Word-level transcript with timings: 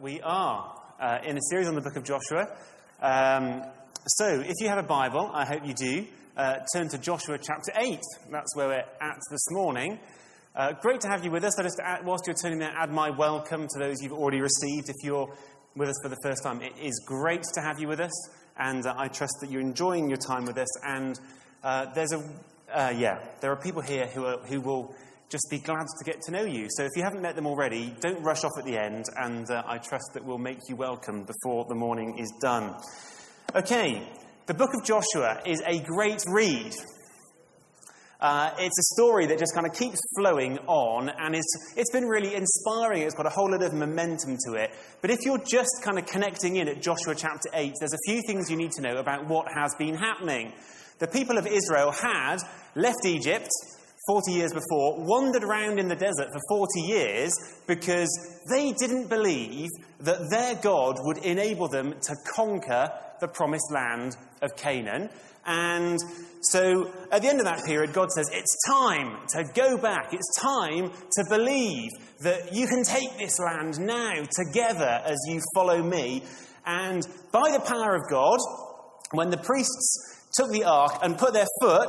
we 0.00 0.20
are 0.20 0.80
uh, 1.00 1.18
in 1.24 1.36
a 1.36 1.40
series 1.50 1.66
on 1.66 1.74
the 1.74 1.80
book 1.80 1.96
of 1.96 2.04
Joshua. 2.04 2.48
Um, 3.00 3.62
so, 4.06 4.40
if 4.40 4.54
you 4.60 4.68
have 4.68 4.78
a 4.78 4.86
Bible, 4.86 5.30
I 5.32 5.44
hope 5.44 5.66
you 5.66 5.74
do, 5.74 6.06
uh, 6.36 6.58
turn 6.72 6.88
to 6.90 6.98
Joshua 6.98 7.38
chapter 7.38 7.72
8. 7.76 8.00
That's 8.30 8.56
where 8.56 8.68
we're 8.68 8.74
at 8.74 9.18
this 9.30 9.50
morning. 9.50 9.98
Uh, 10.54 10.72
great 10.80 11.00
to 11.00 11.08
have 11.08 11.24
you 11.24 11.30
with 11.30 11.44
us. 11.44 11.58
I 11.58 11.62
just, 11.62 11.80
add, 11.82 12.04
whilst 12.04 12.26
you're 12.26 12.36
turning 12.36 12.58
there, 12.58 12.72
add 12.76 12.92
my 12.92 13.10
welcome 13.10 13.66
to 13.68 13.78
those 13.78 14.00
you've 14.00 14.12
already 14.12 14.40
received. 14.40 14.88
If 14.88 14.96
you're 15.02 15.28
with 15.74 15.88
us 15.88 15.96
for 16.02 16.08
the 16.08 16.18
first 16.22 16.42
time, 16.44 16.62
it 16.62 16.72
is 16.80 17.02
great 17.04 17.42
to 17.54 17.60
have 17.60 17.80
you 17.80 17.88
with 17.88 18.00
us, 18.00 18.30
and 18.56 18.86
uh, 18.86 18.94
I 18.96 19.08
trust 19.08 19.34
that 19.40 19.50
you're 19.50 19.60
enjoying 19.60 20.08
your 20.08 20.18
time 20.18 20.44
with 20.44 20.58
us. 20.58 20.68
And 20.84 21.18
uh, 21.64 21.86
there's 21.94 22.12
a, 22.12 22.22
uh, 22.72 22.94
yeah, 22.96 23.24
there 23.40 23.50
are 23.50 23.56
people 23.56 23.82
here 23.82 24.06
who, 24.06 24.24
are, 24.26 24.38
who 24.38 24.60
will 24.60 24.94
just 25.28 25.48
be 25.50 25.58
glad 25.58 25.86
to 25.98 26.04
get 26.04 26.22
to 26.22 26.32
know 26.32 26.44
you. 26.44 26.68
So 26.70 26.84
if 26.84 26.90
you 26.96 27.02
haven't 27.02 27.20
met 27.20 27.36
them 27.36 27.46
already, 27.46 27.94
don't 28.00 28.22
rush 28.22 28.44
off 28.44 28.52
at 28.58 28.64
the 28.64 28.78
end, 28.78 29.04
and 29.16 29.50
uh, 29.50 29.62
I 29.66 29.76
trust 29.76 30.12
that 30.14 30.24
we'll 30.24 30.38
make 30.38 30.58
you 30.68 30.76
welcome 30.76 31.24
before 31.24 31.66
the 31.68 31.74
morning 31.74 32.18
is 32.18 32.32
done. 32.40 32.74
Okay, 33.54 34.08
the 34.46 34.54
book 34.54 34.70
of 34.74 34.84
Joshua 34.86 35.42
is 35.44 35.62
a 35.66 35.80
great 35.80 36.22
read. 36.32 36.74
Uh, 38.20 38.50
it's 38.58 38.78
a 38.78 38.94
story 38.94 39.26
that 39.26 39.38
just 39.38 39.54
kind 39.54 39.66
of 39.66 39.74
keeps 39.74 39.98
flowing 40.16 40.58
on, 40.66 41.10
and 41.10 41.34
it's, 41.34 41.74
it's 41.76 41.92
been 41.92 42.06
really 42.06 42.34
inspiring. 42.34 43.02
It's 43.02 43.14
got 43.14 43.26
a 43.26 43.30
whole 43.30 43.50
lot 43.50 43.62
of 43.62 43.74
momentum 43.74 44.38
to 44.46 44.54
it. 44.54 44.70
But 45.02 45.10
if 45.10 45.18
you're 45.26 45.44
just 45.46 45.82
kind 45.84 45.98
of 45.98 46.06
connecting 46.06 46.56
in 46.56 46.68
at 46.68 46.80
Joshua 46.80 47.14
chapter 47.14 47.50
8, 47.52 47.74
there's 47.78 47.92
a 47.92 48.10
few 48.10 48.22
things 48.26 48.50
you 48.50 48.56
need 48.56 48.72
to 48.72 48.82
know 48.82 48.96
about 48.96 49.28
what 49.28 49.46
has 49.54 49.74
been 49.78 49.94
happening. 49.94 50.54
The 50.98 51.06
people 51.06 51.36
of 51.36 51.46
Israel 51.46 51.92
had 51.92 52.38
left 52.74 53.04
Egypt, 53.04 53.50
40 54.08 54.32
years 54.32 54.52
before, 54.54 54.96
wandered 55.04 55.44
around 55.44 55.78
in 55.78 55.86
the 55.86 55.94
desert 55.94 56.28
for 56.32 56.40
40 56.48 56.80
years 56.80 57.32
because 57.66 58.08
they 58.50 58.72
didn't 58.72 59.08
believe 59.08 59.68
that 60.00 60.30
their 60.30 60.54
God 60.54 60.96
would 61.00 61.18
enable 61.18 61.68
them 61.68 61.94
to 62.00 62.16
conquer 62.34 62.90
the 63.20 63.28
promised 63.28 63.70
land 63.70 64.16
of 64.40 64.56
Canaan. 64.56 65.10
And 65.44 65.98
so 66.40 66.90
at 67.12 67.22
the 67.22 67.28
end 67.28 67.40
of 67.40 67.44
that 67.44 67.64
period, 67.66 67.92
God 67.92 68.10
says, 68.10 68.30
It's 68.32 68.56
time 68.66 69.18
to 69.34 69.44
go 69.54 69.76
back. 69.76 70.14
It's 70.14 70.40
time 70.40 70.90
to 70.90 71.24
believe 71.28 71.90
that 72.20 72.54
you 72.54 72.66
can 72.66 72.84
take 72.84 73.18
this 73.18 73.38
land 73.38 73.78
now 73.78 74.24
together 74.30 75.02
as 75.04 75.18
you 75.28 75.40
follow 75.54 75.82
me. 75.82 76.22
And 76.64 77.06
by 77.30 77.50
the 77.50 77.60
power 77.60 77.94
of 77.94 78.02
God, 78.10 78.38
when 79.12 79.30
the 79.30 79.38
priests 79.38 80.30
took 80.34 80.50
the 80.50 80.64
ark 80.64 80.98
and 81.02 81.18
put 81.18 81.32
their 81.32 81.46
foot 81.60 81.88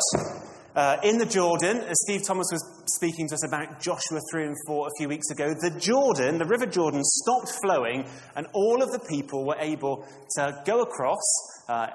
uh, 0.76 0.98
in 1.04 1.18
the 1.18 1.26
Jordan, 1.26 1.78
as 1.78 1.98
Steve 2.06 2.22
Thomas 2.26 2.48
was 2.52 2.64
speaking 2.86 3.28
to 3.30 3.34
us 3.34 3.46
about 3.48 3.82
Joshua 3.82 4.20
3 4.32 4.46
and 4.46 4.56
4 4.68 4.88
a 4.88 4.90
few 5.00 5.08
weeks 5.08 5.30
ago, 5.32 5.54
the 5.60 5.72
Jordan, 5.80 6.38
the 6.38 6.46
River 6.46 6.68
Jordan, 6.68 7.02
stopped 7.04 7.52
flowing, 7.64 8.06
and 8.36 8.46
all 8.54 8.84
of 8.84 8.92
the 8.92 9.00
people 9.00 9.46
were 9.46 9.58
able 9.60 10.06
to 10.36 10.62
go 10.66 10.82
across 10.82 11.24
uh, 11.68 11.88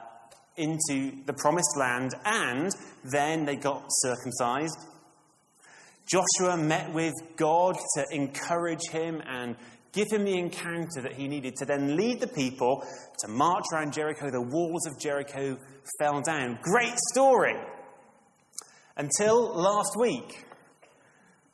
into 0.57 1.13
the 1.27 1.33
promised 1.33 1.77
land, 1.79 2.15
and 2.25 2.73
then 3.05 3.45
they 3.45 3.57
got 3.57 3.85
circumcised. 3.89 4.79
Joshua 6.07 6.57
met 6.57 6.93
with 6.93 7.15
God 7.37 7.77
to 7.97 8.05
encourage 8.11 8.89
him 8.91 9.23
and 9.27 9.57
give 9.93 10.09
him 10.11 10.25
the 10.25 10.37
encounter 10.37 11.01
that 11.01 11.15
he 11.15 11.29
needed 11.29 11.55
to 11.57 11.65
then 11.65 11.97
lead 11.97 12.21
the 12.21 12.27
people 12.27 12.85
to 13.21 13.29
march 13.29 13.65
around 13.73 13.93
Jericho. 13.93 14.31
The 14.31 14.43
walls 14.43 14.87
of 14.87 14.99
Jericho 15.01 15.57
fell 15.99 16.21
down. 16.21 16.59
Great 16.63 16.99
story 17.13 17.55
until 18.97 19.55
last 19.55 19.97
week. 19.99 20.45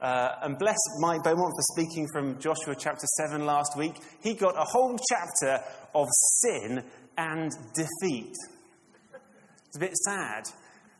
Uh, 0.01 0.31
and 0.43 0.59
bless 0.59 0.79
Mike 1.01 1.23
Beaumont 1.23 1.53
for 1.55 1.77
speaking 1.77 2.07
from 2.13 2.39
Joshua 2.41 2.75
chapter 2.75 3.07
7 3.19 3.45
last 3.45 3.77
week. 3.77 3.97
He 4.23 4.35
got 4.35 4.57
a 4.57 4.65
whole 4.65 4.99
chapter 5.11 5.63
of 5.95 6.07
sin 6.41 6.83
and 7.19 7.51
defeat. 7.75 8.35
It's 9.67 9.77
a 9.77 9.81
bit 9.81 9.95
sad 9.97 10.45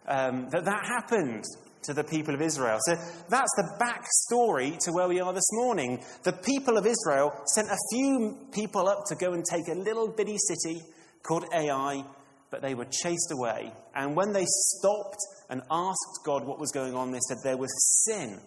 um, 0.07 0.49
that 0.51 0.67
that 0.67 0.85
happened 0.85 1.45
to 1.85 1.95
the 1.95 2.05
people 2.05 2.35
of 2.35 2.43
Israel. 2.43 2.79
So 2.83 2.95
that's 3.31 3.51
the 3.57 3.73
backstory 3.81 4.79
to 4.85 4.93
where 4.93 5.09
we 5.09 5.21
are 5.21 5.33
this 5.33 5.49
morning. 5.53 6.05
The 6.25 6.33
people 6.33 6.77
of 6.77 6.87
Israel 6.87 7.33
sent 7.55 7.69
a 7.69 7.79
few 7.91 8.37
people 8.53 8.87
up 8.87 9.05
to 9.07 9.15
go 9.15 9.33
and 9.33 9.43
take 9.45 9.67
a 9.69 9.79
little 9.79 10.09
bitty 10.09 10.37
city 10.37 10.83
called 11.23 11.45
Ai, 11.55 12.05
but 12.51 12.61
they 12.61 12.75
were 12.75 12.85
chased 12.85 13.33
away. 13.33 13.73
And 13.95 14.15
when 14.15 14.33
they 14.33 14.45
stopped 14.47 15.17
and 15.51 15.61
asked 15.71 16.21
God 16.25 16.47
what 16.47 16.59
was 16.59 16.71
going 16.71 16.95
on, 16.95 17.11
they 17.11 17.19
said 17.29 17.39
there 17.43 17.57
was 17.57 17.71
sin 18.07 18.41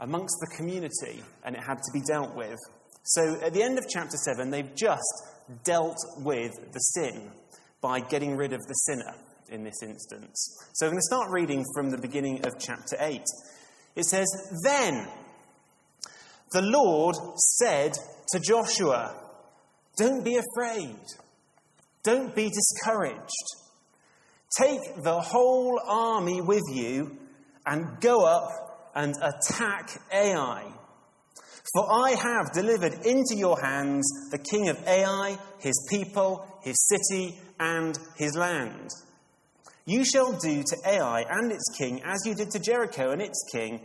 amongst 0.00 0.36
the 0.40 0.56
community 0.56 1.22
and 1.44 1.54
it 1.54 1.62
had 1.62 1.76
to 1.76 1.92
be 1.92 2.00
dealt 2.06 2.34
with. 2.34 2.58
So 3.02 3.40
at 3.42 3.52
the 3.52 3.62
end 3.62 3.78
of 3.78 3.84
chapter 3.92 4.16
7, 4.16 4.50
they've 4.50 4.74
just 4.74 5.24
dealt 5.64 5.98
with 6.18 6.52
the 6.72 6.78
sin 6.78 7.30
by 7.80 8.00
getting 8.00 8.36
rid 8.36 8.52
of 8.52 8.60
the 8.60 8.74
sinner 8.74 9.14
in 9.50 9.64
this 9.64 9.82
instance. 9.82 10.56
So 10.74 10.86
I'm 10.86 10.92
going 10.92 11.00
to 11.00 11.14
start 11.14 11.30
reading 11.30 11.64
from 11.74 11.90
the 11.90 11.98
beginning 11.98 12.46
of 12.46 12.58
chapter 12.58 12.96
8. 12.98 13.22
It 13.96 14.04
says, 14.04 14.28
Then 14.64 15.08
the 16.52 16.62
Lord 16.62 17.16
said 17.36 17.92
to 18.32 18.40
Joshua, 18.40 19.14
Don't 19.96 20.24
be 20.24 20.36
afraid, 20.36 20.96
don't 22.04 22.34
be 22.34 22.48
discouraged. 22.48 23.61
Take 24.58 25.02
the 25.02 25.18
whole 25.18 25.80
army 25.86 26.42
with 26.42 26.64
you 26.70 27.16
and 27.64 28.00
go 28.00 28.26
up 28.26 28.90
and 28.94 29.14
attack 29.16 29.88
Ai. 30.12 30.64
For 31.72 31.90
I 31.90 32.10
have 32.10 32.52
delivered 32.52 33.06
into 33.06 33.34
your 33.34 33.58
hands 33.62 34.06
the 34.30 34.38
king 34.38 34.68
of 34.68 34.76
Ai, 34.86 35.38
his 35.58 35.86
people, 35.88 36.46
his 36.62 36.76
city, 36.88 37.38
and 37.58 37.98
his 38.18 38.36
land. 38.36 38.90
You 39.86 40.04
shall 40.04 40.32
do 40.32 40.62
to 40.62 40.76
Ai 40.86 41.24
and 41.30 41.50
its 41.50 41.64
king 41.78 42.02
as 42.04 42.26
you 42.26 42.34
did 42.34 42.50
to 42.50 42.58
Jericho 42.58 43.10
and 43.10 43.22
its 43.22 43.42
king, 43.50 43.80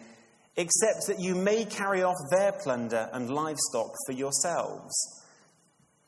except 0.57 1.07
that 1.07 1.19
you 1.19 1.33
may 1.33 1.63
carry 1.63 2.03
off 2.03 2.17
their 2.29 2.51
plunder 2.51 3.09
and 3.13 3.29
livestock 3.29 3.93
for 4.05 4.11
yourselves. 4.11 4.93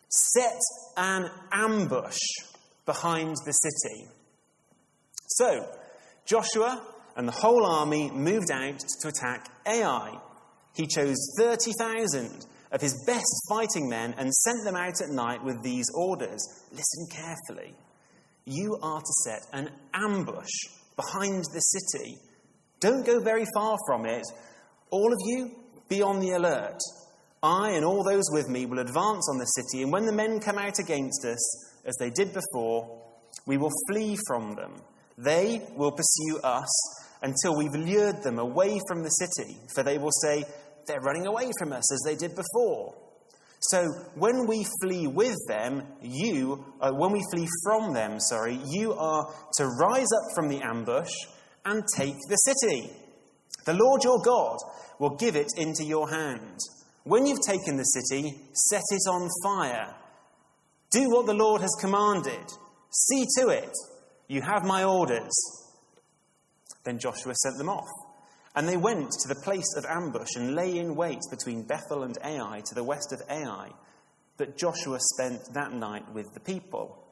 Set 0.10 0.60
an 0.98 1.30
ambush 1.52 2.20
behind 2.86 3.38
the 3.46 3.54
city 3.54 4.10
so, 5.40 5.66
Joshua 6.26 6.86
and 7.16 7.28
the 7.28 7.32
whole 7.34 7.66
army 7.66 8.12
moved 8.12 8.52
out 8.52 8.80
to 9.02 9.08
attack 9.08 9.50
Ai. 9.66 10.18
He 10.76 10.86
chose 10.86 11.18
30,000 11.38 12.46
of 12.72 12.82
his 12.82 12.94
best 13.08 13.46
fighting 13.50 13.90
men 13.90 14.14
and 14.18 14.34
sent 14.34 14.64
them 14.66 14.76
out 14.76 15.02
at 15.02 15.10
night 15.10 15.44
with 15.44 15.64
these 15.64 15.86
orders 15.96 16.46
Listen 16.72 17.08
carefully. 17.12 17.74
You 18.46 18.78
are 18.82 19.00
to 19.00 19.14
set 19.24 19.42
an 19.54 19.70
ambush 19.94 20.52
behind 20.96 21.46
the 21.54 21.60
city. 21.60 22.18
Don't 22.80 23.06
go 23.06 23.20
very 23.20 23.46
far 23.54 23.78
from 23.88 24.06
it. 24.06 24.26
All 24.92 25.12
of 25.12 25.20
you, 25.26 25.52
be 25.88 26.02
on 26.02 26.20
the 26.20 26.32
alert. 26.32 26.80
I 27.42 27.72
and 27.72 27.86
all 27.86 28.04
those 28.04 28.30
with 28.32 28.50
me 28.50 28.66
will 28.66 28.80
advance 28.80 29.30
on 29.30 29.38
the 29.38 29.46
city, 29.46 29.84
and 29.84 29.92
when 29.92 30.06
the 30.06 30.12
men 30.12 30.40
come 30.40 30.58
out 30.58 30.80
against 30.80 31.26
us, 31.26 31.40
as 31.86 31.96
they 32.00 32.10
did 32.10 32.34
before, 32.34 33.02
we 33.46 33.58
will 33.58 33.72
flee 33.90 34.18
from 34.28 34.56
them. 34.56 34.74
They 35.20 35.62
will 35.76 35.92
pursue 35.92 36.40
us 36.44 36.70
until 37.22 37.58
we've 37.58 37.76
lured 37.76 38.24
them 38.24 38.40
away 38.40 38.80
from 38.88 39.04
the 39.04 39.10
city, 39.10 39.58
for 39.76 39.84
they 39.84 39.98
will 39.98 40.12
say, 40.24 40.46
They're 40.88 41.02
running 41.02 41.28
away 41.28 41.52
from 41.60 41.74
us 41.74 41.92
as 41.92 42.02
they 42.06 42.16
did 42.16 42.36
before. 42.36 42.96
So 43.62 43.86
when 44.16 44.48
we 44.48 44.66
flee 44.82 45.08
with 45.08 45.36
them, 45.48 45.84
you, 46.02 46.64
uh, 46.80 46.92
when 46.92 47.12
we 47.12 47.22
flee 47.34 47.48
from 47.66 47.94
them, 47.94 48.20
sorry, 48.22 48.58
you 48.70 48.94
are 48.94 49.28
to 49.58 49.66
rise 49.66 50.08
up 50.16 50.34
from 50.34 50.48
the 50.48 50.62
ambush 50.62 51.12
and 51.66 51.84
take 51.98 52.16
the 52.30 52.38
city. 52.38 52.90
The 53.66 53.74
Lord 53.74 54.06
your 54.06 54.22
God 54.24 54.58
will 54.98 55.18
give 55.18 55.36
it 55.36 55.52
into 55.58 55.84
your 55.84 56.10
hand. 56.10 56.58
When 57.04 57.26
you've 57.26 57.46
taken 57.46 57.76
the 57.76 57.84
city, 57.84 58.40
set 58.54 58.84
it 58.92 59.10
on 59.10 59.28
fire. 59.44 59.94
Do 60.92 61.10
what 61.10 61.26
the 61.26 61.34
Lord 61.34 61.60
has 61.62 61.76
commanded. 61.82 62.48
See 62.90 63.26
to 63.40 63.50
it 63.50 63.76
you 64.30 64.42
have 64.42 64.64
my 64.64 64.86
orders. 64.86 65.34
Then 66.86 67.00
Joshua 67.00 67.34
sent 67.36 67.58
them 67.58 67.68
off. 67.68 67.90
And 68.56 68.68
they 68.68 68.78
went 68.78 69.12
to 69.12 69.28
the 69.28 69.42
place 69.44 69.76
of 69.76 69.86
ambush 69.86 70.36
and 70.36 70.56
lay 70.56 70.78
in 70.78 70.96
wait 70.96 71.20
between 71.30 71.64
Bethel 71.64 72.04
and 72.04 72.18
Ai 72.24 72.62
to 72.66 72.76
the 72.76 72.84
west 72.84 73.12
of 73.12 73.22
Ai. 73.30 73.70
But 74.38 74.58
Joshua 74.58 75.00
spent 75.00 75.42
that 75.54 75.74
night 75.74 76.14
with 76.14 76.34
the 76.34 76.40
people. 76.40 77.04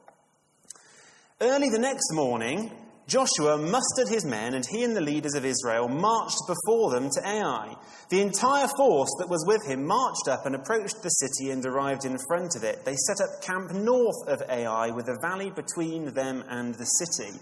Early 1.40 1.68
the 1.70 1.78
next 1.78 2.12
morning, 2.12 2.72
Joshua 3.08 3.56
mustered 3.56 4.08
his 4.12 4.26
men, 4.26 4.52
and 4.52 4.66
he 4.66 4.84
and 4.84 4.94
the 4.94 5.00
leaders 5.00 5.32
of 5.32 5.46
Israel 5.46 5.88
marched 5.88 6.42
before 6.46 6.90
them 6.90 7.08
to 7.08 7.26
Ai. 7.26 7.74
The 8.10 8.20
entire 8.20 8.68
force 8.76 9.08
that 9.18 9.30
was 9.30 9.46
with 9.46 9.64
him 9.66 9.86
marched 9.86 10.28
up 10.28 10.44
and 10.44 10.54
approached 10.54 11.02
the 11.02 11.08
city 11.08 11.50
and 11.50 11.64
arrived 11.64 12.04
in 12.04 12.18
front 12.28 12.54
of 12.54 12.64
it. 12.64 12.84
They 12.84 12.96
set 12.96 13.16
up 13.24 13.42
camp 13.42 13.72
north 13.72 14.28
of 14.28 14.42
Ai, 14.50 14.90
with 14.90 15.08
a 15.08 15.16
valley 15.22 15.50
between 15.50 16.12
them 16.12 16.44
and 16.50 16.74
the 16.74 16.84
city. 16.84 17.32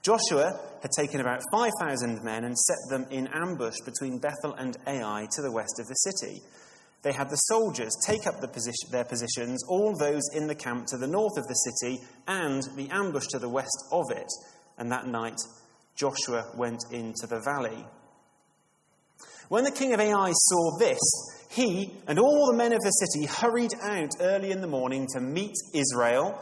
Joshua 0.00 0.58
had 0.80 0.90
taken 0.96 1.20
about 1.20 1.42
5,000 1.52 2.24
men 2.24 2.44
and 2.44 2.58
set 2.58 2.78
them 2.88 3.06
in 3.10 3.28
ambush 3.34 3.80
between 3.84 4.18
Bethel 4.18 4.54
and 4.54 4.78
Ai 4.86 5.28
to 5.32 5.42
the 5.42 5.52
west 5.52 5.78
of 5.78 5.88
the 5.88 5.94
city. 5.94 6.40
they 7.02 7.12
had 7.12 7.28
the 7.28 7.36
soldiers 7.36 7.94
take 8.06 8.26
up 8.26 8.40
the 8.40 8.48
position, 8.48 8.88
their 8.90 9.04
positions, 9.04 9.62
all 9.68 9.94
those 9.94 10.22
in 10.34 10.46
the 10.46 10.54
camp 10.54 10.86
to 10.86 10.96
the 10.96 11.06
north 11.06 11.36
of 11.36 11.46
the 11.48 11.54
city, 11.54 11.98
and 12.28 12.62
the 12.76 12.88
ambush 12.90 13.26
to 13.26 13.38
the 13.38 13.48
west 13.48 13.84
of 13.90 14.10
it. 14.10 14.30
And 14.82 14.90
that 14.90 15.06
night, 15.06 15.38
Joshua 15.94 16.50
went 16.56 16.82
into 16.90 17.28
the 17.28 17.40
valley. 17.44 17.86
When 19.48 19.62
the 19.62 19.70
king 19.70 19.94
of 19.94 20.00
Ai 20.00 20.32
saw 20.32 20.76
this, 20.76 20.98
he 21.50 21.92
and 22.08 22.18
all 22.18 22.48
the 22.50 22.56
men 22.56 22.72
of 22.72 22.80
the 22.80 22.90
city 22.90 23.26
hurried 23.26 23.70
out 23.80 24.10
early 24.18 24.50
in 24.50 24.60
the 24.60 24.66
morning 24.66 25.06
to 25.12 25.20
meet 25.20 25.54
Israel 25.72 26.36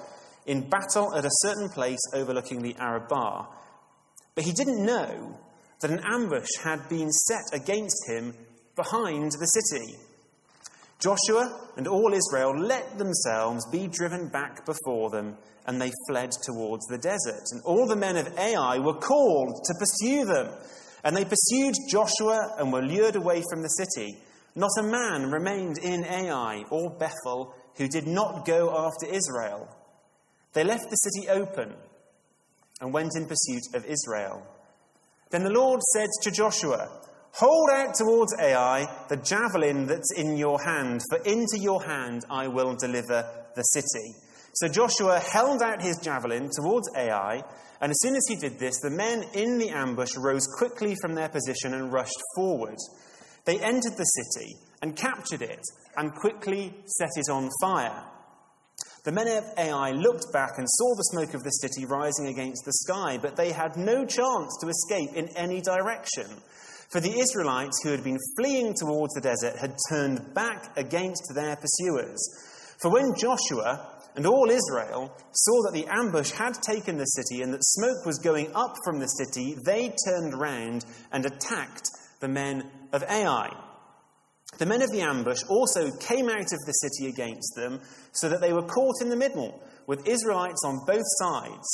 in 0.46 0.70
battle 0.70 1.14
at 1.14 1.26
a 1.26 1.30
certain 1.42 1.68
place 1.68 1.98
overlooking 2.14 2.62
the 2.62 2.74
Arabah. 2.78 3.46
But 4.34 4.44
he 4.44 4.52
didn't 4.52 4.86
know 4.86 5.38
that 5.82 5.90
an 5.90 6.00
ambush 6.02 6.48
had 6.64 6.88
been 6.88 7.10
set 7.10 7.60
against 7.60 8.08
him 8.08 8.32
behind 8.74 9.32
the 9.32 9.46
city. 9.48 9.98
Joshua 10.98 11.60
and 11.76 11.86
all 11.86 12.14
Israel 12.14 12.58
let 12.58 12.96
themselves 12.96 13.66
be 13.70 13.86
driven 13.86 14.28
back 14.28 14.64
before 14.64 15.10
them, 15.10 15.36
and 15.66 15.80
they 15.80 15.92
fled 16.08 16.30
towards 16.44 16.86
the 16.86 16.98
desert. 16.98 17.42
And 17.52 17.62
all 17.64 17.86
the 17.86 17.96
men 17.96 18.16
of 18.16 18.38
Ai 18.38 18.78
were 18.78 18.94
called 18.94 19.62
to 19.64 19.74
pursue 19.78 20.24
them. 20.24 20.52
And 21.04 21.16
they 21.16 21.24
pursued 21.24 21.74
Joshua 21.88 22.54
and 22.58 22.72
were 22.72 22.82
lured 22.82 23.16
away 23.16 23.42
from 23.50 23.62
the 23.62 23.68
city. 23.68 24.18
Not 24.54 24.70
a 24.78 24.82
man 24.82 25.30
remained 25.30 25.78
in 25.78 26.04
Ai 26.04 26.64
or 26.70 26.90
Bethel 26.90 27.54
who 27.76 27.88
did 27.88 28.06
not 28.06 28.44
go 28.44 28.70
after 28.76 29.06
Israel. 29.06 29.68
They 30.52 30.64
left 30.64 30.90
the 30.90 30.96
city 30.96 31.28
open 31.28 31.72
and 32.80 32.92
went 32.92 33.12
in 33.16 33.26
pursuit 33.26 33.62
of 33.74 33.84
Israel. 33.86 34.42
Then 35.30 35.44
the 35.44 35.50
Lord 35.50 35.80
said 35.94 36.08
to 36.22 36.30
Joshua, 36.30 36.88
Hold 37.34 37.70
out 37.70 37.94
towards 37.94 38.34
Ai 38.40 38.86
the 39.08 39.16
javelin 39.16 39.86
that's 39.86 40.12
in 40.16 40.36
your 40.36 40.60
hand, 40.60 41.00
for 41.08 41.18
into 41.18 41.58
your 41.58 41.82
hand 41.84 42.24
I 42.28 42.48
will 42.48 42.74
deliver 42.74 43.24
the 43.54 43.62
city. 43.62 44.14
So 44.52 44.68
Joshua 44.68 45.20
held 45.20 45.62
out 45.62 45.82
his 45.82 45.98
javelin 46.02 46.50
towards 46.54 46.88
Ai, 46.96 47.42
and 47.80 47.90
as 47.90 47.98
soon 48.00 48.16
as 48.16 48.24
he 48.28 48.36
did 48.36 48.58
this, 48.58 48.80
the 48.80 48.90
men 48.90 49.24
in 49.34 49.58
the 49.58 49.70
ambush 49.70 50.16
rose 50.16 50.46
quickly 50.58 50.96
from 51.00 51.14
their 51.14 51.28
position 51.28 51.74
and 51.74 51.92
rushed 51.92 52.20
forward. 52.34 52.76
They 53.44 53.58
entered 53.58 53.96
the 53.96 54.04
city 54.04 54.56
and 54.82 54.96
captured 54.96 55.42
it 55.42 55.62
and 55.96 56.14
quickly 56.14 56.74
set 56.86 57.10
it 57.16 57.30
on 57.30 57.48
fire. 57.60 58.04
The 59.04 59.12
men 59.12 59.28
of 59.28 59.44
Ai 59.56 59.92
looked 59.92 60.30
back 60.32 60.58
and 60.58 60.66
saw 60.68 60.94
the 60.94 61.04
smoke 61.04 61.32
of 61.32 61.42
the 61.42 61.50
city 61.50 61.86
rising 61.86 62.26
against 62.26 62.66
the 62.66 62.72
sky, 62.72 63.16
but 63.16 63.34
they 63.34 63.50
had 63.50 63.76
no 63.76 64.04
chance 64.04 64.58
to 64.60 64.68
escape 64.68 65.16
in 65.16 65.28
any 65.36 65.62
direction. 65.62 66.26
For 66.90 67.00
the 67.00 67.18
Israelites 67.18 67.80
who 67.82 67.90
had 67.90 68.04
been 68.04 68.18
fleeing 68.36 68.74
towards 68.74 69.14
the 69.14 69.22
desert 69.22 69.56
had 69.56 69.74
turned 69.88 70.34
back 70.34 70.76
against 70.76 71.32
their 71.34 71.56
pursuers. 71.56 72.18
For 72.82 72.90
when 72.90 73.14
Joshua 73.14 73.99
and 74.16 74.26
all 74.26 74.50
Israel 74.50 75.14
saw 75.32 75.62
that 75.62 75.72
the 75.72 75.86
ambush 75.86 76.30
had 76.32 76.54
taken 76.54 76.96
the 76.96 77.04
city 77.04 77.42
and 77.42 77.52
that 77.52 77.64
smoke 77.64 78.04
was 78.04 78.18
going 78.18 78.54
up 78.54 78.74
from 78.84 78.98
the 78.98 79.06
city, 79.06 79.56
they 79.64 79.94
turned 80.06 80.34
round 80.34 80.84
and 81.12 81.24
attacked 81.24 81.88
the 82.20 82.28
men 82.28 82.70
of 82.92 83.02
Ai. 83.04 83.50
The 84.58 84.66
men 84.66 84.82
of 84.82 84.90
the 84.90 85.02
ambush 85.02 85.42
also 85.48 85.90
came 85.98 86.28
out 86.28 86.52
of 86.52 86.60
the 86.66 86.72
city 86.72 87.08
against 87.08 87.54
them, 87.54 87.80
so 88.12 88.28
that 88.28 88.40
they 88.40 88.52
were 88.52 88.66
caught 88.66 89.00
in 89.00 89.08
the 89.08 89.16
middle, 89.16 89.62
with 89.86 90.06
Israelites 90.06 90.62
on 90.64 90.84
both 90.86 91.06
sides. 91.20 91.66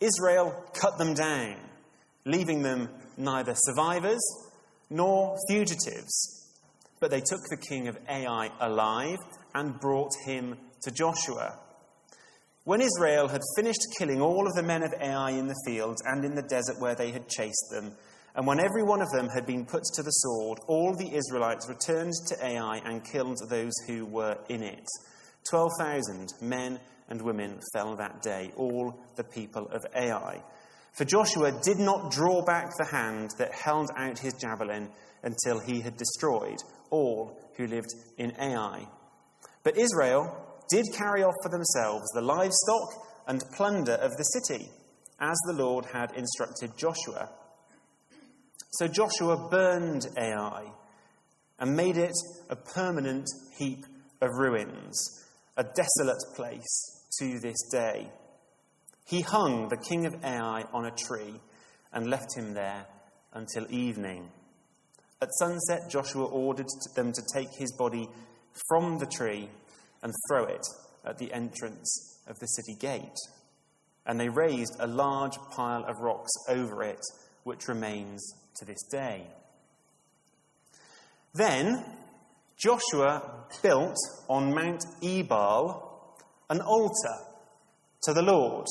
Israel 0.00 0.52
cut 0.74 0.98
them 0.98 1.14
down, 1.14 1.56
leaving 2.24 2.62
them 2.62 2.88
neither 3.16 3.54
survivors 3.54 4.20
nor 4.90 5.36
fugitives. 5.48 6.46
But 7.00 7.10
they 7.10 7.20
took 7.20 7.40
the 7.48 7.56
king 7.56 7.88
of 7.88 7.98
Ai 8.08 8.50
alive 8.60 9.18
and 9.54 9.78
brought 9.80 10.12
him 10.24 10.56
to 10.82 10.90
Joshua. 10.90 11.58
When 12.68 12.82
Israel 12.82 13.28
had 13.28 13.40
finished 13.56 13.80
killing 13.98 14.20
all 14.20 14.46
of 14.46 14.52
the 14.52 14.62
men 14.62 14.82
of 14.82 14.92
Ai 15.00 15.30
in 15.30 15.46
the 15.46 15.58
fields 15.64 16.02
and 16.04 16.22
in 16.22 16.34
the 16.34 16.42
desert 16.42 16.78
where 16.78 16.94
they 16.94 17.10
had 17.10 17.26
chased 17.26 17.70
them, 17.70 17.92
and 18.34 18.46
when 18.46 18.60
every 18.60 18.82
one 18.82 19.00
of 19.00 19.08
them 19.08 19.26
had 19.30 19.46
been 19.46 19.64
put 19.64 19.84
to 19.94 20.02
the 20.02 20.10
sword, 20.10 20.58
all 20.66 20.94
the 20.94 21.14
Israelites 21.14 21.66
returned 21.66 22.12
to 22.26 22.36
Ai 22.44 22.82
and 22.84 23.02
killed 23.10 23.38
those 23.48 23.72
who 23.86 24.04
were 24.04 24.36
in 24.50 24.62
it. 24.62 24.86
12,000 25.48 26.34
men 26.42 26.78
and 27.08 27.22
women 27.22 27.58
fell 27.72 27.96
that 27.96 28.20
day, 28.20 28.52
all 28.54 29.00
the 29.16 29.24
people 29.24 29.66
of 29.68 29.86
Ai. 29.96 30.42
For 30.92 31.06
Joshua 31.06 31.58
did 31.62 31.78
not 31.78 32.10
draw 32.10 32.44
back 32.44 32.76
the 32.76 32.84
hand 32.84 33.30
that 33.38 33.54
held 33.54 33.88
out 33.96 34.18
his 34.18 34.34
javelin 34.34 34.90
until 35.22 35.58
he 35.58 35.80
had 35.80 35.96
destroyed 35.96 36.58
all 36.90 37.40
who 37.56 37.66
lived 37.66 37.94
in 38.18 38.38
Ai. 38.38 38.86
But 39.64 39.78
Israel 39.78 40.44
did 40.70 40.86
carry 40.92 41.22
off 41.22 41.34
for 41.42 41.48
themselves 41.48 42.06
the 42.14 42.20
livestock 42.20 42.88
and 43.26 43.42
plunder 43.54 43.94
of 43.94 44.16
the 44.16 44.24
city, 44.24 44.68
as 45.20 45.36
the 45.46 45.62
Lord 45.62 45.84
had 45.86 46.12
instructed 46.12 46.76
Joshua. 46.76 47.30
So 48.72 48.86
Joshua 48.86 49.48
burned 49.50 50.06
Ai 50.16 50.64
and 51.58 51.76
made 51.76 51.96
it 51.96 52.14
a 52.48 52.56
permanent 52.56 53.26
heap 53.58 53.84
of 54.20 54.30
ruins, 54.36 55.24
a 55.56 55.64
desolate 55.64 56.22
place 56.34 57.06
to 57.18 57.38
this 57.40 57.68
day. 57.72 58.08
He 59.04 59.22
hung 59.22 59.68
the 59.68 59.76
king 59.76 60.06
of 60.06 60.24
Ai 60.24 60.64
on 60.72 60.86
a 60.86 60.90
tree 60.90 61.40
and 61.92 62.10
left 62.10 62.36
him 62.36 62.54
there 62.54 62.86
until 63.32 63.66
evening. 63.70 64.30
At 65.20 65.34
sunset, 65.38 65.90
Joshua 65.90 66.26
ordered 66.26 66.68
them 66.94 67.12
to 67.12 67.22
take 67.34 67.48
his 67.58 67.74
body 67.76 68.08
from 68.68 68.98
the 68.98 69.06
tree 69.06 69.48
and 70.02 70.12
throw 70.28 70.44
it 70.44 70.64
at 71.04 71.18
the 71.18 71.32
entrance 71.32 72.20
of 72.26 72.38
the 72.38 72.46
city 72.46 72.74
gate. 72.78 73.18
And 74.06 74.18
they 74.18 74.28
raised 74.28 74.76
a 74.78 74.86
large 74.86 75.36
pile 75.50 75.84
of 75.84 76.00
rocks 76.00 76.32
over 76.48 76.82
it, 76.82 77.00
which 77.44 77.68
remains 77.68 78.32
to 78.56 78.64
this 78.64 78.82
day. 78.90 79.26
Then 81.34 81.84
Joshua 82.56 83.46
built 83.62 83.96
on 84.28 84.54
Mount 84.54 84.84
Ebal 85.02 86.16
an 86.50 86.60
altar 86.60 87.16
to 88.02 88.12
the 88.12 88.22
Lord, 88.22 88.66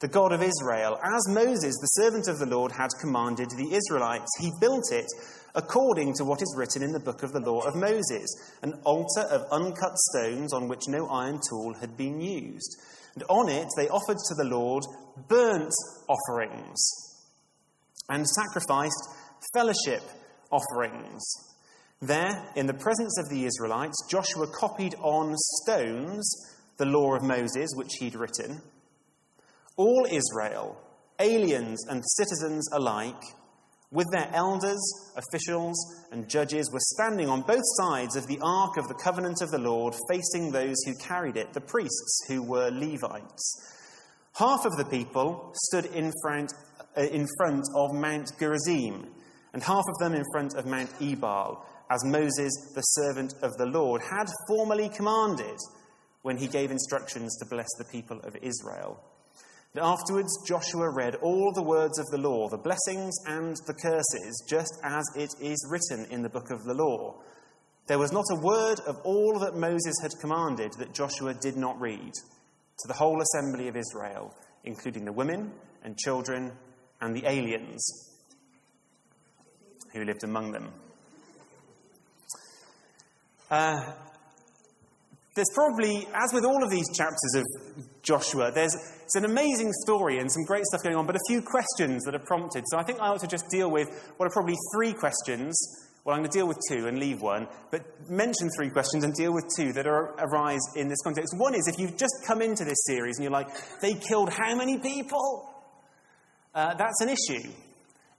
the 0.00 0.08
God 0.08 0.32
of 0.32 0.42
Israel, 0.42 0.98
as 1.02 1.28
Moses, 1.28 1.76
the 1.80 2.02
servant 2.02 2.28
of 2.28 2.38
the 2.38 2.46
Lord, 2.46 2.72
had 2.72 2.88
commanded 3.00 3.50
the 3.50 3.74
Israelites. 3.74 4.30
He 4.40 4.50
built 4.60 4.90
it 4.90 5.06
according 5.54 6.14
to 6.14 6.24
what 6.24 6.42
is 6.42 6.54
written 6.56 6.82
in 6.82 6.92
the 6.92 7.00
book 7.00 7.22
of 7.22 7.32
the 7.32 7.40
law 7.40 7.60
of 7.60 7.74
Moses, 7.74 8.28
an 8.62 8.74
altar 8.84 9.22
of 9.30 9.44
uncut 9.50 9.96
stones 10.10 10.52
on 10.52 10.68
which 10.68 10.88
no 10.88 11.06
iron 11.08 11.40
tool 11.48 11.74
had 11.80 11.96
been 11.96 12.20
used. 12.20 12.76
And 13.14 13.24
on 13.28 13.48
it 13.48 13.68
they 13.76 13.88
offered 13.88 14.16
to 14.16 14.34
the 14.36 14.48
Lord 14.48 14.84
burnt 15.28 15.72
offerings 16.08 16.80
and 18.08 18.26
sacrificed 18.26 19.08
fellowship 19.52 20.02
offerings. 20.50 21.22
There, 22.00 22.48
in 22.56 22.66
the 22.66 22.74
presence 22.74 23.16
of 23.18 23.28
the 23.30 23.44
Israelites, 23.44 23.96
Joshua 24.10 24.46
copied 24.58 24.94
on 24.96 25.34
stones 25.36 26.28
the 26.76 26.86
law 26.86 27.14
of 27.14 27.22
Moses, 27.22 27.70
which 27.76 27.94
he'd 28.00 28.16
written. 28.16 28.60
All 29.76 30.06
Israel, 30.10 30.76
aliens 31.20 31.86
and 31.88 32.02
citizens 32.16 32.68
alike, 32.72 33.22
with 33.92 34.10
their 34.10 34.28
elders, 34.32 34.80
officials, 35.16 35.76
and 36.10 36.28
judges, 36.28 36.70
were 36.72 36.80
standing 36.80 37.28
on 37.28 37.42
both 37.42 37.62
sides 37.76 38.16
of 38.16 38.26
the 38.26 38.38
ark 38.42 38.78
of 38.78 38.88
the 38.88 38.94
covenant 38.94 39.42
of 39.42 39.50
the 39.50 39.58
Lord, 39.58 39.94
facing 40.10 40.50
those 40.50 40.76
who 40.84 40.94
carried 40.94 41.36
it, 41.36 41.52
the 41.52 41.60
priests 41.60 42.24
who 42.26 42.42
were 42.42 42.70
Levites. 42.70 43.78
Half 44.34 44.64
of 44.64 44.76
the 44.78 44.86
people 44.86 45.52
stood 45.54 45.86
in 45.86 46.10
front, 46.22 46.52
uh, 46.96 47.02
in 47.02 47.28
front 47.36 47.64
of 47.76 47.92
Mount 47.92 48.32
Gerizim, 48.38 49.06
and 49.52 49.62
half 49.62 49.84
of 49.86 49.98
them 50.00 50.14
in 50.14 50.24
front 50.32 50.54
of 50.56 50.64
Mount 50.64 50.90
Ebal, 51.00 51.62
as 51.90 52.02
Moses, 52.06 52.52
the 52.74 52.80
servant 52.80 53.34
of 53.42 53.52
the 53.58 53.66
Lord, 53.66 54.00
had 54.00 54.26
formerly 54.48 54.88
commanded 54.88 55.58
when 56.22 56.38
he 56.38 56.46
gave 56.46 56.70
instructions 56.70 57.36
to 57.38 57.44
bless 57.44 57.68
the 57.76 57.84
people 57.84 58.20
of 58.20 58.36
Israel. 58.40 58.98
Afterwards, 59.80 60.30
Joshua 60.46 60.90
read 60.90 61.14
all 61.16 61.50
the 61.54 61.62
words 61.62 61.98
of 61.98 62.06
the 62.06 62.18
law, 62.18 62.46
the 62.48 62.58
blessings 62.58 63.14
and 63.26 63.56
the 63.66 63.72
curses, 63.72 64.44
just 64.46 64.74
as 64.84 65.04
it 65.16 65.30
is 65.40 65.66
written 65.70 66.06
in 66.10 66.20
the 66.20 66.28
book 66.28 66.50
of 66.50 66.64
the 66.64 66.74
law. 66.74 67.14
There 67.86 67.98
was 67.98 68.12
not 68.12 68.24
a 68.30 68.40
word 68.40 68.80
of 68.86 68.98
all 69.02 69.38
that 69.40 69.56
Moses 69.56 69.94
had 70.02 70.12
commanded 70.20 70.72
that 70.78 70.92
Joshua 70.92 71.34
did 71.40 71.56
not 71.56 71.80
read 71.80 72.12
to 72.12 72.88
the 72.88 72.92
whole 72.92 73.20
assembly 73.22 73.68
of 73.68 73.76
Israel, 73.76 74.34
including 74.64 75.06
the 75.06 75.12
women 75.12 75.52
and 75.82 75.96
children 75.96 76.52
and 77.00 77.16
the 77.16 77.26
aliens 77.26 78.12
who 79.94 80.04
lived 80.04 80.22
among 80.22 80.52
them. 80.52 80.70
Uh, 83.50 83.92
there's 85.34 85.50
probably, 85.54 86.06
as 86.14 86.32
with 86.34 86.44
all 86.44 86.62
of 86.62 86.70
these 86.70 86.86
chapters 86.94 87.34
of 87.36 87.84
Joshua, 88.02 88.50
there's 88.52 88.74
it's 89.04 89.14
an 89.14 89.24
amazing 89.24 89.70
story 89.84 90.18
and 90.18 90.30
some 90.30 90.44
great 90.44 90.64
stuff 90.64 90.82
going 90.82 90.96
on, 90.96 91.06
but 91.06 91.16
a 91.16 91.20
few 91.28 91.42
questions 91.42 92.04
that 92.04 92.14
are 92.14 92.24
prompted. 92.24 92.64
So 92.66 92.78
I 92.78 92.82
think 92.82 93.00
I 93.00 93.08
ought 93.08 93.20
to 93.20 93.26
just 93.26 93.48
deal 93.50 93.70
with 93.70 93.88
what 94.16 94.26
are 94.26 94.30
probably 94.30 94.56
three 94.74 94.92
questions 94.92 95.54
Well, 96.04 96.16
I'm 96.16 96.22
going 96.22 96.30
to 96.30 96.36
deal 96.36 96.48
with 96.48 96.58
two 96.68 96.88
and 96.88 96.98
leave 96.98 97.22
one, 97.22 97.46
but 97.70 97.82
mention 98.10 98.50
three 98.56 98.70
questions 98.70 99.04
and 99.04 99.14
deal 99.14 99.32
with 99.32 99.44
two 99.56 99.72
that 99.74 99.86
are, 99.86 100.14
arise 100.18 100.60
in 100.74 100.88
this 100.88 101.00
context. 101.02 101.32
One 101.36 101.54
is 101.54 101.68
if 101.68 101.78
you've 101.78 101.96
just 101.96 102.14
come 102.26 102.42
into 102.42 102.64
this 102.64 102.78
series 102.86 103.18
and 103.18 103.22
you're 103.22 103.32
like, 103.32 103.48
they 103.80 103.94
killed 103.94 104.30
how 104.30 104.56
many 104.56 104.78
people? 104.78 105.48
Uh, 106.54 106.74
that's 106.74 107.00
an 107.00 107.08
issue. 107.08 107.48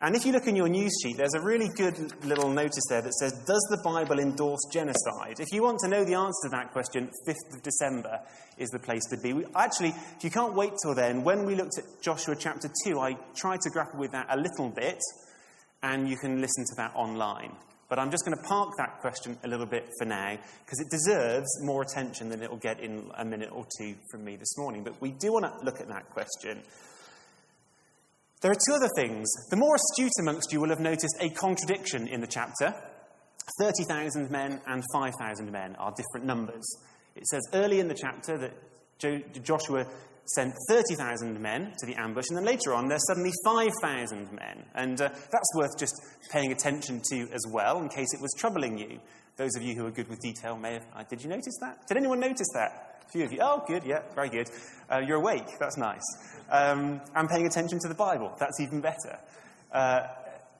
And 0.04 0.18
if 0.18 0.26
you 0.26 0.34
look 0.34 0.48
in 0.48 0.56
your 0.58 0.68
news 0.68 0.92
sheet, 1.02 1.16
there's 1.16 1.34
a 1.34 1.40
really 1.40 1.70
good 1.78 1.98
little 2.26 2.50
notice 2.50 2.84
there 2.90 3.02
that 3.02 3.14
says, 3.14 3.32
Does 3.48 3.66
the 3.72 3.80
Bible 3.86 4.20
endorse 4.20 4.60
genocide? 4.70 5.40
If 5.40 5.54
you 5.54 5.64
want 5.64 5.80
to 5.80 5.88
know 5.88 6.04
the 6.04 6.16
answer 6.16 6.44
to 6.44 6.50
that 6.50 6.74
question, 6.74 7.10
5th 7.26 7.56
of 7.56 7.64
December 7.64 8.20
is 8.58 8.68
the 8.72 8.80
place 8.80 9.06
to 9.12 9.18
be. 9.18 9.32
We, 9.32 9.46
actually, 9.56 9.94
if 10.18 10.24
you 10.26 10.30
can't 10.30 10.56
wait 10.56 10.74
till 10.84 10.94
then, 10.94 11.24
when 11.24 11.46
we 11.46 11.56
looked 11.56 11.78
at 11.78 11.86
Joshua 12.02 12.36
chapter 12.38 12.70
2, 12.86 13.00
I 13.00 13.16
tried 13.34 13.62
to 13.62 13.70
grapple 13.70 13.98
with 13.98 14.12
that 14.12 14.28
a 14.30 14.36
little 14.36 14.70
bit, 14.70 15.00
and 15.84 16.10
you 16.10 16.18
can 16.18 16.42
listen 16.42 16.66
to 16.66 16.76
that 16.76 16.92
online. 16.96 17.56
But 17.88 17.98
I'm 17.98 18.12
just 18.12 18.26
going 18.26 18.36
to 18.36 18.44
park 18.44 18.72
that 18.80 19.00
question 19.00 19.38
a 19.46 19.48
little 19.48 19.66
bit 19.66 19.88
for 19.98 20.04
now, 20.04 20.38
because 20.66 20.82
it 20.82 20.90
deserves 20.92 21.48
more 21.64 21.82
attention 21.82 22.28
than 22.28 22.44
it 22.44 22.50
will 22.50 22.58
get 22.58 22.82
in 22.82 23.10
a 23.18 23.24
minute 23.24 23.52
or 23.54 23.66
two 23.80 23.96
from 24.12 24.26
me 24.26 24.36
this 24.36 24.58
morning. 24.58 24.84
But 24.84 25.00
we 25.00 25.12
do 25.12 25.32
want 25.32 25.46
to 25.46 25.64
look 25.64 25.80
at 25.80 25.88
that 25.88 26.10
question. 26.10 26.62
There 28.44 28.52
are 28.52 28.56
two 28.68 28.74
other 28.74 28.90
things. 28.98 29.32
The 29.50 29.56
more 29.56 29.74
astute 29.74 30.12
amongst 30.20 30.52
you 30.52 30.60
will 30.60 30.68
have 30.68 30.82
noticed 30.82 31.16
a 31.22 31.30
contradiction 31.30 32.10
in 32.10 32.20
the 32.20 32.28
chapter. 32.28 32.76
30,000 33.58 34.30
men 34.30 34.60
and 34.68 34.84
5,000 34.92 35.50
men 35.50 35.78
are 35.78 35.94
different 35.96 36.26
numbers. 36.26 36.66
It 37.16 37.26
says 37.28 37.42
early 37.54 37.80
in 37.80 37.88
the 37.88 37.94
chapter 37.96 38.38
that 38.38 39.44
Joshua 39.44 39.88
sent 40.26 40.54
30,000 40.68 41.40
men 41.40 41.72
to 41.80 41.86
the 41.86 41.96
ambush, 41.96 42.26
and 42.28 42.38
then 42.38 42.44
later 42.44 42.74
on 42.74 42.90
there's 42.90 43.06
suddenly 43.08 43.32
5,000 43.46 44.34
men. 44.34 44.66
And 44.76 45.00
uh, 45.00 45.08
that's 45.08 45.56
worth 45.56 45.80
just 45.80 45.96
paying 46.30 46.52
attention 46.52 47.02
to 47.12 47.22
as 47.34 47.46
well, 47.50 47.80
in 47.80 47.88
case 47.88 48.14
it 48.14 48.20
was 48.22 48.32
troubling 48.38 48.78
you. 48.78 49.00
Those 49.38 49.56
of 49.56 49.64
you 49.64 49.74
who 49.76 49.86
are 49.86 49.92
good 49.92 50.10
with 50.10 50.20
detail 50.20 50.58
may 50.58 50.74
have. 50.74 50.86
Uh, 50.94 51.04
did 51.10 51.24
you 51.24 51.30
notice 51.30 51.58
that? 51.62 51.88
Did 51.88 51.96
anyone 51.96 52.20
notice 52.20 52.48
that? 52.56 52.93
A 53.08 53.12
few 53.12 53.26
of 53.26 53.32
you. 53.32 53.40
Oh, 53.42 53.64
good, 53.68 53.84
yeah, 53.84 54.02
very 54.16 54.30
good. 54.30 54.50
Uh, 54.92 55.00
you're 55.00 55.18
awake, 55.18 55.48
that's 55.60 55.78
nice 55.78 56.02
um, 56.54 57.02
and 57.16 57.30
paying 57.30 57.48
attention 57.48 57.80
to 57.80 57.88
the 57.88 57.96
Bible. 57.96 58.34
That's 58.40 58.60
even 58.60 58.82
better. 58.82 59.20
Uh, 59.72 60.08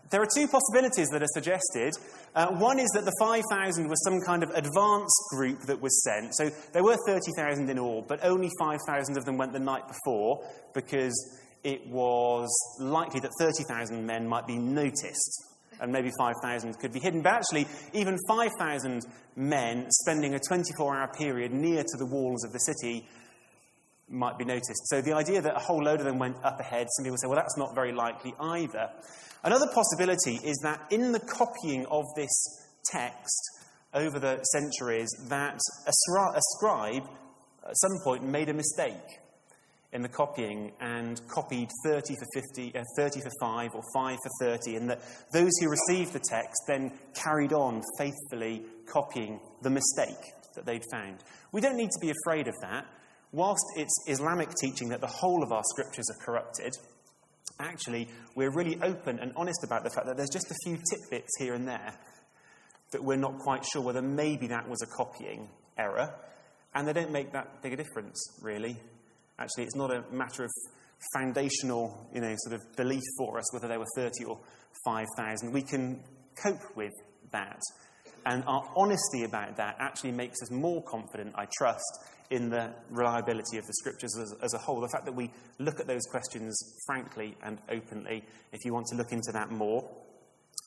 there 0.10 0.22
are 0.22 0.28
two 0.36 0.48
possibilities 0.48 1.08
that 1.10 1.24
are 1.24 1.34
suggested. 1.34 1.94
Uh, 2.36 2.48
one 2.56 2.80
is 2.80 2.90
that 2.94 3.06
the 3.06 3.14
5,000 3.20 3.88
was 3.88 4.04
some 4.04 4.20
kind 4.22 4.44
of 4.44 4.50
advance 4.52 5.14
group 5.32 5.62
that 5.62 5.82
was 5.82 6.04
sent. 6.04 6.36
So 6.36 6.50
there 6.74 6.84
were 6.84 6.98
30,000 7.08 7.70
in 7.70 7.80
all, 7.80 8.04
but 8.08 8.20
only 8.24 8.50
5,000 8.60 9.18
of 9.18 9.26
them 9.26 9.38
went 9.38 9.54
the 9.54 9.60
night 9.60 9.84
before 9.88 10.46
because 10.74 11.14
it 11.64 11.88
was 11.88 12.50
likely 12.80 13.22
that 13.22 13.32
30,000 13.40 14.06
men 14.06 14.28
might 14.28 14.46
be 14.46 14.58
noticed 14.58 15.53
and 15.80 15.92
maybe 15.92 16.12
5,000 16.18 16.80
could 16.80 16.94
be 16.94 17.00
hidden. 17.00 17.22
But 17.22 17.34
actually, 17.34 17.68
even 17.94 18.18
5,000 18.28 19.06
men 19.36 19.86
spending 19.90 20.36
a 20.36 20.40
24 20.40 20.96
hour 20.96 21.12
period 21.14 21.52
near 21.52 21.84
to 21.84 21.98
the 21.98 22.06
walls 22.06 22.44
of 22.44 22.52
the 22.52 22.60
city 22.60 23.08
might 24.10 24.38
be 24.38 24.46
noticed. 24.46 24.88
So 24.88 25.02
the 25.02 25.14
idea 25.14 25.42
that 25.42 25.56
a 25.56 25.60
whole 25.60 25.84
load 25.84 26.00
of 26.00 26.06
them 26.06 26.20
went 26.20 26.38
up 26.44 26.60
ahead, 26.60 26.88
some 26.92 27.06
people 27.06 27.18
say, 27.18 27.28
well, 27.28 27.38
that's 27.38 27.58
not 27.58 27.74
very 27.74 27.92
likely 27.92 28.34
either. 28.40 28.90
Another 29.44 29.68
possibility 29.74 30.40
is 30.44 30.60
that 30.64 30.82
in 30.92 31.12
the 31.12 31.20
copying 31.20 31.86
of 31.88 32.06
this 32.16 32.32
text 32.92 33.42
over 33.94 34.20
the 34.20 34.44
centuries, 34.44 35.10
that 35.30 35.60
a 35.88 35.92
scribe 36.58 37.04
at 37.68 37.78
some 37.78 38.00
point 38.04 38.24
made 38.24 38.50
a 38.50 38.54
mistake 38.54 39.20
in 39.94 40.02
the 40.02 40.10
copying 40.10 40.72
and 40.80 41.22
copied 41.28 41.70
30 41.86 42.16
for 42.16 42.26
50, 42.34 42.76
uh, 42.76 42.84
30 42.98 43.22
for 43.22 43.32
5 43.40 43.72
or 43.76 43.82
5 43.94 44.18
for 44.24 44.48
30, 44.48 44.76
and 44.76 44.90
that 44.90 45.02
those 45.32 45.52
who 45.62 45.70
received 45.70 46.14
the 46.14 46.22
text 46.30 46.64
then 46.68 46.92
carried 47.14 47.54
on 47.54 47.82
faithfully 47.98 48.64
copying 48.86 49.40
the 49.62 49.70
mistake 49.70 50.34
that 50.56 50.66
they'd 50.66 50.84
found. 50.92 51.24
We 51.52 51.62
don't 51.62 51.78
need 51.78 51.90
to 51.92 52.00
be 52.02 52.12
afraid 52.12 52.48
of 52.48 52.56
that 52.62 52.86
whilst 53.34 53.66
it's 53.76 53.94
Islamic 54.08 54.50
teaching 54.62 54.90
that 54.90 55.02
the 55.02 55.08
whole 55.08 55.44
of 55.44 55.52
our 55.52 55.64
scriptures 55.66 56.06
are 56.10 56.26
corrupted, 56.26 56.72
actually, 57.60 58.08
we're 58.36 58.52
really 58.52 58.80
open 58.82 59.20
and 59.20 59.34
honest 59.36 59.64
about 59.64 59.84
the 59.84 59.90
fact 59.90 60.08
that 60.08 60.16
there's 60.16 60.30
just 60.30 60.50
a 60.50 60.56
few 60.64 60.78
tidbits 60.90 61.32
here 61.40 61.54
and 61.54 61.68
there 61.68 61.94
that 62.92 63.04
we're 63.04 63.18
not 63.18 63.40
quite 63.40 63.66
sure 63.66 63.82
whether 63.82 64.02
maybe 64.02 64.48
that 64.48 64.70
was 64.70 64.82
a 64.84 64.88
copying 64.96 65.50
error. 65.78 66.14
And 66.76 66.88
they 66.88 66.94
don't 66.94 67.12
make 67.12 67.34
that 67.34 67.62
big 67.62 67.74
a 67.74 67.76
difference, 67.76 68.20
really. 68.42 68.78
Actually, 69.40 69.64
it's 69.64 69.76
not 69.76 69.92
a 69.92 70.04
matter 70.12 70.44
of 70.44 70.52
foundational, 71.14 72.08
you 72.14 72.22
know, 72.22 72.34
sort 72.38 72.60
of 72.60 72.76
belief 72.76 73.02
for 73.18 73.38
us 73.38 73.54
whether 73.54 73.68
there 73.68 73.80
were 73.80 73.88
30 73.96 74.26
or 74.26 74.40
5,000. 74.86 75.52
We 75.52 75.62
can 75.62 76.02
cope 76.42 76.76
with 76.76 76.94
that. 77.32 77.62
And 78.26 78.44
our 78.48 78.64
honesty 78.76 79.24
about 79.24 79.58
that 79.58 79.76
actually 79.80 80.12
makes 80.12 80.42
us 80.42 80.52
more 80.52 80.82
confident, 80.84 81.34
I 81.36 81.48
trust, 81.58 81.84
in 82.30 82.50
the 82.50 82.74
reliability 82.90 83.58
of 83.58 83.66
the 83.66 83.74
scriptures 83.74 84.18
as, 84.18 84.34
as, 84.42 84.54
a 84.54 84.58
whole. 84.58 84.80
The 84.80 84.88
fact 84.88 85.06
that 85.06 85.16
we 85.16 85.30
look 85.60 85.80
at 85.80 85.88
those 85.88 86.04
questions 86.10 86.58
frankly 86.86 87.36
and 87.44 87.60
openly. 87.70 88.24
If 88.52 88.66
you 88.66 88.74
want 88.74 88.88
to 88.88 88.96
look 88.96 89.12
into 89.12 89.32
that 89.34 89.52
more, 89.52 89.88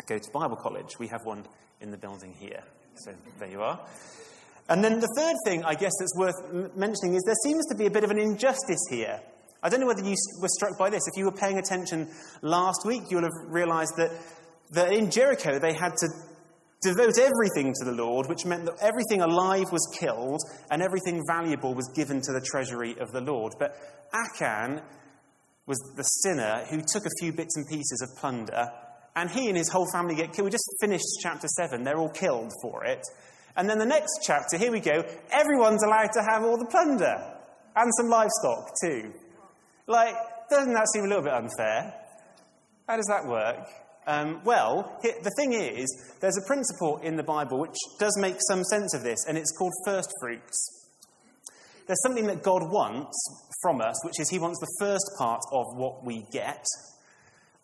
go 0.06 0.18
to 0.18 0.30
Bible 0.32 0.56
College. 0.56 0.98
We 0.98 1.08
have 1.08 1.24
one 1.24 1.46
in 1.80 1.90
the 1.90 1.96
building 1.96 2.34
here. 2.38 2.62
So 2.94 3.12
there 3.38 3.50
you 3.50 3.62
are. 3.62 3.80
And 4.68 4.82
then 4.82 4.98
the 4.98 5.12
third 5.16 5.36
thing, 5.44 5.64
I 5.64 5.74
guess, 5.74 5.92
that's 5.98 6.16
worth 6.16 6.74
mentioning 6.76 7.14
is 7.14 7.22
there 7.24 7.36
seems 7.44 7.66
to 7.66 7.76
be 7.76 7.86
a 7.86 7.90
bit 7.90 8.04
of 8.04 8.10
an 8.10 8.18
injustice 8.18 8.84
here. 8.90 9.20
I 9.62 9.68
don't 9.68 9.80
know 9.80 9.86
whether 9.86 10.04
you 10.04 10.16
were 10.40 10.48
struck 10.48 10.78
by 10.78 10.90
this. 10.90 11.02
If 11.06 11.16
you 11.16 11.24
were 11.24 11.32
paying 11.32 11.58
attention 11.58 12.08
last 12.42 12.84
week, 12.84 13.02
you'll 13.10 13.22
have 13.22 13.52
realized 13.52 13.92
that, 13.96 14.10
that 14.72 14.92
in 14.92 15.10
Jericho 15.10 15.58
they 15.58 15.72
had 15.72 15.96
to 15.96 16.08
devote 16.82 17.18
everything 17.18 17.72
to 17.72 17.84
the 17.84 17.92
Lord, 17.92 18.28
which 18.28 18.44
meant 18.44 18.66
that 18.66 18.76
everything 18.80 19.22
alive 19.22 19.72
was 19.72 19.88
killed 19.98 20.40
and 20.70 20.82
everything 20.82 21.22
valuable 21.26 21.74
was 21.74 21.90
given 21.94 22.20
to 22.20 22.32
the 22.32 22.40
treasury 22.40 22.96
of 22.98 23.12
the 23.12 23.20
Lord. 23.20 23.54
But 23.58 23.76
Achan 24.12 24.82
was 25.66 25.78
the 25.96 26.02
sinner 26.02 26.64
who 26.70 26.82
took 26.86 27.06
a 27.06 27.10
few 27.20 27.32
bits 27.32 27.56
and 27.56 27.66
pieces 27.66 28.02
of 28.02 28.20
plunder, 28.20 28.70
and 29.16 29.30
he 29.30 29.48
and 29.48 29.56
his 29.56 29.68
whole 29.68 29.86
family 29.92 30.14
get 30.14 30.32
killed. 30.32 30.46
We 30.46 30.50
just 30.50 30.68
finished 30.80 31.06
chapter 31.22 31.48
7, 31.48 31.82
they're 31.82 31.98
all 31.98 32.10
killed 32.10 32.52
for 32.62 32.84
it. 32.84 33.02
And 33.56 33.68
then 33.68 33.78
the 33.78 33.86
next 33.86 34.20
chapter, 34.26 34.58
here 34.58 34.70
we 34.70 34.80
go, 34.80 35.04
everyone's 35.30 35.82
allowed 35.82 36.12
to 36.12 36.22
have 36.22 36.44
all 36.44 36.58
the 36.58 36.66
plunder 36.66 37.14
and 37.74 37.92
some 37.96 38.08
livestock 38.08 38.70
too. 38.82 39.12
Like, 39.86 40.14
doesn't 40.50 40.74
that 40.74 40.86
seem 40.92 41.04
a 41.04 41.08
little 41.08 41.22
bit 41.22 41.32
unfair? 41.32 41.94
How 42.88 42.96
does 42.96 43.06
that 43.06 43.26
work? 43.26 43.66
Um, 44.06 44.40
well, 44.44 45.00
the 45.02 45.32
thing 45.36 45.52
is, 45.54 45.86
there's 46.20 46.38
a 46.38 46.46
principle 46.46 46.98
in 46.98 47.16
the 47.16 47.24
Bible 47.24 47.58
which 47.58 47.76
does 47.98 48.16
make 48.20 48.36
some 48.48 48.62
sense 48.64 48.94
of 48.94 49.02
this, 49.02 49.18
and 49.26 49.36
it's 49.36 49.50
called 49.58 49.72
first 49.84 50.08
fruits. 50.20 50.76
There's 51.86 52.02
something 52.02 52.26
that 52.26 52.42
God 52.42 52.62
wants 52.70 53.16
from 53.62 53.80
us, 53.80 53.96
which 54.04 54.20
is 54.20 54.28
He 54.28 54.38
wants 54.38 54.60
the 54.60 54.84
first 54.84 55.04
part 55.18 55.40
of 55.52 55.66
what 55.74 56.04
we 56.04 56.24
get, 56.32 56.64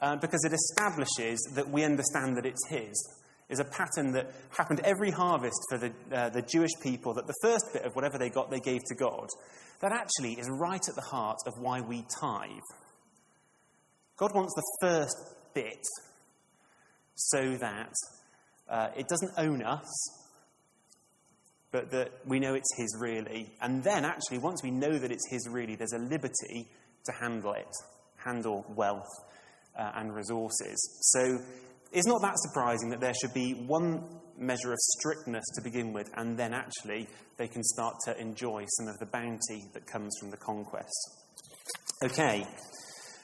uh, 0.00 0.16
because 0.16 0.44
it 0.44 0.52
establishes 0.52 1.38
that 1.54 1.68
we 1.68 1.84
understand 1.84 2.37
that 2.37 2.46
it's 2.46 2.66
His. 2.68 3.22
Is 3.52 3.61
a 3.61 3.64
pattern 3.64 4.12
that 4.12 4.32
happened 4.56 4.80
every 4.82 5.11
harvest 5.11 5.61
for 5.68 5.76
the, 5.76 5.92
uh, 6.11 6.30
the 6.30 6.40
Jewish 6.40 6.73
people, 6.82 7.12
that 7.14 7.26
the 7.26 7.35
first 7.42 7.66
bit 7.75 7.85
of 7.85 7.94
whatever 7.94 8.16
they 8.16 8.30
got, 8.30 8.50
they 8.50 8.61
gave 8.61 8.80
to 8.87 8.94
God. 8.94 9.28
That 9.80 9.92
actually 9.92 10.40
is 10.40 10.49
right 10.49 10.80
at 10.88 10.94
the 10.94 11.02
heart 11.02 11.37
of 11.47 11.52
why 11.59 11.82
we 11.82 12.06
tithe. 12.18 12.49
God 14.16 14.35
wants 14.35 14.54
the 14.54 14.64
first 14.80 15.16
bit 15.52 15.85
so 17.14 17.56
that 17.59 17.92
uh, 18.71 18.88
it 18.97 19.06
doesn't 19.06 19.32
own 19.37 19.62
us, 19.62 19.87
but 21.73 21.90
that 21.90 22.11
we 22.25 22.40
know 22.40 22.54
it's 22.54 22.75
His 22.76 22.97
really. 22.99 23.52
And 23.61 23.82
then, 23.85 24.06
actually, 24.06 24.38
once 24.38 24.62
we 24.62 24.71
know 24.71 24.99
that 24.99 25.12
it's 25.12 25.28
His 25.28 25.47
really, 25.47 25.76
there's 25.76 25.92
a 25.92 25.99
liberty 25.99 26.68
to 27.04 27.12
handle 27.21 27.52
it, 27.52 27.75
handle 28.16 28.64
wealth 28.75 29.12
uh, 29.78 29.92
and 29.97 30.14
resources. 30.14 30.78
So 31.12 31.38
it's 31.92 32.06
not 32.06 32.22
that 32.22 32.34
surprising 32.38 32.90
that 32.90 33.00
there 33.00 33.14
should 33.14 33.34
be 33.34 33.52
one 33.52 34.02
measure 34.38 34.72
of 34.72 34.78
strictness 34.78 35.44
to 35.54 35.62
begin 35.62 35.92
with, 35.92 36.11
and 36.16 36.37
then 36.37 36.52
actually 36.54 37.08
they 37.37 37.49
can 37.49 37.62
start 37.62 37.94
to 38.04 38.18
enjoy 38.18 38.64
some 38.78 38.88
of 38.88 38.99
the 38.99 39.06
bounty 39.06 39.64
that 39.75 39.87
comes 39.87 40.16
from 40.18 40.30
the 40.30 40.37
conquest. 40.37 41.22
Okay, 42.04 42.46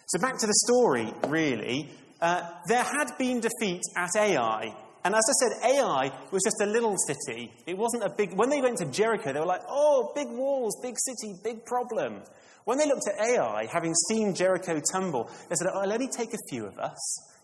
so 0.07 0.21
back 0.21 0.39
to 0.39 0.47
the 0.47 0.55
story, 0.67 1.13
really. 1.27 1.91
Uh, 2.21 2.43
there 2.67 2.83
had 2.83 3.11
been 3.19 3.41
defeat 3.41 3.83
at 3.97 4.11
Ai. 4.17 4.75
And 5.05 5.15
as 5.15 5.23
I 5.29 5.33
said, 5.33 5.71
Ai 5.71 6.13
was 6.33 6.43
just 6.43 6.61
a 6.61 6.67
little 6.67 6.97
city. 6.97 7.53
It 7.67 7.79
wasn't 7.79 8.05
a 8.05 8.11
big. 8.11 8.35
When 8.35 8.51
they 8.51 8.61
went 8.61 8.79
to 8.79 8.87
Jericho, 8.87 9.33
they 9.33 9.41
were 9.41 9.47
like, 9.47 9.63
oh, 9.69 10.13
big 10.15 10.29
walls, 10.29 10.77
big 10.83 10.97
city, 10.99 11.35
big 11.43 11.65
problem. 11.65 12.23
When 12.65 12.79
they 12.79 12.87
looked 12.87 13.09
at 13.09 13.19
Ai, 13.19 13.67
having 13.73 13.95
seen 13.95 14.35
Jericho 14.35 14.81
tumble, 14.93 15.31
they 15.49 15.55
said, 15.55 15.69
oh, 15.73 15.87
let 15.87 16.01
me 16.01 16.09
take 16.15 16.35
a 16.35 16.39
few 16.51 16.67
of 16.67 16.79
us. 16.79 16.99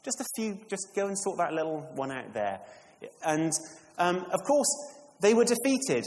Just 0.04 0.20
a 0.20 0.24
few, 0.36 0.58
just 0.68 0.88
go 0.94 1.06
and 1.06 1.18
sort 1.18 1.38
that 1.38 1.52
little 1.52 1.80
one 1.94 2.12
out 2.12 2.32
there. 2.34 2.60
And 3.24 3.52
um, 3.98 4.26
of 4.32 4.42
course, 4.44 4.68
they 5.20 5.34
were 5.34 5.44
defeated. 5.44 6.04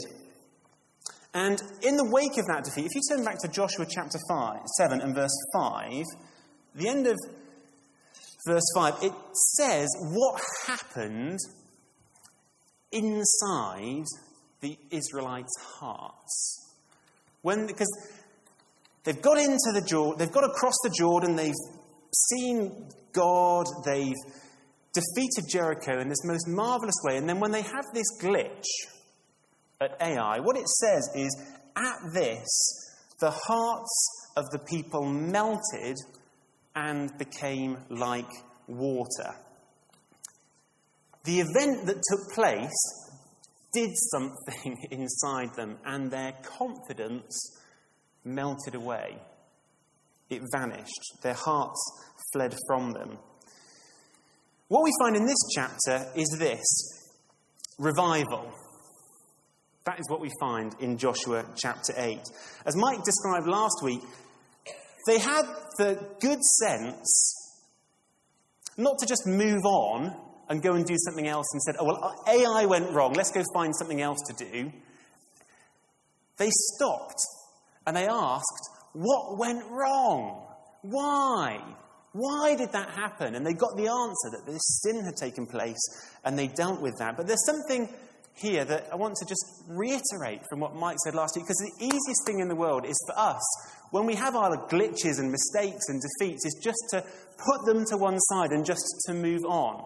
And 1.34 1.60
in 1.82 1.96
the 1.96 2.08
wake 2.10 2.38
of 2.38 2.46
that 2.46 2.64
defeat, 2.64 2.86
if 2.86 2.94
you 2.94 3.02
turn 3.10 3.24
back 3.24 3.38
to 3.40 3.48
Joshua 3.48 3.86
chapter 3.88 4.18
5, 4.28 4.60
7 4.76 5.00
and 5.00 5.14
verse 5.14 5.36
5, 5.52 6.04
the 6.74 6.88
end 6.88 7.06
of 7.06 7.16
verse 8.46 8.64
5, 8.74 8.94
it 9.02 9.12
says 9.56 9.88
what 10.12 10.40
happened 10.66 11.38
inside 12.92 14.04
the 14.60 14.78
Israelites' 14.90 15.54
hearts. 15.78 16.74
When, 17.42 17.66
because 17.66 17.90
they've 19.04 19.20
got 19.20 19.38
into 19.38 19.72
the 19.74 19.82
Jordan, 19.86 20.18
they've 20.18 20.32
got 20.32 20.44
across 20.44 20.74
the 20.82 20.90
Jordan, 20.96 21.36
they've 21.36 21.54
seen 22.12 22.88
God, 23.12 23.66
they've 23.84 24.14
defeated 24.92 25.44
Jericho 25.50 26.00
in 26.00 26.08
this 26.08 26.24
most 26.24 26.48
marvelous 26.48 26.96
way, 27.04 27.16
and 27.16 27.28
then 27.28 27.40
when 27.40 27.50
they 27.50 27.62
have 27.62 27.84
this 27.94 28.06
glitch 28.20 28.64
at 29.80 29.96
Ai, 30.00 30.40
what 30.40 30.56
it 30.56 30.68
says 30.68 31.10
is, 31.14 31.42
at 31.76 31.98
this, 32.12 32.48
the 33.20 33.30
hearts 33.30 34.08
of 34.36 34.44
the 34.50 34.58
people 34.58 35.04
melted 35.04 35.96
and 36.74 37.16
became 37.18 37.76
like 37.88 38.30
water. 38.66 39.34
The 41.24 41.40
event 41.40 41.86
that 41.86 41.96
took 41.96 42.34
place 42.34 43.08
did 43.72 43.90
something 43.94 44.86
inside 44.90 45.54
them, 45.54 45.78
and 45.84 46.10
their 46.10 46.32
confidence 46.42 47.58
melted 48.24 48.74
away. 48.74 49.18
It 50.30 50.42
vanished. 50.52 51.22
Their 51.22 51.34
hearts 51.34 51.80
fled 52.32 52.54
from 52.66 52.92
them. 52.92 53.18
What 54.68 54.84
we 54.84 54.92
find 55.00 55.16
in 55.16 55.24
this 55.24 55.48
chapter 55.54 56.06
is 56.14 56.36
this 56.38 56.66
revival. 57.78 58.52
That 59.84 59.98
is 59.98 60.10
what 60.10 60.20
we 60.20 60.30
find 60.38 60.74
in 60.80 60.98
Joshua 60.98 61.46
chapter 61.56 61.94
8. 61.96 62.20
As 62.66 62.76
Mike 62.76 63.02
described 63.04 63.46
last 63.46 63.80
week, 63.82 64.02
they 65.06 65.18
had 65.18 65.46
the 65.78 65.98
good 66.20 66.42
sense 66.42 67.34
not 68.76 68.98
to 68.98 69.06
just 69.06 69.26
move 69.26 69.64
on 69.64 70.14
and 70.50 70.62
go 70.62 70.74
and 70.74 70.84
do 70.84 70.96
something 70.98 71.26
else 71.26 71.46
and 71.52 71.62
said, 71.62 71.76
oh, 71.78 71.84
well, 71.84 72.14
Ai 72.26 72.66
went 72.66 72.90
wrong, 72.92 73.14
let's 73.14 73.30
go 73.30 73.42
find 73.54 73.74
something 73.74 74.02
else 74.02 74.18
to 74.28 74.44
do. 74.44 74.70
They 76.36 76.50
stopped 76.50 77.20
and 77.86 77.96
they 77.96 78.06
asked, 78.06 78.70
what 78.92 79.38
went 79.38 79.64
wrong? 79.70 80.46
Why? 80.82 81.60
Why 82.12 82.56
did 82.56 82.72
that 82.72 82.90
happen? 82.90 83.34
And 83.34 83.44
they 83.46 83.52
got 83.52 83.76
the 83.76 83.88
answer 83.88 84.30
that 84.32 84.46
this 84.46 84.80
sin 84.82 85.04
had 85.04 85.16
taken 85.16 85.46
place 85.46 85.78
and 86.24 86.38
they 86.38 86.48
dealt 86.48 86.80
with 86.80 86.96
that. 86.98 87.16
But 87.16 87.26
there's 87.26 87.44
something 87.44 87.88
here 88.34 88.64
that 88.64 88.88
I 88.92 88.96
want 88.96 89.16
to 89.16 89.26
just 89.26 89.44
reiterate 89.68 90.42
from 90.48 90.60
what 90.60 90.74
Mike 90.74 90.96
said 91.04 91.14
last 91.14 91.34
week, 91.36 91.44
because 91.44 91.56
the 91.56 91.84
easiest 91.84 92.24
thing 92.24 92.38
in 92.40 92.48
the 92.48 92.54
world 92.54 92.86
is 92.86 92.96
for 93.08 93.18
us, 93.18 93.42
when 93.90 94.06
we 94.06 94.14
have 94.14 94.36
our 94.36 94.68
glitches 94.68 95.18
and 95.18 95.30
mistakes 95.30 95.88
and 95.88 96.00
defeats, 96.00 96.46
is 96.46 96.60
just 96.62 96.78
to 96.90 97.02
put 97.02 97.66
them 97.66 97.84
to 97.86 97.96
one 97.96 98.18
side 98.20 98.50
and 98.52 98.64
just 98.64 98.84
to 99.06 99.14
move 99.14 99.44
on. 99.44 99.84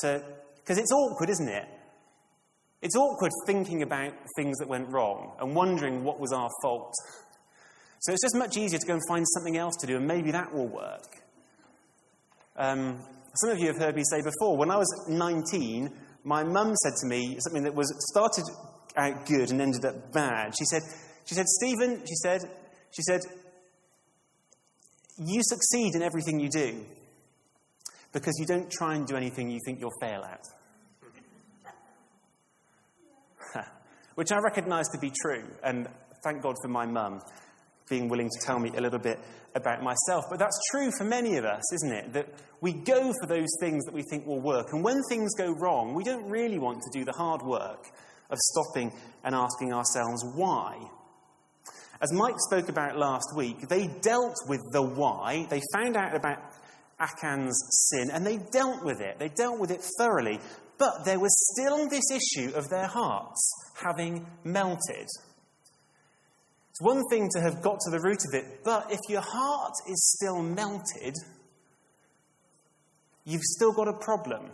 Because 0.00 0.78
it's 0.78 0.92
awkward, 0.92 1.30
isn't 1.30 1.48
it? 1.48 1.66
It's 2.82 2.94
awkward 2.94 3.32
thinking 3.46 3.82
about 3.82 4.12
things 4.36 4.58
that 4.58 4.68
went 4.68 4.88
wrong 4.90 5.32
and 5.40 5.54
wondering 5.54 6.04
what 6.04 6.20
was 6.20 6.32
our 6.32 6.50
fault. 6.62 6.94
So 8.06 8.12
it's 8.12 8.22
just 8.22 8.36
much 8.36 8.56
easier 8.56 8.78
to 8.78 8.86
go 8.86 8.92
and 8.92 9.02
find 9.08 9.26
something 9.26 9.56
else 9.56 9.74
to 9.80 9.86
do, 9.88 9.96
and 9.96 10.06
maybe 10.06 10.30
that 10.30 10.54
will 10.54 10.68
work. 10.68 11.16
Um, 12.54 13.00
some 13.34 13.50
of 13.50 13.58
you 13.58 13.66
have 13.66 13.78
heard 13.78 13.96
me 13.96 14.04
say 14.08 14.22
before, 14.22 14.56
when 14.56 14.70
I 14.70 14.76
was 14.76 14.86
19, 15.08 15.90
my 16.22 16.44
mum 16.44 16.76
said 16.76 16.92
to 17.00 17.08
me 17.08 17.36
something 17.40 17.64
that 17.64 17.74
was 17.74 17.92
started 18.12 18.44
out 18.96 19.26
good 19.26 19.50
and 19.50 19.60
ended 19.60 19.84
up 19.84 20.12
bad. 20.12 20.54
She 20.56 20.64
said, 20.66 20.82
she 21.24 21.34
said, 21.34 21.46
Stephen, 21.48 22.00
she 22.06 22.14
said, 22.22 22.42
she 22.92 23.02
said, 23.02 23.22
you 25.18 25.40
succeed 25.42 25.96
in 25.96 26.02
everything 26.02 26.38
you 26.38 26.48
do 26.48 26.84
because 28.12 28.36
you 28.38 28.46
don't 28.46 28.70
try 28.70 28.94
and 28.94 29.04
do 29.04 29.16
anything 29.16 29.50
you 29.50 29.58
think 29.66 29.80
you'll 29.80 29.90
fail 30.00 30.22
at. 30.22 30.44
Which 34.14 34.30
I 34.30 34.38
recognize 34.38 34.86
to 34.90 34.98
be 35.00 35.10
true, 35.10 35.42
and 35.64 35.88
thank 36.22 36.40
God 36.40 36.54
for 36.62 36.68
my 36.68 36.86
mum 36.86 37.20
being 37.88 38.08
willing 38.08 38.28
to 38.28 38.46
tell 38.46 38.58
me 38.58 38.70
a 38.76 38.80
little 38.80 38.98
bit 38.98 39.18
about 39.54 39.82
myself. 39.82 40.24
But 40.28 40.38
that's 40.38 40.58
true 40.70 40.90
for 40.98 41.04
many 41.04 41.36
of 41.36 41.44
us, 41.44 41.62
isn't 41.72 41.92
it? 41.92 42.12
That 42.12 42.28
we 42.60 42.72
go 42.72 43.12
for 43.20 43.26
those 43.26 43.48
things 43.60 43.84
that 43.84 43.94
we 43.94 44.02
think 44.10 44.26
will 44.26 44.40
work. 44.40 44.72
And 44.72 44.82
when 44.84 45.00
things 45.08 45.34
go 45.34 45.52
wrong, 45.52 45.94
we 45.94 46.04
don't 46.04 46.28
really 46.28 46.58
want 46.58 46.80
to 46.82 46.98
do 46.98 47.04
the 47.04 47.12
hard 47.12 47.42
work 47.42 47.84
of 48.30 48.38
stopping 48.38 48.92
and 49.24 49.34
asking 49.34 49.72
ourselves 49.72 50.24
why. 50.34 50.76
As 52.00 52.12
Mike 52.12 52.34
spoke 52.38 52.68
about 52.68 52.98
last 52.98 53.34
week, 53.34 53.68
they 53.68 53.86
dealt 54.02 54.36
with 54.48 54.60
the 54.72 54.82
why. 54.82 55.46
They 55.48 55.62
found 55.72 55.96
out 55.96 56.14
about 56.14 56.38
Achan's 56.98 57.58
sin 57.90 58.10
and 58.12 58.26
they 58.26 58.38
dealt 58.52 58.84
with 58.84 59.00
it. 59.00 59.18
They 59.18 59.30
dealt 59.30 59.58
with 59.58 59.70
it 59.70 59.82
thoroughly. 59.98 60.40
But 60.78 61.04
there 61.04 61.18
was 61.18 61.34
still 61.54 61.88
this 61.88 62.04
issue 62.10 62.54
of 62.54 62.68
their 62.68 62.86
hearts 62.86 63.50
having 63.82 64.26
melted. 64.44 65.06
It's 66.76 66.82
one 66.82 67.04
thing 67.08 67.30
to 67.32 67.40
have 67.40 67.62
got 67.62 67.80
to 67.80 67.90
the 67.90 68.00
root 68.00 68.18
of 68.28 68.34
it, 68.34 68.62
but 68.62 68.92
if 68.92 69.00
your 69.08 69.22
heart 69.22 69.72
is 69.88 70.14
still 70.14 70.42
melted, 70.42 71.14
you've 73.24 73.40
still 73.40 73.72
got 73.72 73.88
a 73.88 73.94
problem. 73.94 74.50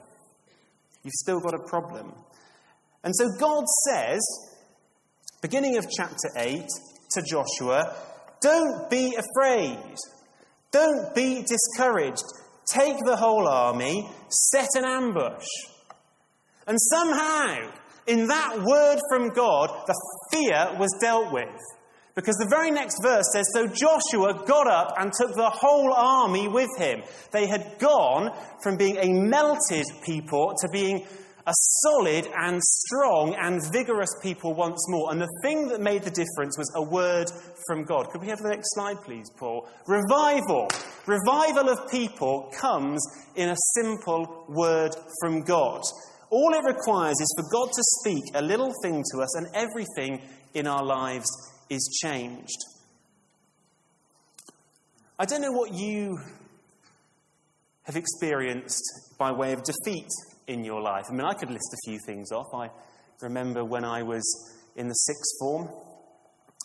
You've 1.03 1.15
still 1.15 1.41
got 1.41 1.53
a 1.53 1.69
problem. 1.69 2.13
And 3.03 3.13
so 3.17 3.29
God 3.41 3.65
says, 3.89 4.21
beginning 5.41 5.79
of 5.79 5.87
chapter 5.91 6.29
8, 6.37 6.63
to 7.15 7.23
Joshua, 7.29 7.93
Don't 8.41 8.89
be 8.89 9.17
afraid. 9.17 9.97
Don't 10.71 11.13
be 11.17 11.43
discouraged. 11.43 12.23
Take 12.73 12.99
the 13.05 13.17
whole 13.17 13.49
army, 13.49 14.09
set 14.29 14.69
an 14.77 14.85
ambush. 14.85 15.49
And 16.69 16.79
somehow, 16.81 17.73
in 18.07 18.29
that 18.29 18.63
word 18.63 19.01
from 19.11 19.31
God, 19.31 19.71
the 19.89 20.01
fear 20.31 20.79
was 20.79 20.97
dealt 21.01 21.33
with. 21.33 21.51
Because 22.15 22.37
the 22.37 22.49
very 22.51 22.71
next 22.71 22.97
verse 23.03 23.25
says, 23.33 23.47
So 23.55 23.67
Joshua 23.67 24.45
got 24.47 24.67
up 24.67 24.95
and 24.99 25.13
took 25.13 25.35
the 25.35 25.51
whole 25.51 25.93
army 25.95 26.47
with 26.47 26.69
him. 26.77 27.03
They 27.33 27.47
had 27.47 27.79
gone 27.79 28.31
from 28.63 28.77
being 28.77 28.99
a 28.99 29.09
melted 29.09 29.87
people 30.05 30.55
to 30.61 30.69
being 30.71 31.07
a 31.47 31.53
solid 31.83 32.29
and 32.37 32.61
strong 32.63 33.35
and 33.35 33.61
vigorous 33.73 34.15
people 34.23 34.55
once 34.55 34.79
more. 34.89 35.11
And 35.11 35.21
the 35.21 35.41
thing 35.43 35.69
that 35.69 35.81
made 35.81 36.03
the 36.03 36.11
difference 36.11 36.57
was 36.57 36.71
a 36.77 36.83
word 36.83 37.27
from 37.67 37.85
God. 37.85 38.11
Could 38.11 38.21
we 38.21 38.29
have 38.29 38.39
the 38.39 38.51
next 38.51 38.75
slide, 38.75 39.03
please, 39.03 39.29
Paul? 39.39 39.69
Revival. 39.87 40.69
Revival 41.07 41.69
of 41.69 41.91
people 41.91 42.53
comes 42.61 43.03
in 43.35 43.49
a 43.49 43.57
simple 43.75 44.47
word 44.49 44.95
from 45.21 45.43
God. 45.43 45.81
All 46.31 46.55
it 46.55 46.65
requires 46.65 47.17
is 47.21 47.35
for 47.37 47.51
God 47.51 47.73
to 47.73 47.83
speak 48.01 48.25
a 48.35 48.43
little 48.43 48.73
thing 48.83 49.03
to 49.13 49.23
us, 49.23 49.37
and 49.37 49.47
everything 49.55 50.23
in 50.55 50.67
our 50.67 50.85
lives 50.85 51.29
is 51.73 51.99
changed. 52.03 52.59
I 55.19 55.25
don't 55.25 55.41
know 55.41 55.53
what 55.53 55.73
you 55.73 56.19
have 57.85 57.97
experienced 57.97 58.83
by 59.19 59.33
way 59.33 59.53
of 59.53 59.63
defeat 59.63 60.09
in 60.47 60.65
your 60.65 60.83
life. 60.83 61.07
I 61.09 61.13
mean, 61.13 61.25
I 61.25 61.33
could 61.33 61.51
list 61.51 61.73
a 61.73 61.91
few 61.91 61.99
things 62.05 62.31
off. 62.31 62.47
I 62.55 62.69
remember 63.23 63.65
when 63.65 63.85
I 63.85 64.03
was 64.03 64.23
in 64.77 64.89
the 64.89 64.95
sixth 64.95 65.33
form, 65.41 65.69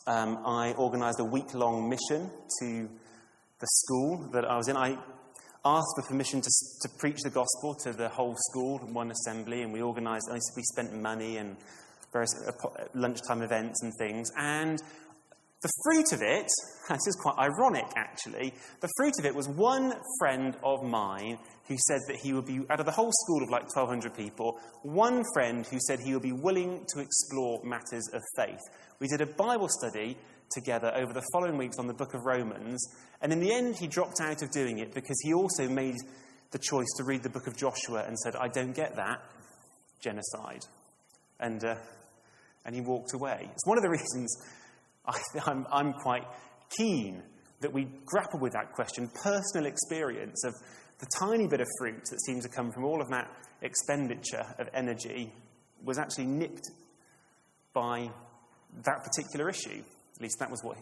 um, 0.07 0.39
I 0.45 0.73
organised 0.73 1.19
a 1.19 1.25
week 1.25 1.53
long 1.53 1.89
mission 1.89 2.29
to 2.61 2.89
the 3.59 3.67
school 3.67 4.29
that 4.33 4.43
I 4.43 4.57
was 4.57 4.67
in. 4.67 4.75
I 4.75 4.97
asked 5.63 5.93
for 5.95 6.07
permission 6.07 6.41
to, 6.41 6.49
to 6.81 6.89
preach 6.99 7.19
the 7.23 7.29
gospel 7.29 7.75
to 7.83 7.93
the 7.93 8.09
whole 8.09 8.35
school 8.49 8.81
in 8.85 8.93
one 8.93 9.11
assembly, 9.11 9.61
and 9.61 9.71
we 9.71 9.81
organised, 9.81 10.29
we 10.55 10.63
spent 10.63 10.93
money 10.93 11.37
and 11.37 11.55
various 12.11 12.33
lunchtime 12.93 13.41
events 13.41 13.83
and 13.83 13.93
things. 13.97 14.29
And 14.37 14.81
the 15.61 15.69
fruit 15.83 16.13
of 16.13 16.21
it, 16.21 16.47
this 16.89 17.07
is 17.07 17.17
quite 17.21 17.37
ironic 17.37 17.87
actually, 17.95 18.53
the 18.79 18.89
fruit 18.97 19.13
of 19.19 19.25
it 19.25 19.33
was 19.33 19.47
one 19.47 19.93
friend 20.19 20.55
of 20.63 20.83
mine 20.83 21.37
who 21.67 21.75
said 21.87 21.99
that 22.07 22.17
he 22.17 22.33
would 22.33 22.45
be, 22.45 22.61
out 22.69 22.79
of 22.79 22.85
the 22.85 22.91
whole 22.91 23.11
school 23.11 23.43
of 23.43 23.49
like 23.49 23.63
1,200 23.75 24.15
people, 24.15 24.59
one 24.83 25.23
friend 25.33 25.65
who 25.67 25.77
said 25.79 25.99
he 25.99 26.13
would 26.13 26.23
be 26.23 26.31
willing 26.31 26.85
to 26.93 26.99
explore 26.99 27.61
matters 27.63 28.07
of 28.13 28.21
faith. 28.35 28.61
We 28.99 29.07
did 29.07 29.21
a 29.21 29.25
Bible 29.25 29.67
study 29.67 30.17
together 30.49 30.93
over 30.95 31.11
the 31.11 31.25
following 31.33 31.57
weeks 31.57 31.77
on 31.77 31.87
the 31.87 31.93
book 31.93 32.13
of 32.13 32.25
Romans, 32.25 32.87
and 33.21 33.33
in 33.33 33.41
the 33.41 33.51
end, 33.51 33.75
he 33.75 33.87
dropped 33.87 34.21
out 34.21 34.41
of 34.41 34.51
doing 34.51 34.79
it 34.79 34.93
because 34.93 35.19
he 35.23 35.33
also 35.33 35.67
made 35.67 35.95
the 36.51 36.59
choice 36.59 36.87
to 36.97 37.03
read 37.03 37.23
the 37.23 37.29
book 37.29 37.47
of 37.47 37.57
Joshua 37.57 38.05
and 38.07 38.17
said, 38.17 38.35
I 38.35 38.47
don't 38.47 38.73
get 38.73 38.95
that. 38.95 39.21
Genocide. 39.99 40.65
And, 41.39 41.63
uh, 41.63 41.75
and 42.65 42.75
he 42.75 42.81
walked 42.81 43.13
away. 43.13 43.49
It's 43.51 43.67
one 43.67 43.77
of 43.77 43.83
the 43.83 43.89
reasons 43.89 44.35
I, 45.05 45.19
I'm, 45.45 45.65
I'm 45.71 45.93
quite 45.93 46.25
keen 46.77 47.23
that 47.61 47.73
we 47.73 47.87
grapple 48.05 48.39
with 48.39 48.53
that 48.53 48.73
question 48.73 49.09
personal 49.23 49.65
experience 49.65 50.43
of 50.45 50.53
the 50.99 51.07
tiny 51.19 51.47
bit 51.47 51.61
of 51.61 51.67
fruit 51.79 52.03
that 52.09 52.19
seemed 52.25 52.41
to 52.43 52.49
come 52.49 52.71
from 52.71 52.83
all 52.83 53.01
of 53.01 53.09
that 53.09 53.29
expenditure 53.61 54.45
of 54.59 54.67
energy 54.73 55.31
was 55.83 55.97
actually 55.97 56.25
nipped 56.25 56.69
by 57.73 58.09
that 58.83 59.03
particular 59.03 59.49
issue. 59.49 59.83
At 60.15 60.21
least 60.21 60.37
that 60.39 60.49
was 60.49 60.63
what, 60.63 60.77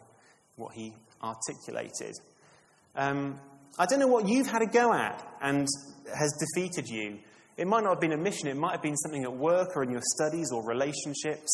what 0.55 0.73
he 0.73 0.93
articulated. 1.21 2.13
Um, 2.95 3.39
I 3.77 3.85
don't 3.85 3.99
know 3.99 4.07
what 4.07 4.27
you've 4.27 4.47
had 4.47 4.61
a 4.61 4.67
go 4.67 4.93
at 4.93 5.21
and 5.41 5.67
has 6.17 6.33
defeated 6.39 6.87
you 6.87 7.19
It 7.57 7.67
might 7.67 7.83
not 7.83 7.91
have 7.91 8.01
been 8.01 8.11
a 8.11 8.17
mission, 8.17 8.49
it 8.49 8.57
might 8.57 8.71
have 8.73 8.81
been 8.81 8.97
something 8.97 9.23
at 9.23 9.33
work 9.33 9.75
or 9.75 9.83
in 9.83 9.91
your 9.91 10.01
studies 10.03 10.51
or 10.51 10.65
relationships. 10.67 11.51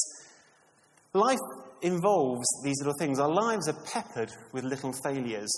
Life 1.13 1.39
involves 1.81 2.45
these 2.63 2.77
little 2.79 2.95
things. 2.97 3.19
Our 3.19 3.31
lives 3.31 3.67
are 3.67 3.77
peppered 3.85 4.31
with 4.51 4.63
little 4.63 4.93
failures. 5.03 5.51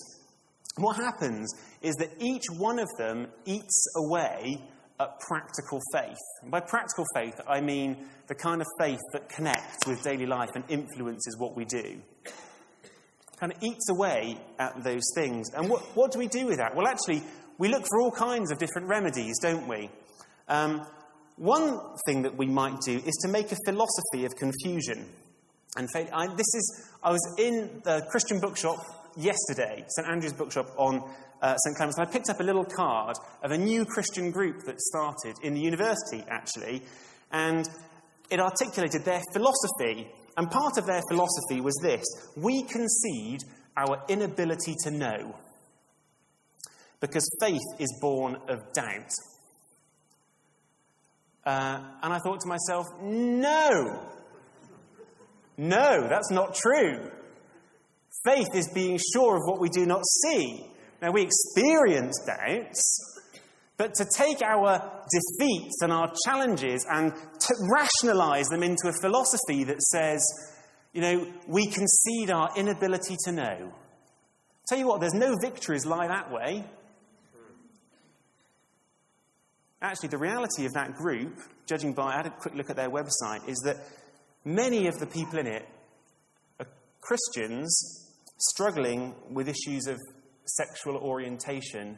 What 0.78 0.98
happens 0.98 1.54
is 1.82 1.96
that 1.96 2.10
each 2.20 2.46
one 2.58 2.80
of 2.80 2.90
them 2.98 3.28
eats 3.46 3.86
away 3.96 4.58
at 5.00 5.20
practical 5.20 5.80
faith. 5.94 6.18
And 6.42 6.52
by 6.52 6.60
practical 6.60 7.06
faith, 7.14 7.40
I 7.48 7.62
mean 7.62 7.98
the 8.28 8.36
kind 8.36 8.62
of 8.62 8.68
faith 8.80 9.00
that 9.14 9.30
connects 9.30 9.86
with 9.88 10.04
daily 10.04 10.26
life 10.26 10.50
and 10.56 10.64
influences 10.70 11.38
what 11.38 11.56
we 11.56 11.66
do. 11.66 12.02
Kind 13.40 13.52
of 13.52 13.62
eats 13.62 13.90
away 13.90 14.38
at 14.60 14.84
those 14.84 15.04
things. 15.16 15.50
And 15.56 15.70
what, 15.70 15.82
what 15.96 16.12
do 16.12 16.20
we 16.20 16.28
do 16.28 16.48
with 16.48 16.58
that? 16.58 16.76
Well, 16.76 16.88
actually, 16.88 17.22
we 17.58 17.68
look 17.68 17.84
for 17.88 18.02
all 18.02 18.12
kinds 18.12 18.52
of 18.52 18.58
different 18.58 18.88
remedies, 18.88 19.36
don't 19.42 19.68
we? 19.68 19.90
Um, 20.48 20.86
one 21.38 21.80
thing 22.06 22.24
that 22.24 22.38
we 22.38 22.46
might 22.46 22.80
do 22.86 22.98
is 22.98 23.16
to 23.24 23.28
make 23.28 23.52
a 23.52 23.58
philosophy 23.66 24.26
of 24.26 24.36
confusion. 24.36 25.06
And 25.76 25.90
I, 25.96 26.28
this 26.28 26.54
is, 26.54 26.90
I 27.04 27.12
was 27.12 27.36
in 27.40 27.82
the 27.84 28.06
Christian 28.12 28.40
bookshop 28.40 28.78
yesterday, 29.18 29.84
St 29.88 30.08
Andrew's 30.08 30.34
bookshop 30.34 30.68
on 30.78 31.04
uh, 31.42 31.56
St 31.58 31.76
Clements, 31.76 31.98
and 31.98 32.08
I 32.08 32.12
picked 32.12 32.30
up 32.30 32.40
a 32.40 32.44
little 32.44 32.66
card 32.66 33.18
of 33.42 33.52
a 33.52 33.58
new 33.58 33.86
Christian 33.86 34.32
group 34.32 34.64
that 34.66 34.80
started 34.80 35.36
in 35.42 35.54
the 35.54 35.62
university, 35.62 36.24
actually, 36.30 36.84
and 37.32 37.68
it 38.30 38.40
articulated 38.40 39.04
their 39.04 39.22
philosophy. 39.34 40.08
And 40.38 40.50
part 40.50 40.78
of 40.78 40.86
their 40.86 41.02
philosophy 41.10 41.62
was 41.62 41.78
this 41.82 42.04
we 42.36 42.64
concede 42.64 43.42
our 43.76 44.04
inability 44.08 44.76
to 44.84 44.92
know 44.92 45.36
because 47.00 47.28
faith 47.42 47.62
is 47.80 47.94
born 48.00 48.38
of 48.48 48.72
doubt. 48.74 49.12
Uh, 51.46 51.80
and 52.02 52.14
I 52.14 52.20
thought 52.20 52.40
to 52.42 52.48
myself, 52.48 52.88
no, 53.02 54.10
no, 55.58 56.08
that's 56.08 56.32
not 56.32 56.56
true. 56.56 57.12
Faith 58.26 58.48
is 58.56 58.70
being 58.74 59.00
sure 59.14 59.36
of 59.36 59.42
what 59.46 59.60
we 59.60 59.70
do 59.70 59.86
not 59.86 60.04
see. 60.24 60.66
Now, 61.02 61.12
we 61.12 61.24
experience 61.24 62.18
doubts, 62.26 63.20
but 63.76 63.94
to 63.96 64.06
take 64.18 64.42
our 64.42 65.04
defeats 65.12 65.82
and 65.82 65.92
our 65.92 66.14
challenges 66.26 66.86
and 66.90 67.14
to 67.14 67.56
rationalize 67.70 68.48
them 68.48 68.64
into 68.64 68.88
a 68.88 68.94
philosophy 69.02 69.66
that 69.66 69.82
says, 69.82 70.26
you 70.94 71.02
know, 71.02 71.28
we 71.48 71.66
concede 71.66 72.32
our 72.32 72.52
inability 72.56 73.18
to 73.26 73.34
know. 73.34 73.74
Tell 74.70 74.78
you 74.78 74.88
what, 74.88 75.02
there's 75.02 75.14
no 75.14 75.36
victories 75.42 75.86
lie 75.86 76.08
that 76.08 76.32
way. 76.32 76.64
Actually, 79.84 80.08
the 80.08 80.18
reality 80.18 80.66
of 80.66 80.72
that 80.74 80.96
group, 80.96 81.38
judging 81.68 81.92
by, 81.92 82.14
I 82.14 82.16
had 82.16 82.26
a 82.26 82.30
quick 82.30 82.56
look 82.56 82.70
at 82.70 82.78
their 82.78 82.90
website, 82.90 83.48
is 83.50 83.60
that 83.66 83.76
many 84.46 84.88
of 84.88 84.98
the 84.98 85.06
people 85.06 85.40
in 85.40 85.46
it 85.46 85.68
are 86.62 86.66
Christians 87.02 88.10
struggling 88.38 89.14
with 89.30 89.50
issues 89.50 89.88
of 89.88 90.00
sexual 90.46 90.96
orientation 90.96 91.98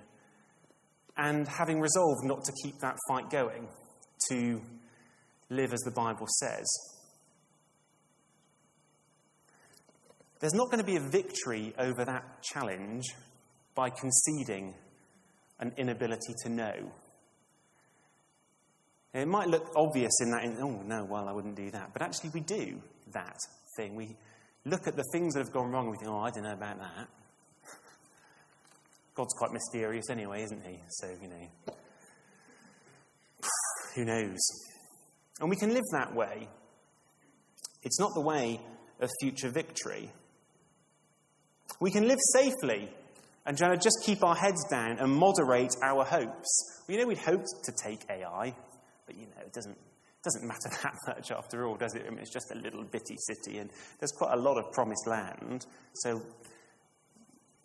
and 1.16 1.48
having 1.48 1.80
resolved 1.80 2.24
not 2.24 2.44
to 2.46 2.52
keep 2.64 2.80
that 2.80 2.98
fight 3.08 3.30
going, 3.30 3.68
to 4.30 4.60
live 5.52 5.72
as 5.72 5.80
the 5.82 5.92
Bible 5.92 6.26
says. 6.40 6.66
There's 10.40 10.56
not 10.56 10.72
going 10.72 10.84
to 10.84 10.86
be 10.86 10.98
a 10.98 11.10
victory 11.12 11.76
over 11.78 12.04
that 12.04 12.42
challenge 12.42 13.06
by 13.76 13.92
conceding 13.92 14.74
an 15.60 15.72
inability 15.78 16.34
to 16.44 16.50
know. 16.50 16.92
It 19.16 19.30
might 19.30 19.48
look 19.48 19.72
obvious 19.78 20.12
in 20.20 20.32
that, 20.32 20.44
in, 20.44 20.58
oh 20.62 20.84
no, 20.86 21.06
well, 21.06 21.30
I 21.30 21.32
wouldn't 21.32 21.56
do 21.56 21.72
that. 21.72 21.92
But 21.94 22.02
actually, 22.02 22.32
we 22.34 22.42
do 22.42 22.82
that 23.14 23.38
thing. 23.78 23.96
We 23.96 24.18
look 24.66 24.88
at 24.88 24.98
the 24.98 25.06
things 25.14 25.34
that 25.34 25.40
have 25.40 25.54
gone 25.54 25.72
wrong 25.72 25.86
and 25.86 25.92
we 25.92 25.98
think, 25.98 26.12
oh, 26.12 26.20
I 26.20 26.32
don't 26.32 26.44
know 26.44 26.52
about 26.52 26.80
that. 26.80 27.08
God's 29.16 29.34
quite 29.38 29.54
mysterious 29.54 30.10
anyway, 30.10 30.44
isn't 30.44 30.62
he? 30.66 30.82
So, 30.90 31.08
you 31.22 31.30
know, 31.30 31.74
who 33.96 34.04
knows? 34.04 34.40
And 35.40 35.50
we 35.50 35.56
can 35.56 35.74
live 35.74 35.86
that 35.94 36.14
way. 36.14 36.50
It's 37.84 38.00
not 38.02 38.14
the 38.16 38.22
way 38.22 38.60
of 39.00 39.10
future 39.22 39.50
victory. 39.50 40.12
We 41.80 41.90
can 41.90 42.06
live 42.06 42.20
safely 42.34 42.90
and 43.46 43.58
try 43.58 43.70
to 43.70 43.78
just 43.78 43.98
keep 44.04 44.26
our 44.26 44.36
heads 44.36 44.66
down 44.70 44.98
and 45.00 45.14
moderate 45.14 45.74
our 45.82 46.04
hopes. 46.04 46.82
You 46.90 46.98
know, 46.98 47.08
we'd 47.08 47.18
hoped 47.18 47.48
to 47.64 47.72
take 47.82 48.02
Ai. 48.10 48.54
But 49.06 49.16
you 49.16 49.28
know, 49.28 49.42
it 49.42 49.54
doesn't, 49.54 49.78
doesn't 50.24 50.48
matter 50.48 50.70
that 50.84 50.96
much 51.08 51.32
after 51.32 51.66
all, 51.66 51.76
does 51.76 51.96
it? 51.96 52.04
I 52.06 52.10
mean, 52.10 52.20
it's 52.20 52.34
just 52.34 52.52
a 52.52 52.56
little 52.56 52.84
bitty 52.84 53.16
city, 53.18 53.60
and 53.60 53.70
there's 54.00 54.12
quite 54.12 54.34
a 54.34 54.40
lot 54.40 54.58
of 54.58 54.72
promised 54.72 55.08
land. 55.08 55.66
So 55.94 56.22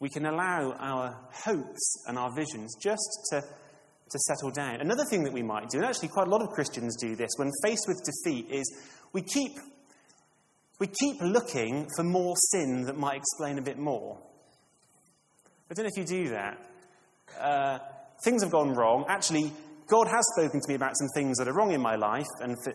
we 0.01 0.09
can 0.09 0.27
allow 0.27 0.73
our 0.79 1.17
hopes 1.33 2.05
and 2.07 2.19
our 2.19 2.31
visions 2.35 2.75
just 2.83 3.09
to, 3.31 3.41
to 3.41 4.19
settle 4.19 4.51
down. 4.51 4.81
Another 4.81 5.05
thing 5.11 5.23
that 5.25 5.33
we 5.33 5.43
might 5.43 5.69
do, 5.69 5.79
and 5.79 5.87
actually 5.87 6.09
quite 6.09 6.27
a 6.27 6.31
lot 6.31 6.43
of 6.43 6.49
Christians 6.51 6.97
do 6.97 7.15
this 7.15 7.31
when 7.37 7.51
faced 7.63 7.85
with 7.87 8.03
defeat, 8.05 8.51
is 8.51 8.65
we 9.13 9.23
keep, 9.23 9.53
we 10.79 10.87
keep 10.87 11.21
looking 11.21 11.87
for 11.97 12.03
more 12.03 12.35
sin 12.51 12.85
that 12.87 12.97
might 12.97 13.17
explain 13.17 13.59
a 13.59 13.63
bit 13.63 13.79
more. 13.79 14.19
I 15.71 15.75
don't 15.75 15.85
know 15.85 15.91
if 15.95 15.99
you 15.99 16.25
do 16.25 16.31
that. 16.31 16.59
Uh, 17.39 17.79
things 18.25 18.43
have 18.43 18.51
gone 18.51 18.73
wrong. 18.75 19.05
Actually, 19.09 19.53
God 19.91 20.07
has 20.07 20.25
spoken 20.37 20.61
to 20.61 20.69
me 20.69 20.77
about 20.77 20.97
some 20.97 21.09
things 21.15 21.37
that 21.39 21.49
are 21.49 21.53
wrong 21.53 21.73
in 21.73 21.81
my 21.81 21.97
life, 21.97 22.29
and 22.41 22.57
for 22.63 22.73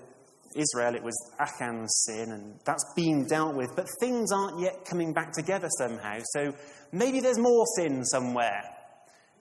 Israel, 0.56 0.96
it 0.96 1.04
was 1.04 1.16
Achan's 1.40 2.04
sin, 2.06 2.32
and 2.32 2.60
that's 2.66 2.84
been 2.96 3.26
dealt 3.26 3.56
with, 3.56 3.76
but 3.76 3.88
things 4.00 4.32
aren't 4.32 4.60
yet 4.60 4.86
coming 4.86 5.14
back 5.14 5.32
together 5.32 5.70
somehow. 5.78 6.20
So 6.34 6.54
maybe 6.92 7.20
there's 7.22 7.40
more 7.40 7.66
sin 7.78 8.04
somewhere. 8.06 8.64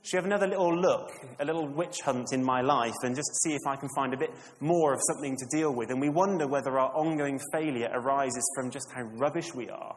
Should 0.03 0.19
have 0.19 0.27
another 0.27 0.47
little 0.47 0.77
look, 0.79 1.11
a 1.41 1.45
little 1.45 1.67
witch 1.67 1.97
hunt 2.05 2.33
in 2.33 2.45
my 2.45 2.61
life, 2.61 2.95
and 3.03 3.17
just 3.17 3.43
see 3.43 3.55
if 3.55 3.67
I 3.67 3.75
can 3.75 3.89
find 3.97 4.13
a 4.13 4.19
bit 4.19 4.31
more 4.61 4.93
of 4.93 5.01
something 5.09 5.37
to 5.37 5.47
deal 5.57 5.75
with. 5.75 5.91
And 5.91 6.01
we 6.01 6.11
wonder 6.11 6.47
whether 6.47 6.79
our 6.79 6.95
ongoing 6.95 7.41
failure 7.53 7.89
arises 7.93 8.45
from 8.55 8.71
just 8.71 8.87
how 8.95 9.03
rubbish 9.03 9.55
we 9.55 9.71
are. 9.71 9.97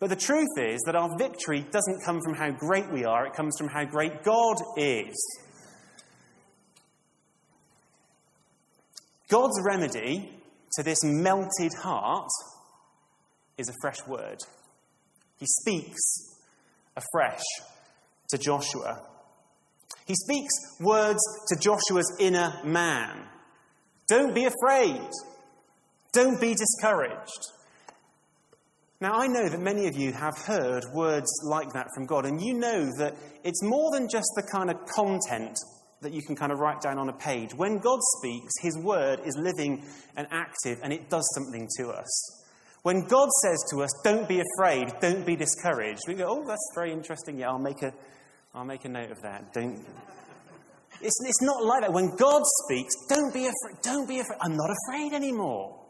But 0.00 0.08
the 0.08 0.16
truth 0.16 0.58
is 0.58 0.80
that 0.86 0.96
our 0.96 1.10
victory 1.18 1.64
doesn't 1.70 2.04
come 2.04 2.20
from 2.22 2.34
how 2.34 2.50
great 2.50 2.90
we 2.90 3.04
are, 3.04 3.26
it 3.26 3.34
comes 3.34 3.54
from 3.58 3.68
how 3.68 3.84
great 3.84 4.24
God 4.24 4.56
is. 4.76 5.14
God's 9.32 9.58
remedy 9.64 10.28
to 10.74 10.82
this 10.82 10.98
melted 11.02 11.72
heart 11.78 12.28
is 13.56 13.70
a 13.70 13.72
fresh 13.80 14.06
word. 14.06 14.36
He 15.38 15.46
speaks 15.46 16.02
afresh 16.94 17.40
to 18.28 18.36
Joshua. 18.36 19.00
He 20.04 20.14
speaks 20.14 20.52
words 20.80 21.22
to 21.48 21.56
Joshua's 21.58 22.14
inner 22.20 22.60
man. 22.62 23.22
Don't 24.06 24.34
be 24.34 24.44
afraid. 24.44 25.08
Don't 26.12 26.38
be 26.38 26.54
discouraged. 26.54 27.52
Now, 29.00 29.14
I 29.14 29.28
know 29.28 29.48
that 29.48 29.60
many 29.60 29.86
of 29.88 29.96
you 29.96 30.12
have 30.12 30.36
heard 30.36 30.84
words 30.92 31.32
like 31.42 31.72
that 31.72 31.86
from 31.94 32.04
God, 32.04 32.26
and 32.26 32.38
you 32.38 32.52
know 32.52 32.90
that 32.98 33.16
it's 33.44 33.62
more 33.62 33.90
than 33.92 34.10
just 34.10 34.28
the 34.36 34.42
kind 34.42 34.70
of 34.70 34.76
content 34.94 35.56
that 36.02 36.12
you 36.12 36.22
can 36.22 36.36
kind 36.36 36.52
of 36.52 36.58
write 36.58 36.80
down 36.80 36.98
on 36.98 37.08
a 37.08 37.12
page. 37.12 37.54
When 37.54 37.78
God 37.78 37.98
speaks, 38.18 38.52
His 38.60 38.78
word 38.78 39.20
is 39.24 39.36
living 39.36 39.84
and 40.16 40.26
active, 40.30 40.78
and 40.82 40.92
it 40.92 41.08
does 41.08 41.28
something 41.34 41.68
to 41.78 41.88
us. 41.90 42.42
When 42.82 43.06
God 43.06 43.28
says 43.42 43.64
to 43.70 43.82
us, 43.82 43.90
don't 44.02 44.28
be 44.28 44.40
afraid, 44.40 44.92
don't 45.00 45.24
be 45.24 45.36
discouraged, 45.36 46.02
we 46.08 46.14
go, 46.14 46.26
oh, 46.28 46.44
that's 46.46 46.70
very 46.74 46.92
interesting. 46.92 47.38
Yeah, 47.38 47.50
I'll 47.50 47.58
make 47.58 47.82
a, 47.82 47.92
I'll 48.54 48.64
make 48.64 48.84
a 48.84 48.88
note 48.88 49.12
of 49.12 49.22
that. 49.22 49.52
Don't. 49.52 49.84
It's, 51.00 51.18
it's 51.26 51.42
not 51.42 51.64
like 51.64 51.82
that. 51.82 51.92
When 51.92 52.14
God 52.16 52.42
speaks, 52.64 52.94
don't 53.08 53.32
be 53.32 53.46
afraid, 53.46 53.82
don't 53.82 54.08
be 54.08 54.18
afraid. 54.18 54.38
I'm 54.40 54.56
not 54.56 54.70
afraid 54.70 55.12
anymore. 55.12 55.80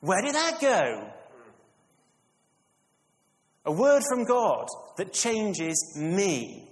Where 0.00 0.20
did 0.20 0.34
that 0.34 0.60
go? 0.60 1.08
A 3.64 3.72
word 3.72 4.02
from 4.08 4.24
God 4.24 4.66
that 4.96 5.12
changes 5.12 5.96
me. 5.96 6.68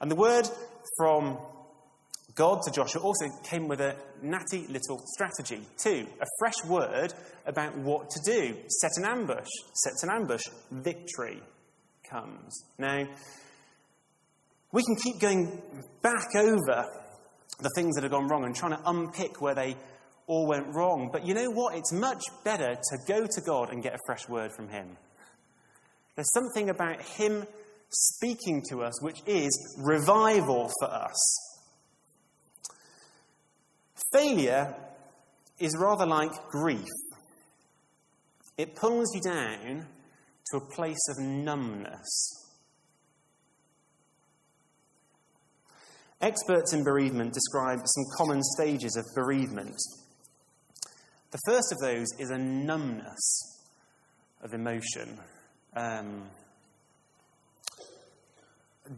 And 0.00 0.10
the 0.10 0.16
word 0.16 0.46
from 0.96 1.38
God 2.34 2.62
to 2.62 2.70
Joshua 2.70 3.02
also 3.02 3.26
came 3.44 3.68
with 3.68 3.80
a 3.80 3.96
natty 4.22 4.66
little 4.68 5.00
strategy, 5.14 5.60
too. 5.76 6.06
A 6.20 6.26
fresh 6.38 6.64
word 6.66 7.12
about 7.46 7.76
what 7.78 8.08
to 8.10 8.20
do. 8.24 8.56
Set 8.68 8.90
an 8.96 9.04
ambush. 9.04 9.48
Set 9.74 9.92
an 10.02 10.10
ambush. 10.14 10.42
Victory 10.70 11.40
comes. 12.08 12.64
Now, 12.78 13.06
we 14.72 14.82
can 14.84 14.96
keep 14.96 15.20
going 15.20 15.60
back 16.02 16.28
over 16.36 16.86
the 17.58 17.70
things 17.74 17.96
that 17.96 18.04
have 18.04 18.12
gone 18.12 18.28
wrong 18.28 18.44
and 18.44 18.54
trying 18.54 18.72
to 18.72 18.82
unpick 18.86 19.40
where 19.40 19.54
they 19.54 19.76
all 20.26 20.46
went 20.46 20.74
wrong. 20.74 21.10
But 21.12 21.26
you 21.26 21.34
know 21.34 21.50
what? 21.50 21.76
It's 21.76 21.92
much 21.92 22.22
better 22.44 22.74
to 22.74 22.98
go 23.06 23.26
to 23.26 23.40
God 23.44 23.70
and 23.72 23.82
get 23.82 23.94
a 23.94 23.98
fresh 24.06 24.28
word 24.28 24.52
from 24.52 24.68
Him. 24.68 24.96
There's 26.14 26.32
something 26.32 26.70
about 26.70 27.02
Him 27.02 27.44
speaking 27.90 28.62
to 28.70 28.82
us, 28.82 29.02
which 29.02 29.20
is 29.26 29.76
revival 29.78 30.70
for 30.80 30.88
us. 30.88 31.50
Failure 34.12 34.74
is 35.58 35.76
rather 35.76 36.06
like 36.06 36.32
grief. 36.50 36.88
It 38.56 38.74
pulls 38.74 39.14
you 39.14 39.20
down 39.20 39.86
to 40.50 40.56
a 40.56 40.74
place 40.74 41.08
of 41.08 41.24
numbness. 41.24 42.40
Experts 46.20 46.74
in 46.74 46.84
bereavement 46.84 47.32
describe 47.32 47.78
some 47.84 48.04
common 48.18 48.42
stages 48.42 48.96
of 48.96 49.06
bereavement. 49.14 49.76
The 51.30 51.38
first 51.46 51.72
of 51.72 51.78
those 51.78 52.08
is 52.18 52.30
a 52.30 52.36
numbness 52.36 53.60
of 54.42 54.52
emotion, 54.52 55.18
um, 55.74 56.24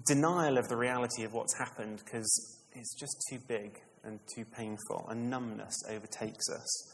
denial 0.06 0.58
of 0.58 0.68
the 0.68 0.76
reality 0.76 1.24
of 1.24 1.32
what's 1.32 1.56
happened 1.58 2.02
because 2.04 2.58
it's 2.74 2.94
just 2.98 3.16
too 3.30 3.38
big 3.48 3.78
and 4.04 4.18
too 4.34 4.44
painful, 4.44 5.06
and 5.08 5.30
numbness 5.30 5.74
overtakes 5.88 6.48
us. 6.50 6.92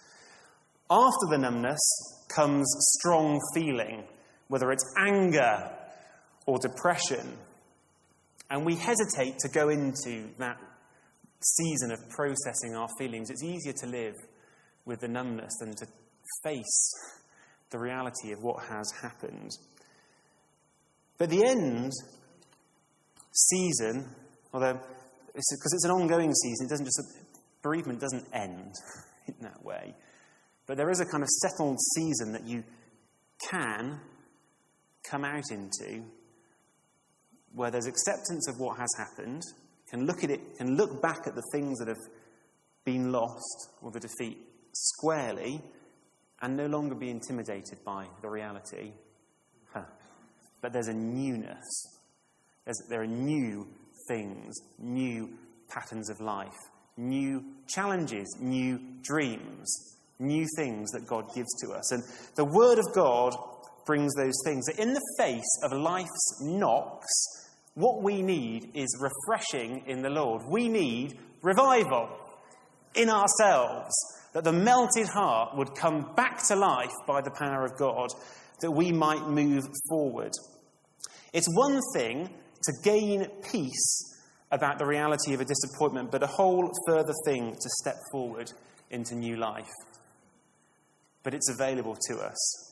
After 0.90 1.26
the 1.30 1.38
numbness 1.38 1.78
comes 2.34 2.66
strong 2.98 3.40
feeling, 3.54 4.04
whether 4.48 4.70
it's 4.70 4.84
anger 4.98 5.70
or 6.46 6.58
depression. 6.58 7.37
And 8.50 8.64
we 8.64 8.74
hesitate 8.74 9.38
to 9.40 9.48
go 9.48 9.68
into 9.68 10.28
that 10.38 10.56
season 11.40 11.92
of 11.92 11.98
processing 12.08 12.74
our 12.74 12.88
feelings. 12.98 13.30
It's 13.30 13.44
easier 13.44 13.74
to 13.74 13.87
live 13.87 14.14
with 14.87 15.00
the 15.00 15.08
numbness 15.08 15.52
than 15.61 15.74
to 15.76 15.87
face 16.42 16.94
the 17.70 17.78
reality 17.78 18.32
of 18.32 18.42
what 18.42 18.64
has 18.64 18.90
happened. 19.02 19.50
But 21.18 21.28
the 21.28 21.44
end 21.44 21.92
season, 23.46 24.07
although 24.53 24.79
because 25.35 25.72
it's 25.72 25.85
an 25.85 25.90
ongoing 25.90 26.35
season, 26.35 26.66
it 26.66 26.70
doesn't 26.70 26.87
just 26.87 27.01
bereavement 27.62 28.01
doesn't 28.01 28.27
end 28.33 28.74
in 29.27 29.35
that 29.40 29.64
way. 29.64 29.94
But 30.66 30.77
there 30.77 30.90
is 30.90 31.01
a 31.01 31.07
kind 31.07 31.22
of 31.22 31.29
settled 31.29 31.79
season 31.94 32.33
that 32.33 32.46
you 32.46 32.64
can 33.51 34.01
come 35.09 35.24
out 35.24 35.51
into 35.51 36.03
where 37.55 37.70
there's 37.70 37.87
acceptance 37.87 38.48
of 38.48 38.59
what 38.59 38.79
has 38.79 38.88
happened, 38.98 39.42
can 39.90 40.07
look 40.07 40.22
at 40.22 40.31
it, 40.31 40.40
can 40.59 40.77
look 40.77 41.01
back 41.01 41.27
at 41.27 41.35
the 41.35 41.42
things 41.53 41.79
that 41.79 41.88
have 41.88 41.96
been 42.85 43.11
lost 43.11 43.70
or 43.83 43.90
the 43.90 44.01
defeat 44.01 44.38
squarely, 44.72 45.62
and 46.42 46.57
no 46.57 46.66
longer 46.66 46.94
be 46.94 47.11
intimidated 47.11 47.79
by 47.85 48.07
the 48.22 48.29
reality. 48.29 48.92
Huh. 49.72 49.85
But 50.61 50.72
there's 50.72 50.88
a 50.88 50.94
newness. 50.94 51.97
There's, 52.68 52.83
there 52.90 53.00
are 53.00 53.07
new 53.07 53.66
things, 54.09 54.54
new 54.78 55.31
patterns 55.70 56.11
of 56.11 56.20
life, 56.20 56.59
new 56.98 57.42
challenges, 57.66 58.26
new 58.38 58.78
dreams, 59.00 59.96
new 60.18 60.46
things 60.54 60.90
that 60.90 61.07
God 61.07 61.35
gives 61.35 61.48
to 61.62 61.72
us. 61.72 61.92
And 61.92 62.02
the 62.37 62.44
Word 62.44 62.78
of 62.78 62.85
God 62.94 63.35
brings 63.87 64.12
those 64.16 64.35
things. 64.44 64.68
In 64.68 64.92
the 64.92 65.14
face 65.16 65.61
of 65.64 65.72
life's 65.72 66.42
knocks, 66.42 67.09
what 67.72 68.02
we 68.02 68.20
need 68.20 68.68
is 68.74 69.00
refreshing 69.00 69.85
in 69.87 70.02
the 70.02 70.11
Lord. 70.11 70.42
We 70.46 70.68
need 70.68 71.18
revival 71.40 72.11
in 72.94 73.09
ourselves, 73.09 73.94
that 74.35 74.44
the 74.44 74.52
melted 74.52 75.07
heart 75.07 75.57
would 75.57 75.74
come 75.74 76.12
back 76.16 76.46
to 76.48 76.54
life 76.54 76.92
by 77.07 77.22
the 77.22 77.31
power 77.31 77.64
of 77.64 77.78
God, 77.78 78.11
that 78.61 78.72
we 78.72 78.92
might 78.92 79.26
move 79.26 79.64
forward. 79.88 80.33
It's 81.33 81.48
one 81.54 81.81
thing 81.94 82.28
to 82.62 82.72
gain 82.82 83.26
peace 83.50 84.16
about 84.50 84.78
the 84.78 84.86
reality 84.86 85.34
of 85.34 85.40
a 85.40 85.44
disappointment, 85.44 86.10
but 86.10 86.22
a 86.22 86.26
whole 86.26 86.70
further 86.86 87.12
thing 87.24 87.52
to 87.52 87.68
step 87.80 87.96
forward 88.10 88.50
into 88.90 89.14
new 89.14 89.36
life. 89.36 89.70
But 91.22 91.34
it's 91.34 91.50
available 91.50 91.96
to 92.08 92.18
us. 92.18 92.68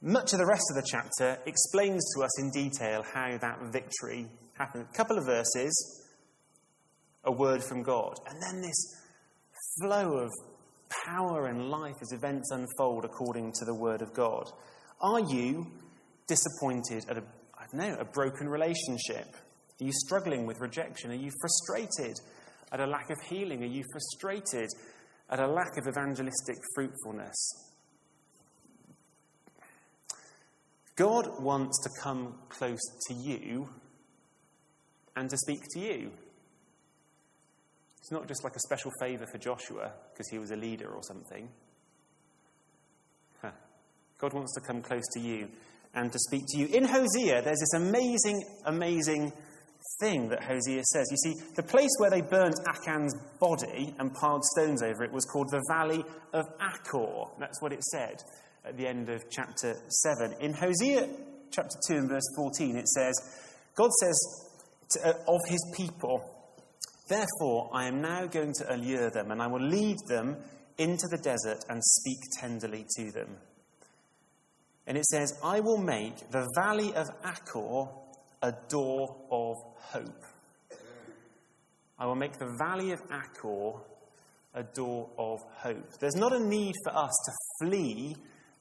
Much 0.00 0.32
of 0.32 0.38
the 0.38 0.46
rest 0.46 0.64
of 0.70 0.76
the 0.76 0.88
chapter 0.88 1.38
explains 1.46 2.04
to 2.14 2.22
us 2.22 2.40
in 2.40 2.50
detail 2.50 3.02
how 3.14 3.36
that 3.38 3.58
victory 3.72 4.26
happened. 4.54 4.86
A 4.88 4.96
couple 4.96 5.18
of 5.18 5.24
verses, 5.24 6.06
a 7.24 7.32
word 7.32 7.62
from 7.62 7.82
God, 7.82 8.14
and 8.28 8.40
then 8.40 8.62
this 8.62 8.96
flow 9.80 10.18
of 10.18 10.30
power 11.06 11.46
and 11.46 11.68
life 11.68 11.96
as 12.00 12.12
events 12.12 12.50
unfold 12.52 13.04
according 13.04 13.52
to 13.52 13.64
the 13.64 13.74
word 13.74 14.02
of 14.02 14.14
God. 14.14 14.50
Are 15.00 15.20
you 15.20 15.66
disappointed 16.28 17.04
at 17.08 17.18
a, 17.18 17.22
I 17.58 17.64
don't 17.72 17.80
know, 17.80 17.96
a 17.98 18.04
broken 18.04 18.48
relationship? 18.48 19.34
Are 19.80 19.84
you 19.84 19.92
struggling 19.92 20.46
with 20.46 20.60
rejection? 20.60 21.10
Are 21.10 21.14
you 21.14 21.30
frustrated 21.40 22.16
at 22.70 22.80
a 22.80 22.86
lack 22.86 23.10
of 23.10 23.20
healing? 23.28 23.62
Are 23.62 23.66
you 23.66 23.84
frustrated 23.92 24.68
at 25.30 25.40
a 25.40 25.46
lack 25.46 25.76
of 25.78 25.88
evangelistic 25.88 26.56
fruitfulness? 26.74 27.68
God 30.96 31.40
wants 31.40 31.80
to 31.84 31.90
come 32.02 32.34
close 32.48 32.80
to 33.08 33.14
you 33.14 33.68
and 35.16 35.30
to 35.30 35.36
speak 35.36 35.60
to 35.74 35.80
you. 35.80 36.10
It's 37.98 38.10
not 38.10 38.26
just 38.26 38.42
like 38.42 38.56
a 38.56 38.60
special 38.60 38.90
favour 39.00 39.26
for 39.30 39.38
Joshua 39.38 39.92
because 40.12 40.28
he 40.28 40.38
was 40.38 40.50
a 40.50 40.56
leader 40.56 40.88
or 40.88 41.02
something. 41.02 41.48
Huh. 43.40 43.52
God 44.18 44.32
wants 44.32 44.54
to 44.54 44.60
come 44.60 44.82
close 44.82 45.04
to 45.14 45.20
you 45.20 45.48
and 45.98 46.12
to 46.12 46.18
speak 46.18 46.44
to 46.48 46.58
you. 46.58 46.66
In 46.66 46.84
Hosea, 46.84 47.42
there's 47.42 47.60
this 47.60 47.74
amazing, 47.74 48.44
amazing 48.64 49.32
thing 50.00 50.28
that 50.28 50.42
Hosea 50.42 50.82
says. 50.84 51.06
You 51.10 51.16
see, 51.16 51.34
the 51.56 51.62
place 51.62 51.90
where 51.98 52.10
they 52.10 52.20
burnt 52.20 52.58
Achan's 52.66 53.14
body 53.40 53.94
and 53.98 54.12
piled 54.14 54.44
stones 54.44 54.82
over 54.82 55.04
it 55.04 55.12
was 55.12 55.24
called 55.24 55.48
the 55.50 55.62
Valley 55.68 56.04
of 56.32 56.46
Achor. 56.60 57.24
That's 57.38 57.60
what 57.60 57.72
it 57.72 57.82
said 57.84 58.22
at 58.64 58.76
the 58.76 58.86
end 58.86 59.08
of 59.08 59.28
chapter 59.30 59.74
7. 59.88 60.34
In 60.40 60.52
Hosea 60.52 61.08
chapter 61.50 61.76
2 61.88 61.94
and 61.94 62.08
verse 62.08 62.28
14, 62.36 62.76
it 62.76 62.88
says, 62.88 63.14
God 63.74 63.90
says 63.92 64.46
to, 64.90 65.08
uh, 65.08 65.12
of 65.26 65.40
his 65.48 65.74
people, 65.76 66.34
Therefore, 67.08 67.70
I 67.72 67.86
am 67.86 68.02
now 68.02 68.26
going 68.26 68.52
to 68.58 68.74
allure 68.74 69.10
them, 69.10 69.30
and 69.30 69.40
I 69.40 69.46
will 69.46 69.66
lead 69.66 69.96
them 70.08 70.36
into 70.76 71.06
the 71.10 71.16
desert 71.16 71.64
and 71.70 71.82
speak 71.82 72.18
tenderly 72.38 72.84
to 72.96 73.10
them. 73.12 73.36
And 74.88 74.96
it 74.96 75.04
says, 75.04 75.38
I 75.44 75.60
will 75.60 75.76
make 75.76 76.30
the 76.30 76.48
valley 76.56 76.94
of 76.94 77.06
Achor 77.22 77.90
a 78.40 78.52
door 78.70 79.16
of 79.30 79.56
hope. 79.76 80.24
I 81.98 82.06
will 82.06 82.14
make 82.14 82.38
the 82.38 82.56
valley 82.58 82.92
of 82.92 83.02
Achor 83.12 83.80
a 84.54 84.62
door 84.62 85.10
of 85.18 85.40
hope. 85.56 85.98
There's 86.00 86.16
not 86.16 86.32
a 86.32 86.40
need 86.40 86.74
for 86.84 86.96
us 86.96 87.10
to 87.26 87.32
flee 87.60 88.16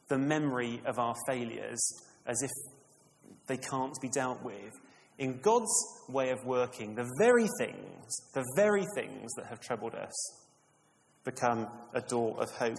the 0.09 0.17
memory 0.17 0.81
of 0.85 0.99
our 0.99 1.15
failures 1.27 1.79
as 2.25 2.41
if 2.41 2.51
they 3.47 3.57
can't 3.57 3.95
be 4.01 4.09
dealt 4.09 4.43
with. 4.43 4.73
In 5.17 5.39
God's 5.39 5.71
way 6.09 6.31
of 6.31 6.45
working, 6.45 6.93
the 6.93 7.09
very 7.19 7.47
things, 7.57 8.21
the 8.33 8.43
very 8.57 8.85
things 8.95 9.31
that 9.37 9.45
have 9.45 9.61
troubled 9.61 9.95
us 9.95 10.13
become 11.23 11.67
a 11.93 12.01
door 12.01 12.35
of 12.37 12.51
hope. 12.51 12.77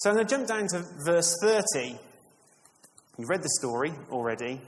So 0.00 0.08
I'm 0.08 0.16
going 0.16 0.26
to 0.26 0.34
jump 0.34 0.48
down 0.48 0.66
to 0.68 0.82
verse 1.04 1.36
30. 1.42 1.98
You've 3.18 3.28
read 3.28 3.42
the 3.42 3.50
story 3.60 3.92
already, 4.10 4.58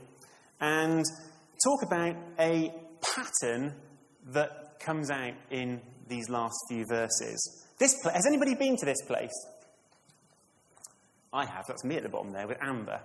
and 0.60 1.02
talk 1.64 1.82
about 1.86 2.16
a 2.38 2.70
pattern 3.00 3.72
that 4.26 4.78
comes 4.78 5.10
out 5.10 5.32
in 5.50 5.80
these 6.06 6.28
last 6.28 6.52
few 6.68 6.84
verses. 6.86 7.64
This 7.78 7.94
pla- 8.02 8.12
has 8.12 8.26
anybody 8.26 8.54
been 8.54 8.76
to 8.76 8.84
this 8.84 9.00
place? 9.06 9.32
I 11.32 11.46
have. 11.46 11.64
That's 11.66 11.82
me 11.82 11.96
at 11.96 12.02
the 12.02 12.10
bottom 12.10 12.32
there 12.32 12.46
with 12.46 12.58
Amber. 12.60 13.00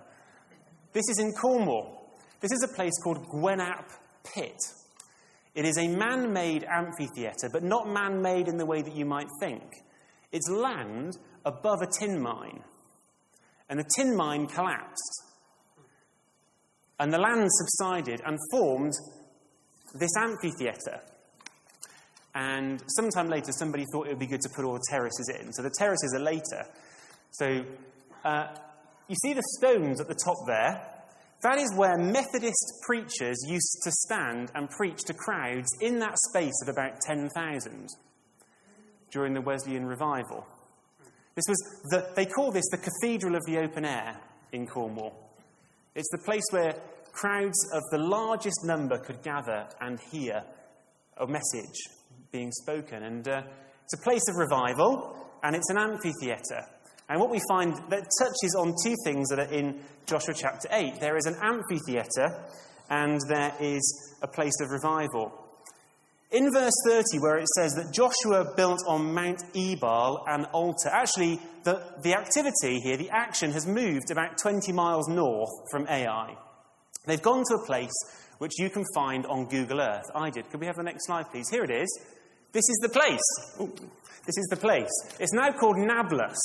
This 0.92 1.08
is 1.08 1.18
in 1.18 1.32
Cornwall. 1.32 2.12
This 2.40 2.52
is 2.52 2.62
a 2.62 2.74
place 2.74 2.98
called 3.02 3.26
Gwennap 3.28 3.88
Pit. 4.34 4.60
It 5.54 5.64
is 5.64 5.78
a 5.78 5.88
man 5.88 6.34
made 6.34 6.64
amphitheatre, 6.64 7.48
but 7.50 7.62
not 7.62 7.88
man 7.88 8.20
made 8.20 8.48
in 8.48 8.58
the 8.58 8.66
way 8.66 8.82
that 8.82 8.94
you 8.94 9.06
might 9.06 9.28
think. 9.40 9.62
It's 10.30 10.50
land 10.50 11.16
above 11.44 11.82
a 11.82 11.88
tin 11.98 12.20
mine. 12.20 12.62
And 13.68 13.78
the 13.78 13.90
tin 13.96 14.16
mine 14.16 14.46
collapsed. 14.46 15.24
And 16.98 17.12
the 17.12 17.18
land 17.18 17.48
subsided 17.50 18.20
and 18.26 18.38
formed 18.50 18.94
this 19.94 20.10
amphitheatre. 20.18 21.00
And 22.34 22.82
sometime 22.88 23.28
later, 23.28 23.52
somebody 23.52 23.84
thought 23.92 24.06
it 24.06 24.10
would 24.10 24.18
be 24.18 24.26
good 24.26 24.40
to 24.42 24.48
put 24.54 24.64
all 24.64 24.74
the 24.74 24.86
terraces 24.90 25.32
in. 25.40 25.52
So 25.52 25.62
the 25.62 25.74
terraces 25.76 26.14
are 26.14 26.22
later. 26.22 26.64
So 27.32 27.64
uh, 28.24 28.46
you 29.08 29.16
see 29.22 29.32
the 29.32 29.42
stones 29.58 30.00
at 30.00 30.08
the 30.08 30.18
top 30.24 30.36
there? 30.46 30.98
That 31.42 31.58
is 31.58 31.72
where 31.76 31.96
Methodist 31.96 32.82
preachers 32.84 33.38
used 33.48 33.80
to 33.84 33.90
stand 33.92 34.50
and 34.54 34.68
preach 34.68 34.98
to 35.06 35.14
crowds 35.14 35.68
in 35.80 36.00
that 36.00 36.18
space 36.30 36.60
of 36.62 36.68
about 36.68 37.00
10,000 37.00 37.88
during 39.10 39.34
the 39.34 39.40
Wesleyan 39.40 39.86
revival. 39.86 40.46
This 41.38 41.44
was 41.50 41.80
the, 41.90 42.10
they 42.16 42.26
call 42.26 42.50
this 42.50 42.64
the 42.72 42.78
Cathedral 42.78 43.36
of 43.36 43.44
the 43.46 43.58
Open 43.58 43.84
Air 43.84 44.18
in 44.50 44.66
Cornwall. 44.66 45.30
It's 45.94 46.08
the 46.10 46.24
place 46.24 46.42
where 46.50 46.74
crowds 47.12 47.56
of 47.72 47.82
the 47.92 47.98
largest 47.98 48.64
number 48.64 48.98
could 48.98 49.22
gather 49.22 49.68
and 49.80 50.00
hear 50.10 50.42
a 51.16 51.28
message 51.28 51.78
being 52.32 52.50
spoken. 52.50 53.04
And 53.04 53.28
uh, 53.28 53.42
it's 53.84 53.94
a 53.94 54.02
place 54.02 54.22
of 54.28 54.34
revival, 54.34 55.16
and 55.44 55.54
it's 55.54 55.70
an 55.70 55.78
amphitheatre. 55.78 56.66
And 57.08 57.20
what 57.20 57.30
we 57.30 57.40
find 57.48 57.72
that 57.88 58.08
touches 58.20 58.56
on 58.58 58.74
two 58.84 58.96
things 59.04 59.28
that 59.28 59.38
are 59.38 59.54
in 59.54 59.78
Joshua 60.06 60.34
chapter 60.34 60.66
8 60.72 60.98
there 60.98 61.16
is 61.16 61.26
an 61.26 61.36
amphitheatre, 61.40 62.46
and 62.90 63.20
there 63.28 63.54
is 63.60 64.16
a 64.22 64.26
place 64.26 64.60
of 64.60 64.70
revival. 64.70 65.47
In 66.30 66.52
verse 66.52 66.74
30, 66.86 67.20
where 67.20 67.38
it 67.38 67.48
says 67.56 67.72
that 67.74 67.90
Joshua 67.90 68.52
built 68.54 68.80
on 68.86 69.14
Mount 69.14 69.42
Ebal 69.54 70.24
an 70.26 70.44
altar, 70.46 70.90
actually, 70.92 71.40
the, 71.64 71.82
the 72.02 72.14
activity 72.14 72.80
here, 72.80 72.98
the 72.98 73.08
action, 73.08 73.50
has 73.52 73.66
moved 73.66 74.10
about 74.10 74.36
20 74.36 74.70
miles 74.72 75.08
north 75.08 75.48
from 75.70 75.86
Ai. 75.88 76.36
They've 77.06 77.22
gone 77.22 77.44
to 77.48 77.54
a 77.54 77.64
place 77.64 77.94
which 78.36 78.58
you 78.58 78.68
can 78.68 78.84
find 78.94 79.24
on 79.24 79.46
Google 79.46 79.80
Earth. 79.80 80.04
I 80.14 80.28
did. 80.28 80.50
Could 80.50 80.60
we 80.60 80.66
have 80.66 80.76
the 80.76 80.82
next 80.82 81.06
slide, 81.06 81.30
please? 81.30 81.48
Here 81.50 81.64
it 81.64 81.70
is. 81.70 81.88
This 82.52 82.68
is 82.68 82.78
the 82.82 82.90
place. 82.90 83.58
Ooh, 83.60 83.72
this 84.26 84.36
is 84.36 84.46
the 84.50 84.56
place. 84.56 84.90
It's 85.18 85.32
now 85.32 85.50
called 85.52 85.76
Nablus. 85.78 86.38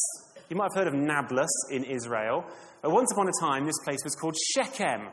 You 0.50 0.56
might 0.56 0.72
have 0.74 0.76
heard 0.76 0.88
of 0.88 0.94
Nablus 0.94 1.52
in 1.72 1.84
Israel. 1.84 2.46
But 2.82 2.92
once 2.92 3.12
upon 3.12 3.28
a 3.28 3.46
time, 3.46 3.66
this 3.66 3.80
place 3.84 4.00
was 4.06 4.16
called 4.16 4.36
Shechem. 4.56 5.10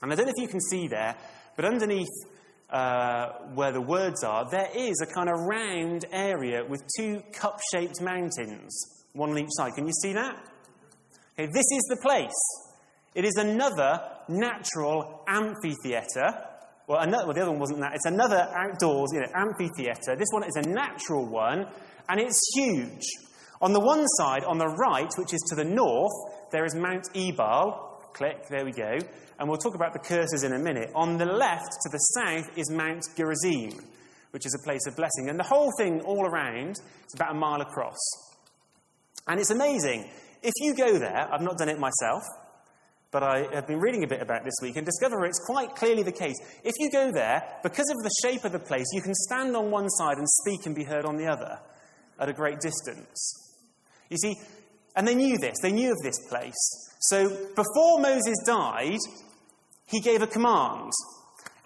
And 0.00 0.12
I 0.12 0.14
don't 0.14 0.26
know 0.26 0.32
if 0.34 0.42
you 0.42 0.48
can 0.48 0.60
see 0.60 0.88
there, 0.88 1.14
but 1.56 1.66
underneath 1.66 2.08
uh, 2.74 3.28
where 3.54 3.70
the 3.70 3.80
words 3.80 4.24
are, 4.24 4.50
there 4.50 4.68
is 4.74 5.00
a 5.00 5.06
kind 5.06 5.28
of 5.28 5.38
round 5.38 6.04
area 6.10 6.64
with 6.68 6.82
two 6.98 7.22
cup 7.32 7.60
shaped 7.72 8.00
mountains, 8.02 9.04
one 9.12 9.30
on 9.30 9.38
each 9.38 9.50
side. 9.52 9.72
Can 9.76 9.86
you 9.86 9.92
see 10.02 10.12
that? 10.12 10.36
Okay, 11.38 11.46
this 11.46 11.64
is 11.72 11.82
the 11.88 11.98
place. 12.02 12.32
It 13.14 13.24
is 13.24 13.36
another 13.36 14.00
natural 14.28 15.22
amphitheatre. 15.28 16.34
Well, 16.88 17.00
another, 17.00 17.26
well, 17.26 17.34
the 17.34 17.42
other 17.42 17.52
one 17.52 17.60
wasn't 17.60 17.78
that. 17.78 17.92
It's 17.94 18.06
another 18.06 18.48
outdoors 18.52 19.10
you 19.12 19.20
know, 19.20 19.28
amphitheatre. 19.36 20.16
This 20.18 20.28
one 20.32 20.42
is 20.42 20.56
a 20.56 20.68
natural 20.68 21.26
one, 21.26 21.66
and 22.08 22.20
it's 22.20 22.40
huge. 22.56 23.04
On 23.62 23.72
the 23.72 23.80
one 23.80 24.04
side, 24.18 24.42
on 24.42 24.58
the 24.58 24.66
right, 24.66 25.10
which 25.16 25.32
is 25.32 25.40
to 25.50 25.54
the 25.54 25.64
north, 25.64 26.12
there 26.50 26.64
is 26.64 26.74
Mount 26.74 27.06
Ebal. 27.14 27.93
Click, 28.14 28.48
there 28.48 28.64
we 28.64 28.72
go 28.72 28.98
and 29.38 29.48
we'll 29.48 29.58
talk 29.58 29.74
about 29.74 29.92
the 29.92 29.98
curses 29.98 30.44
in 30.44 30.52
a 30.52 30.58
minute. 30.58 30.90
On 30.94 31.18
the 31.18 31.26
left, 31.26 31.72
to 31.82 31.88
the 31.90 31.98
south, 31.98 32.56
is 32.56 32.70
Mount 32.70 33.04
Gerizim, 33.16 33.72
which 34.30 34.46
is 34.46 34.56
a 34.58 34.64
place 34.64 34.86
of 34.86 34.96
blessing. 34.96 35.28
And 35.28 35.38
the 35.38 35.44
whole 35.44 35.70
thing, 35.78 36.00
all 36.02 36.26
around, 36.26 36.72
is 36.72 37.14
about 37.14 37.32
a 37.32 37.34
mile 37.34 37.60
across. 37.60 37.98
And 39.26 39.40
it's 39.40 39.50
amazing. 39.50 40.08
If 40.42 40.52
you 40.60 40.74
go 40.74 40.98
there, 40.98 41.28
I've 41.32 41.40
not 41.40 41.58
done 41.58 41.68
it 41.68 41.78
myself, 41.78 42.22
but 43.10 43.22
I 43.22 43.46
have 43.54 43.66
been 43.66 43.80
reading 43.80 44.04
a 44.04 44.06
bit 44.06 44.20
about 44.20 44.44
this 44.44 44.54
week 44.60 44.76
and 44.76 44.84
discover 44.84 45.24
it's 45.24 45.40
quite 45.46 45.74
clearly 45.74 46.02
the 46.02 46.12
case. 46.12 46.36
If 46.62 46.74
you 46.78 46.90
go 46.90 47.10
there, 47.12 47.42
because 47.62 47.88
of 47.90 48.02
the 48.02 48.10
shape 48.22 48.44
of 48.44 48.52
the 48.52 48.58
place, 48.58 48.86
you 48.92 49.02
can 49.02 49.14
stand 49.14 49.56
on 49.56 49.70
one 49.70 49.88
side 49.88 50.18
and 50.18 50.28
speak 50.28 50.66
and 50.66 50.74
be 50.74 50.84
heard 50.84 51.04
on 51.04 51.16
the 51.16 51.26
other 51.26 51.58
at 52.18 52.28
a 52.28 52.32
great 52.32 52.60
distance. 52.60 53.40
You 54.10 54.18
see, 54.18 54.34
and 54.96 55.06
they 55.06 55.14
knew 55.14 55.38
this, 55.38 55.56
they 55.62 55.72
knew 55.72 55.92
of 55.92 55.98
this 56.02 56.18
place. 56.28 56.54
So 57.00 57.28
before 57.28 58.00
Moses 58.00 58.36
died, 58.46 59.00
he 59.86 60.00
gave 60.00 60.22
a 60.22 60.26
command. 60.26 60.92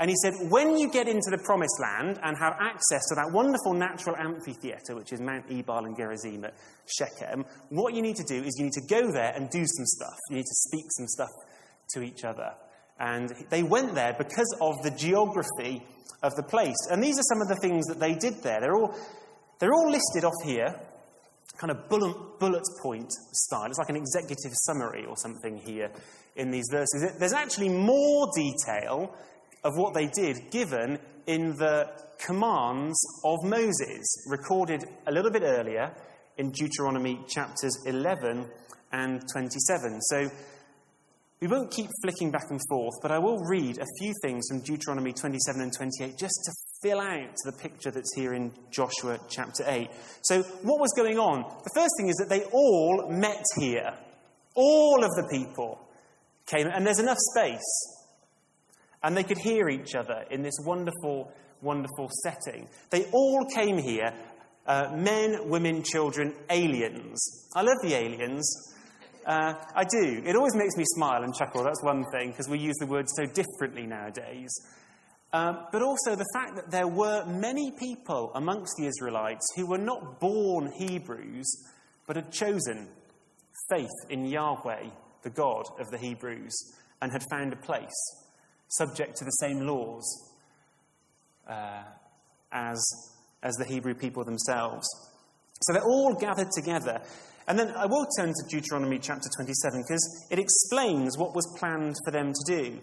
And 0.01 0.09
he 0.09 0.17
said, 0.23 0.35
when 0.49 0.77
you 0.77 0.91
get 0.91 1.09
into 1.09 1.31
the 1.31 1.39
promised 1.39 1.81
land 1.81 2.21
and 2.23 2.37
have 2.39 2.55
access 2.61 3.03
to 3.09 3.17
that 3.17 3.33
wonderful 3.33 3.75
natural 3.75 4.15
amphitheatre, 4.17 4.95
which 4.95 5.13
is 5.13 5.21
Mount 5.21 5.47
Ebal 5.51 5.87
and 5.87 5.97
Gerizim 5.97 6.45
at 6.45 6.55
Shechem, 6.87 7.45
what 7.71 7.95
you 7.95 8.03
need 8.03 8.15
to 8.17 8.25
do 8.25 8.37
is 8.37 8.55
you 8.59 8.65
need 8.65 8.75
to 8.75 8.87
go 8.89 9.11
there 9.11 9.33
and 9.35 9.51
do 9.51 9.65
some 9.67 9.87
stuff. 9.87 10.17
You 10.31 10.37
need 10.37 10.43
to 10.47 10.55
speak 10.69 10.85
some 10.91 11.09
stuff 11.09 11.31
to 11.95 12.03
each 12.03 12.25
other. 12.25 12.53
And 13.01 13.33
they 13.51 13.65
went 13.65 13.95
there 13.95 14.15
because 14.17 14.57
of 14.61 14.77
the 14.83 14.91
geography 14.91 15.83
of 16.23 16.35
the 16.37 16.45
place. 16.45 16.77
And 16.91 17.03
these 17.03 17.19
are 17.19 17.23
some 17.23 17.43
of 17.43 17.49
the 17.49 17.59
things 17.61 17.87
that 17.87 17.99
they 17.99 18.15
did 18.15 18.43
there. 18.43 18.61
They're 18.61 18.77
all, 18.77 18.95
they're 19.59 19.75
all 19.75 19.91
listed 19.91 20.25
off 20.25 20.35
here, 20.45 20.79
kind 21.59 21.71
of 21.71 21.89
bullet, 21.89 22.39
bullet 22.39 22.63
point 22.81 23.11
style. 23.33 23.67
It's 23.67 23.79
like 23.79 23.91
an 23.91 23.97
executive 23.97 24.53
summary 24.55 25.05
or 25.07 25.17
something 25.17 25.59
here 25.59 25.91
in 26.37 26.51
these 26.51 26.67
verses. 26.71 27.13
There's 27.19 27.33
actually 27.33 27.69
more 27.69 28.29
detail 28.35 29.15
of 29.65 29.77
what 29.77 29.93
they 29.93 30.07
did 30.07 30.51
given 30.51 30.99
in 31.27 31.57
the 31.57 31.91
commands 32.25 32.99
of 33.25 33.39
Moses, 33.45 34.27
recorded 34.29 34.85
a 35.07 35.13
little 35.13 35.31
bit 35.31 35.43
earlier 35.43 35.93
in 36.37 36.51
Deuteronomy 36.53 37.21
chapters 37.29 37.77
11 37.87 38.47
and 38.93 39.23
27. 39.33 40.01
So 40.03 40.31
we 41.41 41.49
won't 41.49 41.71
keep 41.71 41.89
flicking 42.03 42.31
back 42.31 42.51
and 42.51 42.61
forth, 42.69 42.95
but 43.03 43.11
I 43.11 43.19
will 43.19 43.39
read 43.45 43.79
a 43.79 43.87
few 44.01 44.13
things 44.23 44.47
from 44.49 44.61
Deuteronomy 44.61 45.13
27 45.13 45.61
and 45.61 45.73
28 45.73 46.19
just 46.19 46.35
to 46.45 46.53
fill 46.83 47.01
out 47.01 47.35
the 47.45 47.53
picture 47.53 47.91
that's 47.91 48.15
here 48.15 48.35
in 48.35 48.53
Joshua 48.71 49.19
chapter 49.29 49.65
8. 49.67 49.89
So, 50.23 50.43
what 50.43 50.81
was 50.81 50.93
going 50.97 51.19
on? 51.19 51.43
The 51.65 51.71
first 51.75 51.91
thing 51.99 52.09
is 52.09 52.17
that 52.17 52.29
they 52.29 52.45
all 52.45 53.09
met 53.11 53.43
here. 53.59 53.93
All 54.55 55.03
of 55.03 55.11
the 55.11 55.29
people 55.31 55.81
came, 56.47 56.67
and 56.67 56.87
there's 56.87 57.01
enough 57.01 57.19
space. 57.35 57.97
And 59.03 59.17
they 59.17 59.23
could 59.23 59.39
hear 59.39 59.69
each 59.69 59.95
other 59.95 60.25
in 60.31 60.43
this 60.43 60.55
wonderful, 60.65 61.33
wonderful 61.63 62.11
setting. 62.25 62.69
They 62.91 63.05
all 63.13 63.47
came 63.55 63.79
here 63.79 64.13
uh, 64.67 64.91
men, 64.95 65.49
women, 65.49 65.83
children, 65.83 66.35
aliens. 66.51 67.49
I 67.55 67.63
love 67.63 67.79
the 67.83 67.95
aliens. 67.95 68.75
Uh, 69.25 69.55
I 69.75 69.85
do. 69.85 70.23
It 70.25 70.37
always 70.37 70.55
makes 70.55 70.77
me 70.77 70.85
smile 70.87 71.23
and 71.23 71.35
chuckle. 71.35 71.65
That's 71.65 71.83
one 71.83 72.05
thing, 72.13 72.31
because 72.31 72.49
we 72.49 72.59
use 72.59 72.77
the 72.79 72.87
word 72.87 73.07
so 73.09 73.25
differently 73.27 73.87
nowadays. 73.87 74.51
Um, 75.33 75.67
but 75.73 75.83
also 75.83 76.17
the 76.17 76.27
fact 76.33 76.57
that 76.57 76.71
there 76.71 76.89
were 76.89 77.25
many 77.27 77.71
people 77.79 78.33
amongst 78.35 78.75
the 78.79 78.87
Israelites 78.87 79.47
who 79.57 79.67
were 79.67 79.79
not 79.79 80.21
born 80.21 80.73
Hebrews, 80.79 81.47
but 82.07 82.17
had 82.17 82.33
chosen 82.33 82.89
faith 83.69 83.87
in 84.09 84.25
Yahweh 84.25 84.89
the 85.23 85.31
God 85.31 85.67
of 85.79 85.91
the 85.91 85.99
Hebrews, 85.99 86.57
and 87.03 87.13
had 87.13 87.23
found 87.31 87.53
a 87.53 87.57
place 87.57 87.93
subject 88.69 89.17
to 89.17 89.25
the 89.25 89.31
same 89.33 89.67
laws 89.67 90.33
uh, 91.49 91.83
as, 92.53 93.13
as 93.43 93.55
the 93.57 93.65
Hebrew 93.65 93.95
people 93.95 94.25
themselves. 94.25 94.87
So 95.63 95.73
they're 95.73 95.83
all 95.83 96.15
gathered 96.15 96.51
together. 96.55 97.03
And 97.49 97.59
then 97.59 97.73
I 97.77 97.87
will 97.87 98.07
turn 98.19 98.29
to 98.29 98.49
Deuteronomy 98.49 98.99
chapter 98.99 99.29
27 99.35 99.83
because 99.83 100.27
it 100.31 100.39
explains 100.39 101.19
what 101.19 101.35
was 101.35 101.47
planned 101.59 101.97
for 102.05 102.11
them 102.11 102.33
to 102.33 102.55
do. 102.55 102.79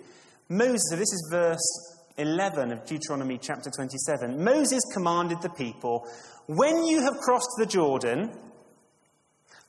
Moses, 0.49 0.84
so 0.89 0.95
this 0.95 1.12
is 1.12 1.27
verse 1.31 1.95
11 2.17 2.71
of 2.71 2.86
Deuteronomy 2.86 3.38
chapter 3.38 3.69
27. 3.69 4.43
Moses 4.43 4.82
commanded 4.93 5.41
the 5.41 5.49
people, 5.49 6.08
When 6.47 6.86
you 6.86 7.01
have 7.01 7.17
crossed 7.17 7.56
the 7.58 7.65
Jordan, 7.65 8.32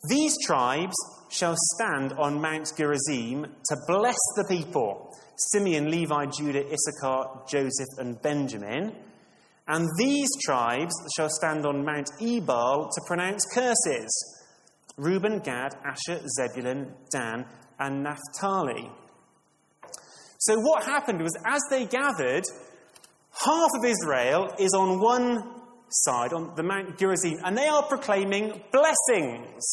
these 0.09 0.37
tribes 0.45 0.95
shall 1.29 1.57
stand 1.75 2.13
on 2.13 2.41
Mount 2.41 2.71
Gerizim 2.77 3.43
to 3.43 3.77
bless 3.89 4.19
the 4.37 4.47
people 4.49 5.13
Simeon, 5.53 5.91
Levi, 5.91 6.27
Judah, 6.27 6.65
Issachar, 6.73 7.43
Joseph, 7.49 7.99
and 7.99 8.21
Benjamin. 8.23 8.95
And 9.69 9.87
these 9.99 10.29
tribes 10.45 10.95
shall 11.17 11.29
stand 11.29 11.67
on 11.67 11.85
Mount 11.85 12.11
Ebal 12.21 12.89
to 12.89 13.01
pronounce 13.07 13.45
curses 13.53 14.37
Reuben, 14.97 15.41
Gad, 15.41 15.75
Asher, 15.85 16.21
Zebulun, 16.39 16.95
Dan, 17.11 17.45
and 17.79 18.03
Naphtali. 18.03 18.91
So, 20.47 20.61
what 20.61 20.85
happened 20.85 21.21
was 21.23 21.37
as 21.45 21.61
they 21.71 21.87
gathered, 21.87 22.45
half 23.33 23.71
of 23.77 23.85
Israel 23.85 24.55
is 24.61 24.75
on 24.75 25.01
one 25.01 25.43
side, 25.89 26.33
on 26.33 26.55
the 26.55 26.63
Mount 26.63 26.97
Gerizim, 26.99 27.39
and 27.45 27.59
they 27.59 27.67
are 27.67 27.83
proclaiming 27.83 28.63
blessings 28.71 29.65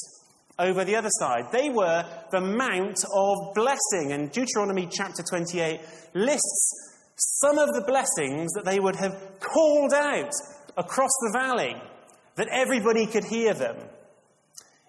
over 0.58 0.84
the 0.84 0.96
other 0.96 1.12
side. 1.20 1.52
They 1.52 1.70
were 1.70 2.04
the 2.32 2.42
Mount 2.42 3.04
of 3.14 3.54
Blessing. 3.54 4.14
And 4.14 4.32
Deuteronomy 4.32 4.88
chapter 4.92 5.22
28 5.22 5.80
lists 6.16 6.94
some 7.18 7.60
of 7.60 7.70
the 7.76 7.84
blessings 7.86 8.52
that 8.54 8.66
they 8.66 8.80
would 8.80 8.95
have 8.95 9.16
called 9.39 9.93
out 9.93 10.32
across 10.76 11.12
the 11.22 11.38
valley, 11.38 11.76
that 12.36 12.47
everybody 12.52 13.06
could 13.06 13.26
hear 13.26 13.54
them. 13.54 13.78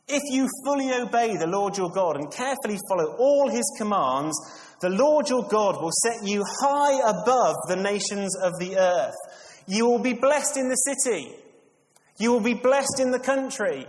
If 0.07 0.23
you 0.31 0.49
fully 0.65 0.93
obey 0.93 1.37
the 1.37 1.47
Lord 1.47 1.79
your 1.79 1.91
God 1.91 2.17
and 2.17 2.31
carefully 2.31 2.79
follow 2.89 3.17
all 3.17 3.49
his 3.49 3.65
commands, 3.79 4.37
the 4.81 4.91
Lord 4.91 5.31
your 5.31 5.49
God 5.49 5.81
will 5.81 5.93
set 6.03 6.29
you 6.29 6.45
high 6.61 7.01
above 7.09 7.57
the 7.69 7.77
nations 7.77 8.37
of 8.37 8.53
the 8.59 8.77
earth. 8.77 9.15
You 9.67 9.87
will 9.87 10.01
be 10.01 10.13
blessed 10.13 10.59
in 10.59 10.69
the 10.69 10.77
city. 10.77 11.35
You 12.19 12.33
will 12.33 12.43
be 12.43 12.55
blessed 12.55 13.01
in 13.01 13.11
the 13.11 13.19
country. 13.19 13.87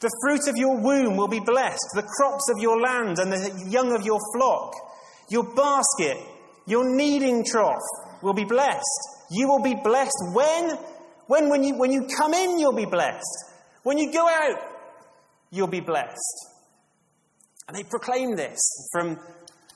The 0.00 0.10
fruit 0.20 0.48
of 0.48 0.56
your 0.56 0.80
womb 0.80 1.16
will 1.16 1.28
be 1.28 1.38
blessed, 1.38 1.86
the 1.94 2.02
crops 2.02 2.50
of 2.50 2.60
your 2.60 2.80
land 2.80 3.20
and 3.20 3.32
the 3.32 3.70
young 3.70 3.94
of 3.94 4.04
your 4.04 4.18
flock. 4.34 4.74
Your 5.28 5.44
basket, 5.54 6.18
your 6.66 6.96
kneading 6.96 7.44
trough 7.44 7.86
will 8.20 8.34
be 8.34 8.44
blessed. 8.44 9.00
You 9.30 9.46
will 9.46 9.62
be 9.62 9.76
blessed 9.76 10.34
when? 10.34 10.76
When, 11.28 11.48
when, 11.48 11.62
you, 11.62 11.78
when 11.78 11.92
you 11.92 12.08
come 12.18 12.34
in, 12.34 12.58
you'll 12.58 12.72
be 12.72 12.84
blessed. 12.84 13.52
When 13.84 13.96
you 13.96 14.12
go 14.12 14.28
out, 14.28 14.71
you'll 15.52 15.68
be 15.68 15.80
blessed. 15.80 16.48
And 17.68 17.76
they 17.76 17.84
proclaim 17.84 18.34
this 18.34 18.58
from 18.90 19.16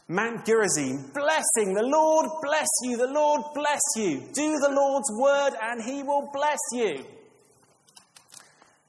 Mount 0.09 0.45
Gerizim, 0.45 1.11
blessing, 1.15 1.75
the 1.75 1.83
Lord 1.85 2.27
bless 2.43 2.69
you, 2.83 2.97
the 2.97 3.07
Lord 3.07 3.43
bless 3.55 3.81
you. 3.97 4.21
Do 4.33 4.57
the 4.61 4.71
Lord's 4.71 5.11
word 5.21 5.53
and 5.61 5.83
he 5.83 6.03
will 6.03 6.29
bless 6.33 6.59
you. 6.73 7.05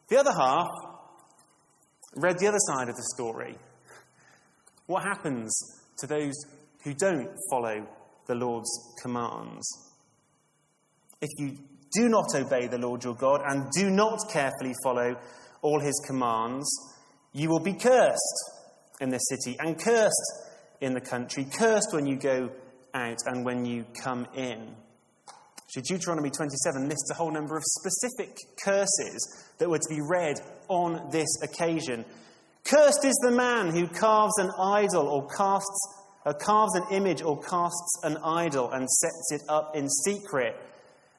The 0.09 0.17
other 0.17 0.31
half 0.31 0.67
read 2.15 2.39
the 2.39 2.47
other 2.47 2.59
side 2.59 2.89
of 2.89 2.95
the 2.95 3.03
story. 3.15 3.55
What 4.85 5.03
happens 5.03 5.53
to 5.97 6.07
those 6.07 6.33
who 6.83 6.93
don't 6.93 7.29
follow 7.49 7.85
the 8.27 8.35
Lord's 8.35 8.69
commands? 9.01 9.67
If 11.19 11.29
you 11.39 11.57
do 11.93 12.09
not 12.09 12.35
obey 12.35 12.67
the 12.67 12.77
Lord 12.77 13.03
your 13.03 13.15
God 13.15 13.41
and 13.45 13.69
do 13.71 13.89
not 13.89 14.19
carefully 14.29 14.73
follow 14.83 15.15
all 15.61 15.79
his 15.79 16.01
commands, 16.05 16.69
you 17.33 17.49
will 17.49 17.59
be 17.59 17.73
cursed 17.73 18.57
in 18.99 19.09
this 19.09 19.27
city 19.29 19.55
and 19.59 19.79
cursed 19.79 20.47
in 20.81 20.93
the 20.93 21.01
country, 21.01 21.45
cursed 21.45 21.93
when 21.93 22.05
you 22.05 22.15
go 22.15 22.49
out 22.93 23.17
and 23.25 23.45
when 23.45 23.65
you 23.65 23.85
come 24.03 24.27
in. 24.35 24.75
So 25.67 25.81
Deuteronomy 25.81 26.29
27 26.29 26.87
lists 26.87 27.11
a 27.11 27.13
whole 27.13 27.31
number 27.31 27.57
of 27.57 27.63
specific 27.63 28.37
curses 28.63 29.45
that 29.57 29.69
were 29.69 29.77
to 29.77 29.89
be 29.89 30.01
read 30.01 30.39
on 30.69 31.09
this 31.11 31.27
occasion. 31.43 32.05
Cursed 32.63 33.05
is 33.05 33.19
the 33.23 33.31
man 33.31 33.71
who 33.71 33.87
carves 33.87 34.37
an 34.39 34.49
idol 34.57 35.07
or 35.07 35.27
casts, 35.27 35.95
uh, 36.25 36.33
carves 36.33 36.73
an 36.75 36.83
image 36.91 37.21
or 37.21 37.39
casts 37.41 37.99
an 38.03 38.17
idol 38.23 38.71
and 38.71 38.89
sets 38.89 39.31
it 39.31 39.41
up 39.49 39.75
in 39.75 39.89
secret. 39.89 40.55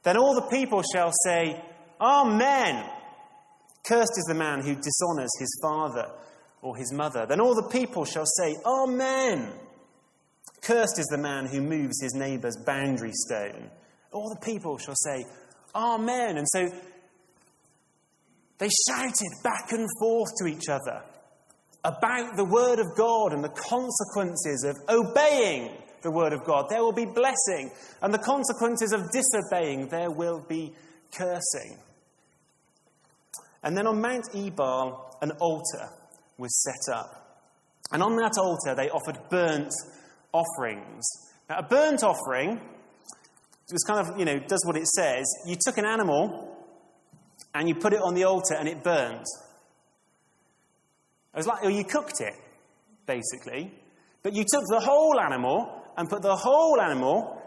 Then 0.03 0.17
all 0.17 0.35
the 0.35 0.49
people 0.49 0.83
shall 0.83 1.13
say, 1.25 1.63
Amen. 2.01 2.98
Cursed 3.87 4.19
is 4.19 4.25
the 4.29 4.35
man 4.35 4.61
who 4.61 4.75
dishonors 4.75 5.31
his 5.39 5.59
father 5.63 6.11
or 6.63 6.77
his 6.77 6.93
mother. 6.93 7.27
Then 7.27 7.41
all 7.41 7.55
the 7.55 7.69
people 7.71 8.05
shall 8.05 8.27
say, 8.27 8.57
Amen. 8.65 9.53
Cursed 10.61 10.99
is 10.99 11.07
the 11.07 11.19
man 11.19 11.47
who 11.47 11.61
moves 11.61 12.03
his 12.03 12.15
neighbour's 12.15 12.57
boundary 12.67 13.13
stone. 13.13 13.71
All 14.13 14.29
the 14.29 14.45
people 14.45 14.79
shall 14.79 14.97
say, 14.97 15.25
Amen. 15.75 16.37
And 16.37 16.47
so 16.49 16.69
they 18.59 18.69
shouted 18.89 19.31
back 19.45 19.71
and 19.71 19.87
forth 20.01 20.31
to 20.41 20.47
each 20.47 20.69
other 20.69 21.03
about 21.85 22.37
the 22.37 22.45
word 22.45 22.81
of 22.81 22.97
God 22.97 23.33
and 23.33 23.43
the 23.43 23.49
consequences 23.49 24.65
of 24.65 24.77
obeying 24.89 25.71
the 26.03 26.11
word 26.11 26.33
of 26.33 26.45
God. 26.45 26.67
There 26.69 26.83
will 26.83 26.93
be 26.93 27.07
blessing, 27.07 27.71
and 28.03 28.13
the 28.13 28.19
consequences 28.19 28.93
of 28.93 29.11
disobeying, 29.11 29.89
there 29.89 30.11
will 30.11 30.45
be 30.49 30.75
cursing. 31.13 31.79
And 33.63 33.77
then 33.77 33.87
on 33.87 34.01
Mount 34.01 34.27
Ebal, 34.35 35.17
an 35.21 35.33
altar 35.41 35.89
was 36.39 36.63
set 36.63 36.95
up. 36.95 37.41
And 37.91 38.03
on 38.03 38.17
that 38.17 38.39
altar, 38.39 38.75
they 38.75 38.91
offered 38.91 39.19
burnt 39.31 39.73
offerings. 40.33 41.05
Now, 41.49 41.59
a 41.59 41.63
burnt 41.63 42.03
offering 42.03 42.61
was 43.73 43.85
kind 43.85 44.01
of, 44.01 44.19
you 44.19 44.25
know, 44.25 44.39
does 44.39 44.65
what 44.67 44.77
it 44.77 44.87
says. 44.87 45.27
You 45.47 45.57
took 45.61 45.79
an 45.79 45.87
animal 45.87 46.57
and 47.55 47.69
you 47.69 47.75
put 47.75 47.93
it 47.93 48.01
on 48.01 48.15
the 48.15 48.25
altar 48.25 48.55
and 48.55 48.69
it 48.69 48.83
burnt. 48.83 49.27
It 51.35 51.37
was 51.37 51.47
like, 51.47 51.63
or 51.65 51.71
you 51.71 51.85
cooked 51.85 52.21
it, 52.21 52.35
basically. 53.07 53.73
But 54.23 54.35
you 54.35 54.45
took 54.51 54.65
the 54.69 54.81
whole 54.81 55.21
animal 55.21 55.83
and 55.97 56.09
put 56.09 56.23
the 56.23 56.37
whole 56.37 56.81
animal 56.81 57.41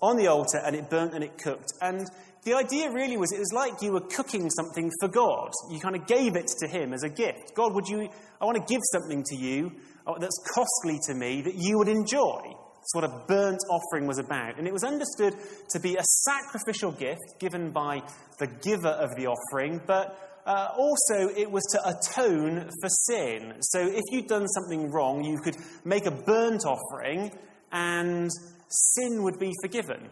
on 0.00 0.16
the 0.16 0.26
altar 0.28 0.58
and 0.64 0.74
it 0.76 0.90
burnt 0.90 1.14
and 1.14 1.24
it 1.24 1.38
cooked. 1.38 1.72
And 1.80 2.06
the 2.46 2.54
idea 2.54 2.92
really 2.92 3.16
was 3.16 3.32
it 3.32 3.40
was 3.40 3.52
like 3.52 3.82
you 3.82 3.92
were 3.92 4.00
cooking 4.00 4.48
something 4.50 4.88
for 5.00 5.08
God. 5.08 5.50
You 5.68 5.80
kind 5.80 5.96
of 5.96 6.06
gave 6.06 6.36
it 6.36 6.46
to 6.60 6.68
Him 6.68 6.92
as 6.92 7.02
a 7.02 7.08
gift. 7.08 7.56
God, 7.56 7.74
would 7.74 7.88
you, 7.88 8.08
I 8.40 8.44
want 8.44 8.56
to 8.56 8.72
give 8.72 8.80
something 8.92 9.24
to 9.24 9.36
you 9.36 9.72
uh, 10.06 10.16
that's 10.20 10.38
costly 10.54 11.00
to 11.08 11.14
me 11.14 11.42
that 11.42 11.56
you 11.56 11.76
would 11.78 11.88
enjoy. 11.88 12.42
That's 12.44 12.94
what 12.94 13.02
a 13.02 13.24
burnt 13.26 13.58
offering 13.68 14.06
was 14.06 14.18
about. 14.18 14.58
And 14.58 14.68
it 14.68 14.72
was 14.72 14.84
understood 14.84 15.34
to 15.70 15.80
be 15.80 15.96
a 15.96 16.04
sacrificial 16.04 16.92
gift 16.92 17.40
given 17.40 17.72
by 17.72 18.02
the 18.38 18.46
giver 18.46 18.94
of 18.94 19.16
the 19.16 19.26
offering, 19.26 19.80
but 19.84 20.16
uh, 20.46 20.68
also 20.78 21.28
it 21.36 21.50
was 21.50 21.64
to 21.72 21.80
atone 21.84 22.70
for 22.80 22.88
sin. 22.88 23.54
So 23.60 23.80
if 23.80 24.04
you'd 24.12 24.28
done 24.28 24.46
something 24.46 24.92
wrong, 24.92 25.24
you 25.24 25.40
could 25.40 25.56
make 25.84 26.06
a 26.06 26.12
burnt 26.12 26.64
offering 26.64 27.32
and 27.72 28.30
sin 28.68 29.24
would 29.24 29.40
be 29.40 29.52
forgiven. 29.60 30.10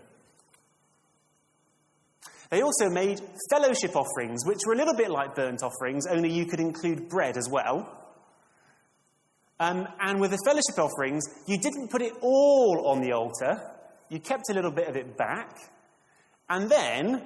They 2.54 2.62
also 2.62 2.88
made 2.88 3.20
fellowship 3.50 3.96
offerings, 3.96 4.46
which 4.46 4.60
were 4.64 4.74
a 4.74 4.76
little 4.76 4.94
bit 4.94 5.10
like 5.10 5.34
burnt 5.34 5.64
offerings, 5.64 6.06
only 6.06 6.30
you 6.30 6.46
could 6.46 6.60
include 6.60 7.08
bread 7.08 7.36
as 7.36 7.48
well. 7.50 7.92
Um, 9.58 9.88
and 9.98 10.20
with 10.20 10.30
the 10.30 10.38
fellowship 10.44 10.78
offerings, 10.78 11.24
you 11.48 11.58
didn't 11.58 11.90
put 11.90 12.00
it 12.00 12.12
all 12.20 12.84
on 12.86 13.00
the 13.00 13.10
altar, 13.10 13.60
you 14.08 14.20
kept 14.20 14.50
a 14.50 14.54
little 14.54 14.70
bit 14.70 14.86
of 14.86 14.94
it 14.94 15.16
back, 15.16 15.58
and 16.48 16.70
then 16.70 17.24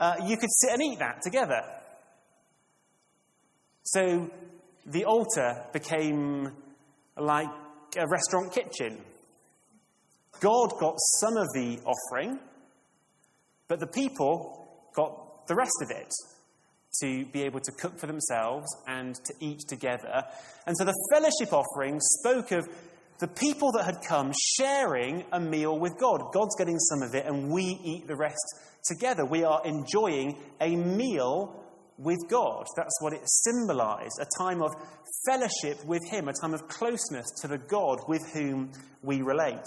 uh, 0.00 0.16
you 0.26 0.36
could 0.36 0.50
sit 0.50 0.72
and 0.72 0.82
eat 0.82 0.98
that 0.98 1.22
together. 1.22 1.62
So 3.84 4.28
the 4.86 5.04
altar 5.04 5.66
became 5.72 6.50
like 7.16 7.46
a 7.96 8.08
restaurant 8.08 8.52
kitchen. 8.52 8.98
God 10.40 10.72
got 10.80 10.96
some 10.98 11.36
of 11.36 11.46
the 11.54 11.78
offering, 11.86 12.40
but 13.68 13.78
the 13.78 13.86
people 13.86 14.62
got 14.94 15.46
the 15.46 15.54
rest 15.54 15.82
of 15.82 15.90
it 15.90 16.12
to 17.00 17.24
be 17.26 17.42
able 17.42 17.60
to 17.60 17.72
cook 17.72 17.98
for 17.98 18.06
themselves 18.06 18.66
and 18.86 19.14
to 19.16 19.34
eat 19.40 19.60
together. 19.68 20.24
And 20.66 20.76
so 20.76 20.84
the 20.84 20.94
fellowship 21.12 21.52
offering 21.52 21.98
spoke 22.00 22.52
of 22.52 22.68
the 23.18 23.28
people 23.28 23.72
that 23.72 23.84
had 23.84 23.98
come 24.08 24.32
sharing 24.56 25.24
a 25.32 25.40
meal 25.40 25.78
with 25.78 25.98
God. 25.98 26.32
God's 26.32 26.56
getting 26.56 26.78
some 26.78 27.02
of 27.02 27.14
it, 27.14 27.26
and 27.26 27.50
we 27.50 27.62
eat 27.84 28.06
the 28.06 28.16
rest 28.16 28.58
together. 28.84 29.24
We 29.24 29.44
are 29.44 29.62
enjoying 29.64 30.36
a 30.60 30.74
meal 30.76 31.60
with 31.96 32.18
God. 32.28 32.66
That's 32.76 33.00
what 33.00 33.12
it 33.12 33.22
symbolized 33.24 34.18
a 34.20 34.26
time 34.42 34.62
of 34.62 34.72
fellowship 35.26 35.84
with 35.84 36.02
Him, 36.10 36.28
a 36.28 36.32
time 36.32 36.54
of 36.54 36.66
closeness 36.68 37.26
to 37.42 37.48
the 37.48 37.58
God 37.58 38.00
with 38.08 38.22
whom 38.32 38.72
we 39.02 39.22
relate. 39.22 39.64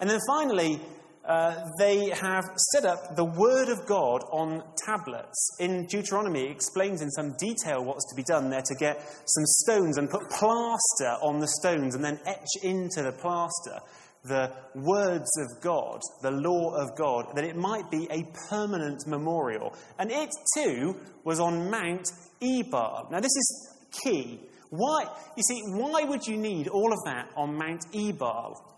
And 0.00 0.08
then 0.08 0.20
finally, 0.26 0.80
uh, 1.26 1.68
they 1.78 2.10
have 2.10 2.44
set 2.72 2.84
up 2.84 3.16
the 3.16 3.24
Word 3.24 3.68
of 3.68 3.86
God 3.86 4.22
on 4.30 4.62
tablets. 4.76 5.56
In 5.58 5.86
Deuteronomy, 5.86 6.44
it 6.44 6.50
explains 6.50 7.00
in 7.00 7.10
some 7.10 7.34
detail 7.38 7.84
what's 7.84 8.04
to 8.10 8.16
be 8.16 8.22
done 8.22 8.50
there 8.50 8.62
to 8.62 8.74
get 8.74 9.00
some 9.24 9.44
stones 9.44 9.96
and 9.96 10.10
put 10.10 10.28
plaster 10.28 11.16
on 11.22 11.40
the 11.40 11.48
stones 11.48 11.94
and 11.94 12.04
then 12.04 12.20
etch 12.26 12.62
into 12.62 13.02
the 13.02 13.12
plaster 13.12 13.80
the 14.24 14.50
words 14.74 15.30
of 15.36 15.60
God, 15.60 16.00
the 16.22 16.30
law 16.30 16.74
of 16.74 16.96
God, 16.96 17.36
that 17.36 17.44
it 17.44 17.56
might 17.56 17.90
be 17.90 18.08
a 18.10 18.24
permanent 18.48 19.06
memorial. 19.06 19.74
And 19.98 20.10
it 20.10 20.30
too 20.56 20.98
was 21.24 21.40
on 21.40 21.70
Mount 21.70 22.08
Ebal. 22.40 23.08
Now, 23.10 23.20
this 23.20 23.36
is 23.36 23.68
key. 24.02 24.40
Why? 24.70 25.04
You 25.36 25.42
see, 25.42 25.60
why 25.66 26.04
would 26.04 26.26
you 26.26 26.36
need 26.36 26.68
all 26.68 26.92
of 26.92 27.04
that 27.04 27.28
on 27.36 27.56
Mount 27.56 27.84
Ebal? 27.94 28.73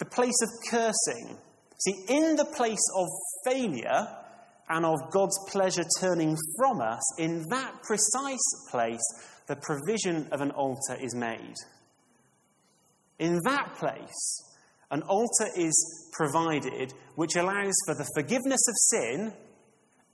The 0.00 0.06
place 0.06 0.42
of 0.42 0.48
cursing. 0.68 1.36
See, 1.78 2.04
in 2.08 2.34
the 2.34 2.46
place 2.56 2.84
of 2.96 3.06
failure 3.44 4.08
and 4.68 4.84
of 4.84 4.98
God's 5.12 5.38
pleasure 5.48 5.84
turning 6.00 6.36
from 6.58 6.80
us, 6.80 7.00
in 7.18 7.44
that 7.50 7.82
precise 7.82 8.68
place, 8.70 9.00
the 9.46 9.56
provision 9.56 10.26
of 10.32 10.40
an 10.40 10.50
altar 10.50 10.96
is 11.00 11.14
made. 11.14 11.54
In 13.18 13.38
that 13.44 13.74
place, 13.76 14.44
an 14.90 15.02
altar 15.02 15.46
is 15.56 16.10
provided 16.12 16.92
which 17.16 17.36
allows 17.36 17.74
for 17.86 17.94
the 17.94 18.08
forgiveness 18.14 18.66
of 18.68 18.74
sin 18.76 19.32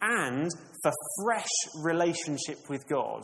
and 0.02 0.50
for 0.82 0.92
fresh 1.22 1.48
relationship 1.82 2.68
with 2.68 2.86
God. 2.88 3.22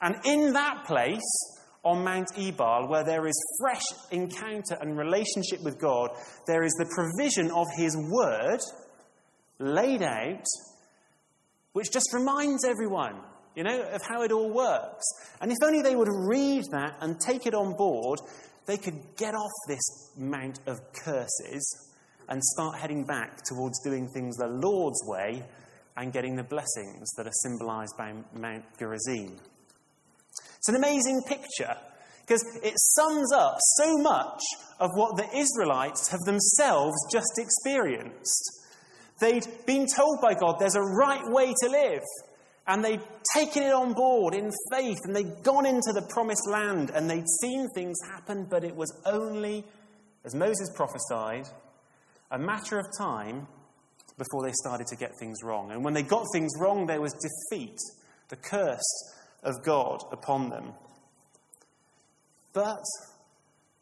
And 0.00 0.16
in 0.24 0.52
that 0.54 0.84
place, 0.86 1.20
on 1.84 2.04
Mount 2.04 2.28
Ebal, 2.36 2.88
where 2.88 3.04
there 3.04 3.26
is 3.26 3.34
fresh 3.60 3.82
encounter 4.10 4.76
and 4.80 4.96
relationship 4.96 5.62
with 5.62 5.80
God, 5.80 6.10
there 6.46 6.62
is 6.62 6.72
the 6.74 6.90
provision 6.94 7.50
of 7.50 7.66
His 7.76 7.96
Word 7.96 8.60
laid 9.58 10.02
out, 10.02 10.44
which 11.72 11.90
just 11.92 12.12
reminds 12.12 12.64
everyone, 12.64 13.16
you 13.56 13.64
know, 13.64 13.82
of 13.82 14.02
how 14.02 14.22
it 14.22 14.30
all 14.30 14.52
works. 14.52 15.04
And 15.40 15.50
if 15.50 15.58
only 15.62 15.82
they 15.82 15.96
would 15.96 16.08
read 16.08 16.64
that 16.70 16.98
and 17.00 17.18
take 17.18 17.46
it 17.46 17.54
on 17.54 17.76
board, 17.76 18.20
they 18.66 18.76
could 18.76 19.00
get 19.16 19.34
off 19.34 19.50
this 19.66 20.12
mount 20.16 20.60
of 20.66 20.80
curses 20.92 21.90
and 22.28 22.42
start 22.42 22.78
heading 22.78 23.04
back 23.04 23.42
towards 23.44 23.82
doing 23.82 24.08
things 24.08 24.36
the 24.36 24.46
Lord's 24.46 25.00
way 25.04 25.42
and 25.96 26.12
getting 26.12 26.36
the 26.36 26.44
blessings 26.44 27.10
that 27.16 27.26
are 27.26 27.32
symbolized 27.42 27.96
by 27.98 28.14
Mount 28.34 28.64
Gerizim. 28.78 29.38
It's 30.62 30.68
an 30.68 30.76
amazing 30.76 31.22
picture 31.26 31.76
because 32.20 32.44
it 32.62 32.74
sums 32.76 33.32
up 33.32 33.56
so 33.78 33.98
much 33.98 34.40
of 34.78 34.90
what 34.94 35.16
the 35.16 35.28
Israelites 35.36 36.06
have 36.06 36.20
themselves 36.20 36.94
just 37.10 37.36
experienced. 37.36 38.60
They'd 39.18 39.48
been 39.66 39.88
told 39.88 40.20
by 40.22 40.34
God 40.34 40.60
there's 40.60 40.76
a 40.76 40.80
right 40.80 41.24
way 41.26 41.52
to 41.62 41.68
live, 41.68 42.02
And 42.68 42.84
they'd 42.84 43.02
taken 43.34 43.64
it 43.64 43.72
on 43.72 43.92
board 43.92 44.34
in 44.34 44.52
faith 44.70 44.98
and 45.02 45.16
they'd 45.16 45.42
gone 45.42 45.66
into 45.66 45.92
the 45.92 46.06
promised 46.10 46.48
land 46.48 46.90
and 46.94 47.10
they'd 47.10 47.28
seen 47.40 47.68
things 47.74 47.96
happen, 48.08 48.46
but 48.48 48.62
it 48.62 48.76
was 48.76 48.92
only, 49.04 49.64
as 50.24 50.32
Moses 50.32 50.70
prophesied, 50.72 51.48
a 52.30 52.38
matter 52.38 52.78
of 52.78 52.86
time 52.96 53.48
before 54.16 54.44
they 54.44 54.52
started 54.52 54.86
to 54.86 54.96
get 54.96 55.10
things 55.18 55.42
wrong. 55.42 55.72
And 55.72 55.84
when 55.84 55.94
they 55.94 56.04
got 56.04 56.24
things 56.32 56.52
wrong, 56.60 56.86
there 56.86 57.00
was 57.00 57.14
defeat, 57.14 57.78
the 58.28 58.36
curse 58.36 59.12
of 59.42 59.54
God 59.64 60.02
upon 60.12 60.50
them. 60.50 60.72
But 62.52 62.82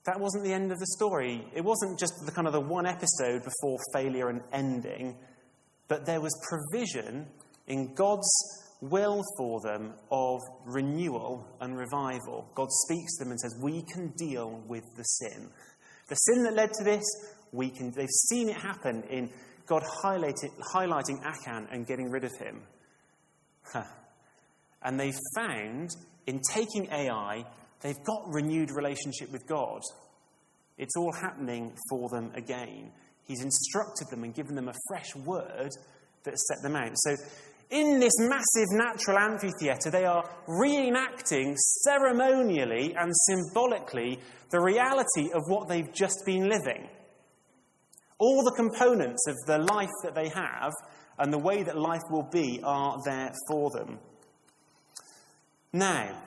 that 0.07 0.19
wasn't 0.19 0.45
the 0.45 0.53
end 0.53 0.73
of 0.73 0.79
the 0.79 0.87
story. 0.97 1.45
It 1.55 1.63
wasn't 1.63 1.99
just 1.99 2.15
the 2.25 2.33
kind 2.33 2.47
of 2.47 2.53
the 2.53 2.61
one 2.61 2.87
episode 2.87 3.43
before 3.45 3.79
failure 3.93 4.29
and 4.29 4.41
ending, 4.53 5.17
but 5.89 6.07
there 6.07 6.21
was 6.21 6.33
provision 6.49 7.27
in 7.67 7.95
God's 7.95 8.29
will 8.81 9.23
for 9.37 9.61
them 9.61 9.93
of 10.11 10.41
renewal 10.65 11.47
and 11.61 11.77
revival. 11.77 12.51
God 12.55 12.69
speaks 12.71 13.19
to 13.19 13.25
them 13.25 13.33
and 13.33 13.41
says, 13.41 13.55
We 13.61 13.83
can 13.83 14.13
deal 14.17 14.63
with 14.67 14.85
the 14.97 15.03
sin. 15.03 15.51
The 16.09 16.15
sin 16.15 16.43
that 16.45 16.55
led 16.55 16.73
to 16.79 16.85
this, 16.85 17.05
we 17.53 17.71
can, 17.71 17.93
they've 17.93 18.09
seen 18.09 18.49
it 18.49 18.57
happen 18.57 19.03
in 19.11 19.31
God 19.67 19.83
highlighting 20.03 21.25
Achan 21.25 21.69
and 21.71 21.87
getting 21.87 22.11
rid 22.11 22.25
of 22.25 22.33
him. 22.37 22.63
And 24.83 24.99
they 24.99 25.13
found 25.35 25.91
in 26.27 26.41
taking 26.53 26.89
Ai, 26.91 27.45
they've 27.81 28.03
got 28.05 28.23
renewed 28.27 28.71
relationship 28.71 29.31
with 29.33 29.47
God. 29.47 29.81
It's 30.79 30.97
all 30.97 31.13
happening 31.13 31.73
for 31.89 32.09
them 32.09 32.33
again. 32.35 32.91
He's 33.27 33.43
instructed 33.43 34.09
them 34.11 34.25
and 34.25 34.35
given 34.35 34.55
them 34.55 34.69
a 34.69 34.75
fresh 34.89 35.15
word 35.15 35.71
that 36.25 36.39
set 36.39 36.63
them 36.63 36.77
out. 36.77 36.93
So, 36.95 37.17
in 37.71 38.01
this 38.01 38.13
massive 38.19 38.67
natural 38.73 39.19
amphitheatre, 39.19 39.91
they 39.93 40.05
are 40.05 40.29
reenacting 40.49 41.55
ceremonially 41.85 42.97
and 42.99 43.13
symbolically 43.29 44.19
the 44.51 44.61
reality 44.61 45.31
of 45.33 45.43
what 45.47 45.69
they've 45.69 45.93
just 45.93 46.19
been 46.27 46.49
living. 46.49 46.89
All 48.19 48.43
the 48.43 48.55
components 48.57 49.25
of 49.29 49.37
the 49.47 49.59
life 49.59 49.89
that 50.03 50.17
they 50.17 50.29
have 50.29 50.73
and 51.19 51.33
the 51.33 51.39
way 51.39 51.63
that 51.63 51.79
life 51.79 52.03
will 52.11 52.29
be 52.33 52.61
are 52.65 52.97
there 53.05 53.33
for 53.49 53.71
them. 53.71 54.01
Now, 55.73 56.23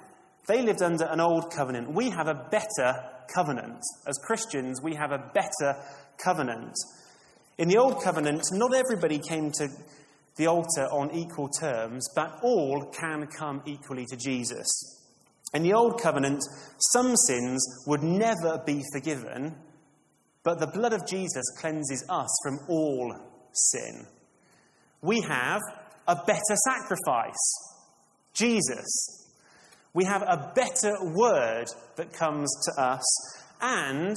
they 0.48 0.62
lived 0.62 0.82
under 0.82 1.06
an 1.06 1.20
old 1.20 1.52
covenant. 1.52 1.94
We 1.94 2.10
have 2.10 2.28
a 2.28 2.48
better 2.52 3.04
covenant. 3.34 3.82
As 4.08 4.18
Christians, 4.26 4.82
we 4.82 4.96
have 4.96 5.12
a 5.12 5.32
better 5.34 5.82
covenant. 6.18 6.74
In 7.58 7.68
the 7.68 7.78
old 7.78 8.02
covenant, 8.02 8.44
not 8.52 8.74
everybody 8.74 9.20
came 9.20 9.52
to 9.52 9.68
the 10.36 10.48
altar 10.48 10.88
on 10.92 11.12
equal 11.14 11.50
terms, 11.50 12.08
but 12.16 12.40
all 12.42 12.86
can 12.92 13.28
come 13.28 13.62
equally 13.66 14.06
to 14.06 14.18
Jesus. 14.18 14.68
In 15.54 15.62
the 15.62 15.74
old 15.74 16.02
covenant, 16.02 16.42
some 16.94 17.16
sins 17.16 17.64
would 17.86 18.02
never 18.02 18.62
be 18.66 18.82
forgiven, 18.92 19.56
but 20.44 20.60
the 20.60 20.68
blood 20.68 20.94
of 20.94 21.08
Jesus 21.08 21.44
cleanses 21.60 22.04
us 22.10 22.30
from 22.44 22.60
all 22.68 23.16
sin. 23.54 24.08
We 25.02 25.22
have 25.22 25.62
a 26.08 26.16
better 26.26 26.56
sacrifice 26.66 27.54
Jesus. 28.34 29.23
We 29.94 30.06
have 30.06 30.24
a 30.24 30.52
better 30.56 30.96
word 31.04 31.66
that 31.98 32.14
comes 32.14 32.52
to 32.66 32.82
us, 32.82 33.04
and 33.62 34.16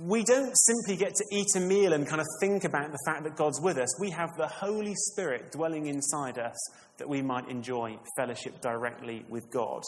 we 0.00 0.22
don't 0.22 0.54
simply 0.54 0.96
get 0.96 1.12
to 1.16 1.24
eat 1.32 1.48
a 1.56 1.60
meal 1.60 1.92
and 1.92 2.06
kind 2.06 2.20
of 2.20 2.26
think 2.40 2.62
about 2.62 2.92
the 2.92 2.98
fact 3.04 3.24
that 3.24 3.34
God's 3.34 3.60
with 3.60 3.78
us. 3.78 4.00
We 4.00 4.10
have 4.10 4.30
the 4.36 4.46
Holy 4.46 4.94
Spirit 4.94 5.50
dwelling 5.50 5.86
inside 5.86 6.38
us 6.38 6.56
that 6.98 7.08
we 7.08 7.20
might 7.20 7.48
enjoy 7.48 7.98
fellowship 8.16 8.60
directly 8.60 9.24
with 9.28 9.50
God. 9.50 9.82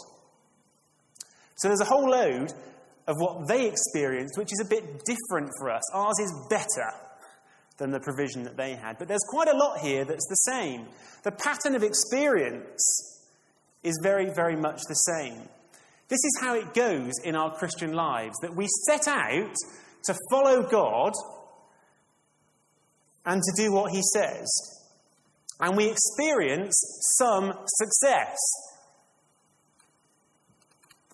So 1.56 1.68
there's 1.68 1.80
a 1.80 1.84
whole 1.84 2.10
load 2.10 2.52
of 3.06 3.16
what 3.18 3.46
they 3.46 3.68
experienced, 3.68 4.36
which 4.36 4.52
is 4.52 4.60
a 4.64 4.68
bit 4.68 5.04
different 5.04 5.50
for 5.58 5.70
us. 5.70 5.82
Ours 5.92 6.18
is 6.20 6.46
better 6.48 6.90
than 7.76 7.92
the 7.92 8.00
provision 8.00 8.42
that 8.44 8.56
they 8.56 8.74
had. 8.74 8.98
But 8.98 9.06
there's 9.06 9.24
quite 9.28 9.48
a 9.48 9.56
lot 9.56 9.78
here 9.78 10.04
that's 10.04 10.26
the 10.28 10.52
same. 10.52 10.86
The 11.22 11.32
pattern 11.32 11.74
of 11.76 11.82
experience 11.82 13.19
is 13.82 13.98
very, 14.02 14.30
very 14.34 14.56
much 14.56 14.80
the 14.88 14.94
same. 14.94 15.48
This 16.08 16.18
is 16.24 16.38
how 16.40 16.54
it 16.54 16.74
goes 16.74 17.12
in 17.24 17.36
our 17.36 17.54
Christian 17.54 17.92
lives 17.92 18.36
that 18.42 18.54
we 18.54 18.66
set 18.86 19.06
out 19.06 19.54
to 20.04 20.16
follow 20.30 20.62
God 20.62 21.12
and 23.24 23.40
to 23.40 23.62
do 23.62 23.72
what 23.72 23.92
He 23.92 24.02
says. 24.14 24.48
And 25.60 25.76
we 25.76 25.90
experience 25.90 26.74
some 27.18 27.52
success. 27.66 28.36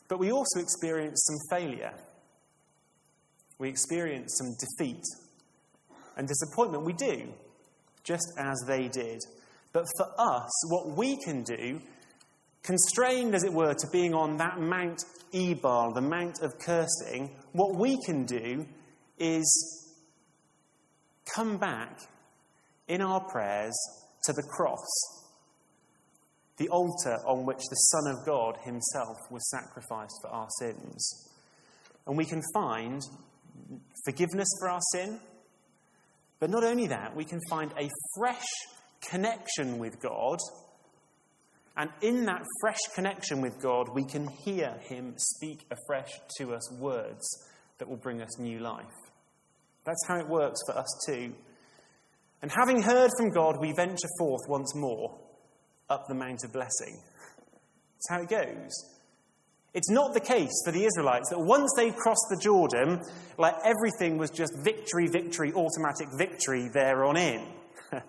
But 0.09 0.19
we 0.19 0.31
also 0.31 0.61
experience 0.61 1.27
some 1.27 1.59
failure. 1.59 1.93
We 3.59 3.69
experience 3.69 4.39
some 4.39 4.55
defeat 4.59 5.03
and 6.17 6.29
disappointment. 6.29 6.85
We 6.85 6.93
do, 6.93 7.33
just 8.05 8.33
as 8.39 8.62
they 8.67 8.89
did. 8.89 9.21
But 9.73 9.85
for 9.97 10.07
us, 10.19 10.71
what 10.71 10.97
we 10.97 11.17
can 11.23 11.43
do, 11.43 11.81
constrained 12.67 13.35
as 13.35 13.45
it 13.45 13.53
were 13.53 13.73
to 13.73 13.87
being 13.93 14.12
on 14.12 14.37
that 14.39 14.59
Mount 14.59 15.05
Ebal, 15.33 15.93
the 15.95 16.01
Mount 16.01 16.41
of 16.43 16.59
Cursing, 16.59 17.31
what 17.53 17.77
we 17.77 17.97
can 18.05 18.27
do 18.27 18.67
is 19.19 19.95
come 21.33 21.59
back 21.59 22.01
in 22.89 23.01
our 23.01 23.21
prayers 23.21 23.75
to 24.25 24.33
the 24.33 24.43
cross, 24.43 24.85
the 26.57 26.69
altar 26.69 27.17
on 27.25 27.47
which 27.47 27.62
the 27.71 27.77
Son 27.77 28.12
of 28.12 28.27
God 28.27 28.57
himself 28.64 29.17
was 29.31 29.49
sacrificed 29.51 30.19
for 30.23 30.31
our 30.31 30.49
sins. 30.59 31.31
And 32.07 32.17
we 32.17 32.25
can 32.25 32.43
find 32.53 33.01
forgiveness 34.05 34.49
for 34.61 34.71
our 34.71 34.81
sin, 34.93 35.21
but 36.41 36.51
not 36.51 36.64
only 36.64 36.89
that, 36.89 37.14
we 37.14 37.25
can 37.25 37.41
find 37.49 37.73
a 37.79 37.89
fresh 38.17 38.45
connection 39.09 39.79
with 39.79 40.01
God. 40.01 40.39
And 41.77 41.91
in 42.01 42.24
that 42.24 42.43
fresh 42.61 42.79
connection 42.95 43.41
with 43.41 43.61
God, 43.61 43.89
we 43.95 44.05
can 44.05 44.29
hear 44.29 44.79
Him 44.83 45.14
speak 45.16 45.66
afresh 45.70 46.11
to 46.39 46.55
us 46.55 46.72
words 46.72 47.27
that 47.79 47.89
will 47.89 47.99
bring 47.99 48.22
us 48.22 48.39
new 48.39 48.61
life. 48.61 48.87
That's 49.85 50.07
how 50.09 50.18
it 50.18 50.29
works 50.29 50.61
for 50.66 50.77
us 50.77 50.89
too. 51.07 51.35
And 52.43 52.51
having 52.51 52.83
heard 52.83 53.11
from 53.18 53.31
God, 53.31 53.61
we 53.61 53.72
venture 53.72 54.09
forth 54.18 54.43
once 54.49 54.74
more 54.74 55.18
up 55.89 56.07
the 56.09 56.14
Mount 56.14 56.45
of 56.45 56.53
Blessing. 56.53 56.99
That's 56.99 58.11
how 58.11 58.20
it 58.20 58.29
goes. 58.29 58.72
It's 59.74 59.91
not 59.91 60.14
the 60.14 60.20
case 60.20 60.53
for 60.64 60.72
the 60.72 60.85
Israelites 60.85 61.29
that 61.31 61.39
once 61.39 61.70
they 61.77 61.91
crossed 61.91 62.27
the 62.31 62.41
Jordan, 62.43 63.01
like 63.37 63.55
everything 63.62 64.16
was 64.16 64.31
just 64.31 64.53
victory, 64.64 65.07
victory, 65.07 65.53
automatic 65.53 66.09
victory 66.16 66.70
there 66.72 67.05
on 67.05 67.16
in. 67.18 67.47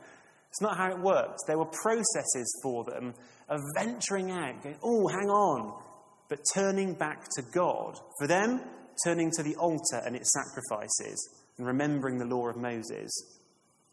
it's 0.49 0.61
not 0.61 0.77
how 0.77 0.89
it 0.91 0.99
works. 0.99 1.43
There 1.45 1.57
were 1.57 1.65
processes 1.65 2.59
for 2.63 2.83
them 2.83 3.13
of 3.49 3.61
venturing 3.77 4.31
out, 4.31 4.61
going, 4.63 4.77
oh, 4.83 5.07
hang 5.07 5.29
on, 5.29 5.81
but 6.29 6.39
turning 6.53 6.93
back 6.93 7.23
to 7.35 7.43
God. 7.53 7.97
For 8.19 8.27
them, 8.27 8.61
turning 9.05 9.31
to 9.31 9.43
the 9.43 9.55
altar 9.55 10.01
and 10.05 10.15
its 10.15 10.33
sacrifices 10.33 11.29
and 11.57 11.67
remembering 11.67 12.17
the 12.17 12.25
law 12.25 12.47
of 12.47 12.57
Moses. 12.57 13.11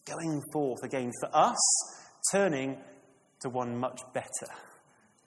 Going 0.06 0.42
forth 0.52 0.82
again 0.82 1.10
for 1.20 1.30
us, 1.34 1.58
turning 2.32 2.76
to 3.40 3.48
one 3.48 3.76
much 3.76 4.00
better, 4.12 4.52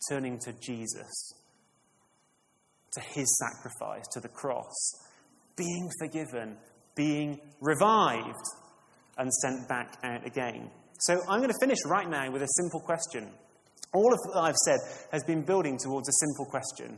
turning 0.09 0.39
to 0.39 0.53
Jesus, 0.53 1.33
to 2.93 3.01
his 3.01 3.37
sacrifice, 3.37 4.05
to 4.13 4.19
the 4.19 4.29
cross, 4.29 4.91
being 5.55 5.89
forgiven, 5.99 6.57
being 6.95 7.39
revived, 7.59 8.35
and 9.17 9.33
sent 9.33 9.67
back 9.67 9.97
out 10.03 10.25
again. 10.25 10.69
So 10.99 11.21
I'm 11.29 11.39
going 11.39 11.51
to 11.51 11.59
finish 11.59 11.77
right 11.85 12.09
now 12.09 12.31
with 12.31 12.41
a 12.41 12.47
simple 12.57 12.79
question. 12.79 13.27
All 13.93 14.11
of 14.11 14.19
what 14.25 14.43
I've 14.43 14.55
said 14.55 14.79
has 15.11 15.23
been 15.23 15.43
building 15.43 15.77
towards 15.77 16.09
a 16.09 16.13
simple 16.13 16.45
question. 16.45 16.97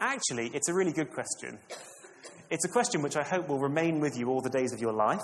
Actually, 0.00 0.50
it's 0.52 0.68
a 0.68 0.74
really 0.74 0.92
good 0.92 1.10
question. 1.12 1.58
It's 2.50 2.64
a 2.64 2.68
question 2.68 3.02
which 3.02 3.16
I 3.16 3.22
hope 3.22 3.48
will 3.48 3.60
remain 3.60 4.00
with 4.00 4.18
you 4.18 4.28
all 4.28 4.40
the 4.40 4.50
days 4.50 4.72
of 4.72 4.80
your 4.80 4.92
life. 4.92 5.20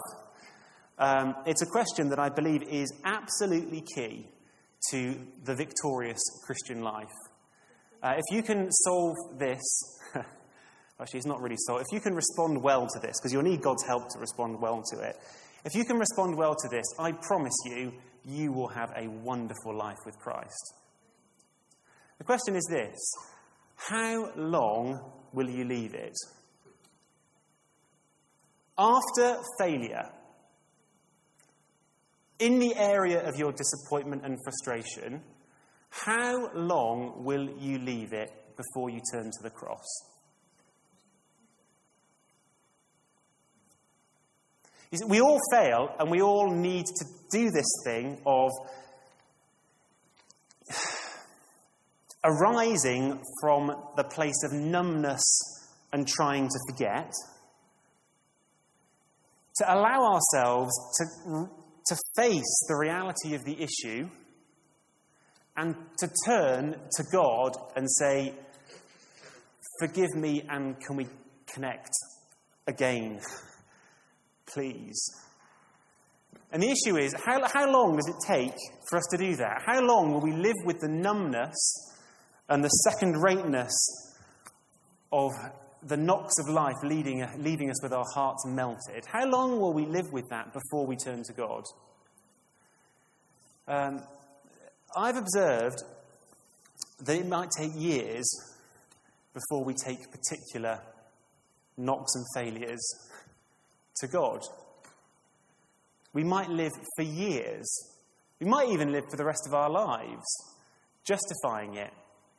Um, 0.99 1.35
it's 1.47 1.63
a 1.63 1.67
question 1.67 2.09
that 2.11 2.21
I 2.21 2.29
believe 2.29 2.63
is 2.63 2.93
absolutely 3.05 3.83
key 3.95 4.29
to 4.91 5.17
the 5.45 5.57
victorious 5.57 6.23
Christian 6.45 6.83
life. 6.83 7.13
Uh, 8.03 8.15
if 8.17 8.25
you 8.31 8.43
can 8.43 8.71
solve 8.71 9.17
this, 9.37 9.61
actually, 11.01 11.19
it's 11.19 11.27
not 11.27 11.41
really 11.41 11.57
solved. 11.67 11.87
If 11.91 11.95
you 11.95 12.01
can 12.01 12.15
respond 12.15 12.63
well 12.63 12.87
to 12.87 13.01
this, 13.01 13.17
because 13.19 13.33
you'll 13.33 13.43
need 13.43 13.63
God's 13.63 13.85
help 13.85 14.09
to 14.11 14.19
respond 14.21 14.61
well 14.61 14.83
to 14.93 15.01
it. 15.01 15.17
If 15.67 15.75
you 15.75 15.85
can 15.85 15.99
respond 15.99 16.37
well 16.37 16.55
to 16.55 16.69
this, 16.69 16.87
I 16.97 17.11
promise 17.11 17.57
you, 17.65 17.93
you 18.25 18.53
will 18.53 18.69
have 18.69 18.93
a 18.97 19.09
wonderful 19.09 19.77
life 19.77 19.99
with 20.07 20.17
Christ. 20.17 20.75
The 22.19 22.25
question 22.25 22.55
is 22.55 22.65
this 22.71 22.97
How 23.75 24.31
long 24.37 25.01
will 25.33 25.51
you 25.51 25.65
leave 25.65 25.95
it? 25.95 26.15
After 28.79 29.43
failure, 29.59 30.09
in 32.39 32.61
the 32.61 32.77
area 32.77 33.29
of 33.29 33.35
your 33.35 33.51
disappointment 33.51 34.25
and 34.25 34.39
frustration, 34.45 35.21
How 35.91 36.49
long 36.55 37.25
will 37.25 37.51
you 37.59 37.81
leave 37.81 38.13
it 38.13 38.31
before 38.57 38.89
you 38.89 39.01
turn 39.13 39.25
to 39.25 39.43
the 39.43 39.51
cross? 39.51 39.85
We 45.07 45.21
all 45.21 45.41
fail, 45.53 45.95
and 45.99 46.11
we 46.11 46.23
all 46.23 46.51
need 46.51 46.87
to 46.87 47.05
do 47.31 47.51
this 47.51 47.67
thing 47.85 48.19
of 48.25 48.51
arising 52.25 53.21
from 53.41 53.73
the 53.97 54.05
place 54.05 54.43
of 54.45 54.53
numbness 54.53 55.23
and 55.93 56.07
trying 56.07 56.49
to 56.49 56.59
forget, 56.71 57.13
to 59.57 59.75
allow 59.75 60.15
ourselves 60.15 60.73
to, 60.99 61.49
to 61.87 61.97
face 62.17 62.65
the 62.69 62.77
reality 62.77 63.35
of 63.35 63.45
the 63.45 63.57
issue 63.61 64.09
and 65.57 65.75
to 65.99 66.11
turn 66.27 66.77
to 66.97 67.05
God 67.11 67.57
and 67.77 67.91
say, 67.91 68.35
Forgive 69.81 70.15
me, 70.15 70.43
and 70.49 70.79
can 70.81 70.97
we 70.97 71.07
connect 71.47 71.91
again, 72.67 73.21
please? 74.47 75.11
And 76.53 76.63
the 76.63 76.71
issue 76.71 76.97
is 76.97 77.15
how, 77.25 77.47
how 77.53 77.71
long 77.71 77.97
does 77.97 78.09
it 78.09 78.17
take 78.27 78.55
for 78.89 78.99
us 78.99 79.05
to 79.11 79.19
do 79.19 79.37
that? 79.37 79.63
How 79.67 79.81
long 79.81 80.13
will 80.13 80.21
we 80.21 80.33
live 80.33 80.57
with 80.65 80.81
the 80.81 80.89
numbness 80.89 81.55
and 82.49 82.63
the 82.63 82.69
second 82.69 83.21
rateness 83.23 83.73
of 85.13 85.33
the 85.83 85.97
knocks 85.97 86.35
of 86.39 86.49
life 86.49 86.77
leading, 86.83 87.27
leaving 87.39 87.71
us 87.71 87.83
with 87.83 87.93
our 87.93 88.05
hearts 88.15 88.47
melted? 88.47 89.05
How 89.07 89.27
long 89.27 89.61
will 89.61 89.73
we 89.73 89.87
live 89.87 90.07
with 90.13 90.29
that 90.31 90.53
before 90.53 90.87
we 90.87 90.97
turn 90.97 91.23
to 91.25 91.33
God? 91.33 91.65
Um, 93.69 94.03
I've 94.97 95.17
observed 95.17 95.83
that 97.01 97.17
it 97.17 97.27
might 97.27 97.49
take 97.59 97.73
years 97.75 98.27
before 99.35 99.65
we 99.65 99.75
take 99.75 99.99
particular 100.11 100.81
knocks 101.77 102.15
and 102.15 102.25
failures 102.35 102.81
to 104.01 104.07
God. 104.07 104.41
We 106.13 106.25
might 106.25 106.49
live 106.49 106.73
for 106.97 107.03
years. 107.03 107.67
We 108.41 108.47
might 108.47 108.69
even 108.71 108.93
live 108.93 109.05
for 109.11 109.17
the 109.17 109.25
rest 109.25 109.47
of 109.47 109.55
our 109.55 109.71
lives, 109.71 110.25
justifying 111.05 111.75
it. 111.75 111.93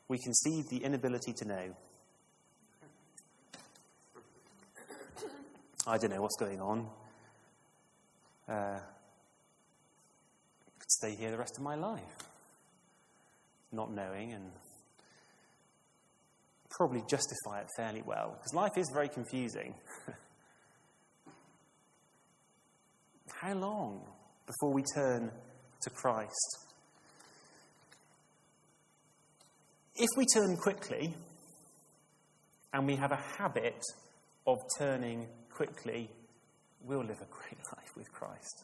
We 0.08 0.18
concede 0.20 0.66
the 0.70 0.84
inability 0.84 1.34
to 1.34 1.46
know. 1.46 1.76
I 5.86 5.98
don't 5.98 6.12
know 6.12 6.22
what's 6.22 6.38
going 6.38 6.60
on. 6.60 6.88
Uh, 8.50 8.54
I 8.54 8.80
could 10.80 10.92
stay 10.92 11.16
here 11.16 11.32
the 11.32 11.38
rest 11.38 11.58
of 11.58 11.64
my 11.64 11.76
life, 11.76 12.02
not 13.72 13.94
knowing 13.94 14.34
and 14.34 14.52
probably 16.70 17.04
justify 17.10 17.62
it 17.62 17.68
fairly 17.76 18.04
well, 18.06 18.32
because 18.38 18.54
life 18.54 18.78
is 18.78 18.90
very 18.94 19.10
confusing. 19.10 19.74
How 23.40 23.54
long 23.54 24.02
before 24.48 24.74
we 24.74 24.84
turn 24.96 25.30
to 25.82 25.90
Christ? 25.92 26.58
If 29.96 30.10
we 30.18 30.26
turn 30.34 30.58
quickly 30.58 31.14
and 32.74 32.88
we 32.88 32.96
have 32.96 33.12
a 33.12 33.24
habit 33.38 33.80
of 34.48 34.58
turning 34.80 35.28
quickly, 35.52 36.10
we'll 36.84 37.04
live 37.04 37.22
a 37.22 37.28
great 37.30 37.60
life 37.78 37.96
with 37.96 38.12
Christ. 38.12 38.64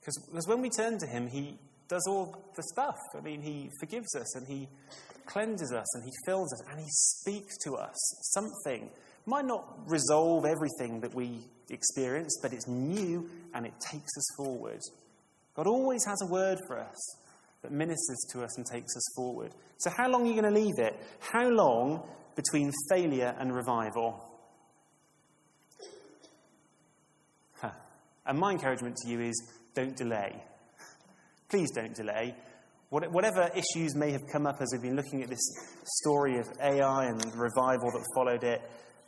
Because 0.00 0.48
when 0.48 0.60
we 0.60 0.68
turn 0.68 0.98
to 0.98 1.06
Him, 1.06 1.28
He 1.28 1.56
does 1.86 2.04
all 2.08 2.36
the 2.56 2.62
stuff. 2.72 2.98
I 3.16 3.20
mean, 3.20 3.40
He 3.40 3.70
forgives 3.78 4.16
us 4.16 4.34
and 4.34 4.48
He 4.48 4.68
cleanses 5.26 5.72
us 5.72 5.94
and 5.94 6.04
He 6.04 6.12
fills 6.26 6.52
us 6.52 6.62
and 6.70 6.80
He 6.80 6.88
speaks 6.88 7.56
to 7.64 7.74
us 7.76 7.96
something. 8.32 8.90
Might 9.26 9.46
not 9.46 9.64
resolve 9.86 10.44
everything 10.44 11.00
that 11.00 11.14
we 11.14 11.40
experience, 11.70 12.38
but 12.42 12.52
it's 12.52 12.68
new 12.68 13.28
and 13.54 13.66
it 13.66 13.74
takes 13.80 14.16
us 14.16 14.26
forward. 14.36 14.80
God 15.54 15.66
always 15.66 16.04
has 16.04 16.20
a 16.22 16.26
word 16.26 16.58
for 16.66 16.78
us 16.78 17.16
that 17.62 17.72
ministers 17.72 18.26
to 18.32 18.42
us 18.42 18.56
and 18.58 18.66
takes 18.66 18.94
us 18.96 19.04
forward. 19.16 19.52
So, 19.78 19.90
how 19.96 20.10
long 20.10 20.24
are 20.24 20.26
you 20.26 20.40
going 20.40 20.54
to 20.54 20.60
leave 20.60 20.78
it? 20.78 20.94
How 21.20 21.48
long 21.48 22.02
between 22.36 22.70
failure 22.90 23.34
and 23.38 23.54
revival? 23.54 24.22
Huh. 27.54 27.70
And 28.26 28.38
my 28.38 28.52
encouragement 28.52 28.96
to 28.96 29.08
you 29.08 29.20
is 29.20 29.42
don't 29.74 29.96
delay. 29.96 30.42
Please 31.48 31.70
don't 31.70 31.94
delay. 31.94 32.34
Whatever 32.94 33.50
issues 33.56 33.96
may 33.96 34.12
have 34.12 34.22
come 34.30 34.46
up 34.46 34.60
as 34.60 34.68
we've 34.70 34.82
been 34.82 34.94
looking 34.94 35.24
at 35.24 35.28
this 35.28 35.44
story 35.82 36.38
of 36.38 36.46
Ai 36.62 37.06
and 37.06 37.20
revival 37.34 37.90
that 37.90 38.04
followed 38.14 38.44
it, 38.44 38.62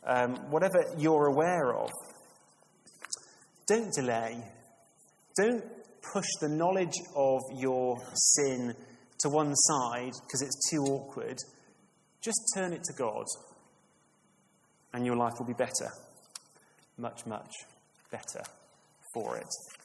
um, 0.05 0.35
whatever 0.51 0.83
you're 0.97 1.27
aware 1.27 1.73
of, 1.73 1.89
don't 3.65 3.93
delay. 3.93 4.43
Don't 5.37 5.63
push 6.13 6.27
the 6.41 6.49
knowledge 6.49 6.95
of 7.15 7.39
your 7.55 7.97
sin 8.13 8.75
to 9.19 9.29
one 9.29 9.55
side 9.55 10.11
because 10.11 10.41
it's 10.41 10.69
too 10.69 10.81
awkward. 10.81 11.37
Just 12.21 12.41
turn 12.55 12.73
it 12.73 12.83
to 12.83 12.93
God, 12.97 13.25
and 14.93 15.05
your 15.05 15.15
life 15.15 15.35
will 15.39 15.47
be 15.47 15.53
better. 15.53 15.89
Much, 16.97 17.25
much 17.25 17.53
better 18.11 18.43
for 19.13 19.37
it. 19.37 19.76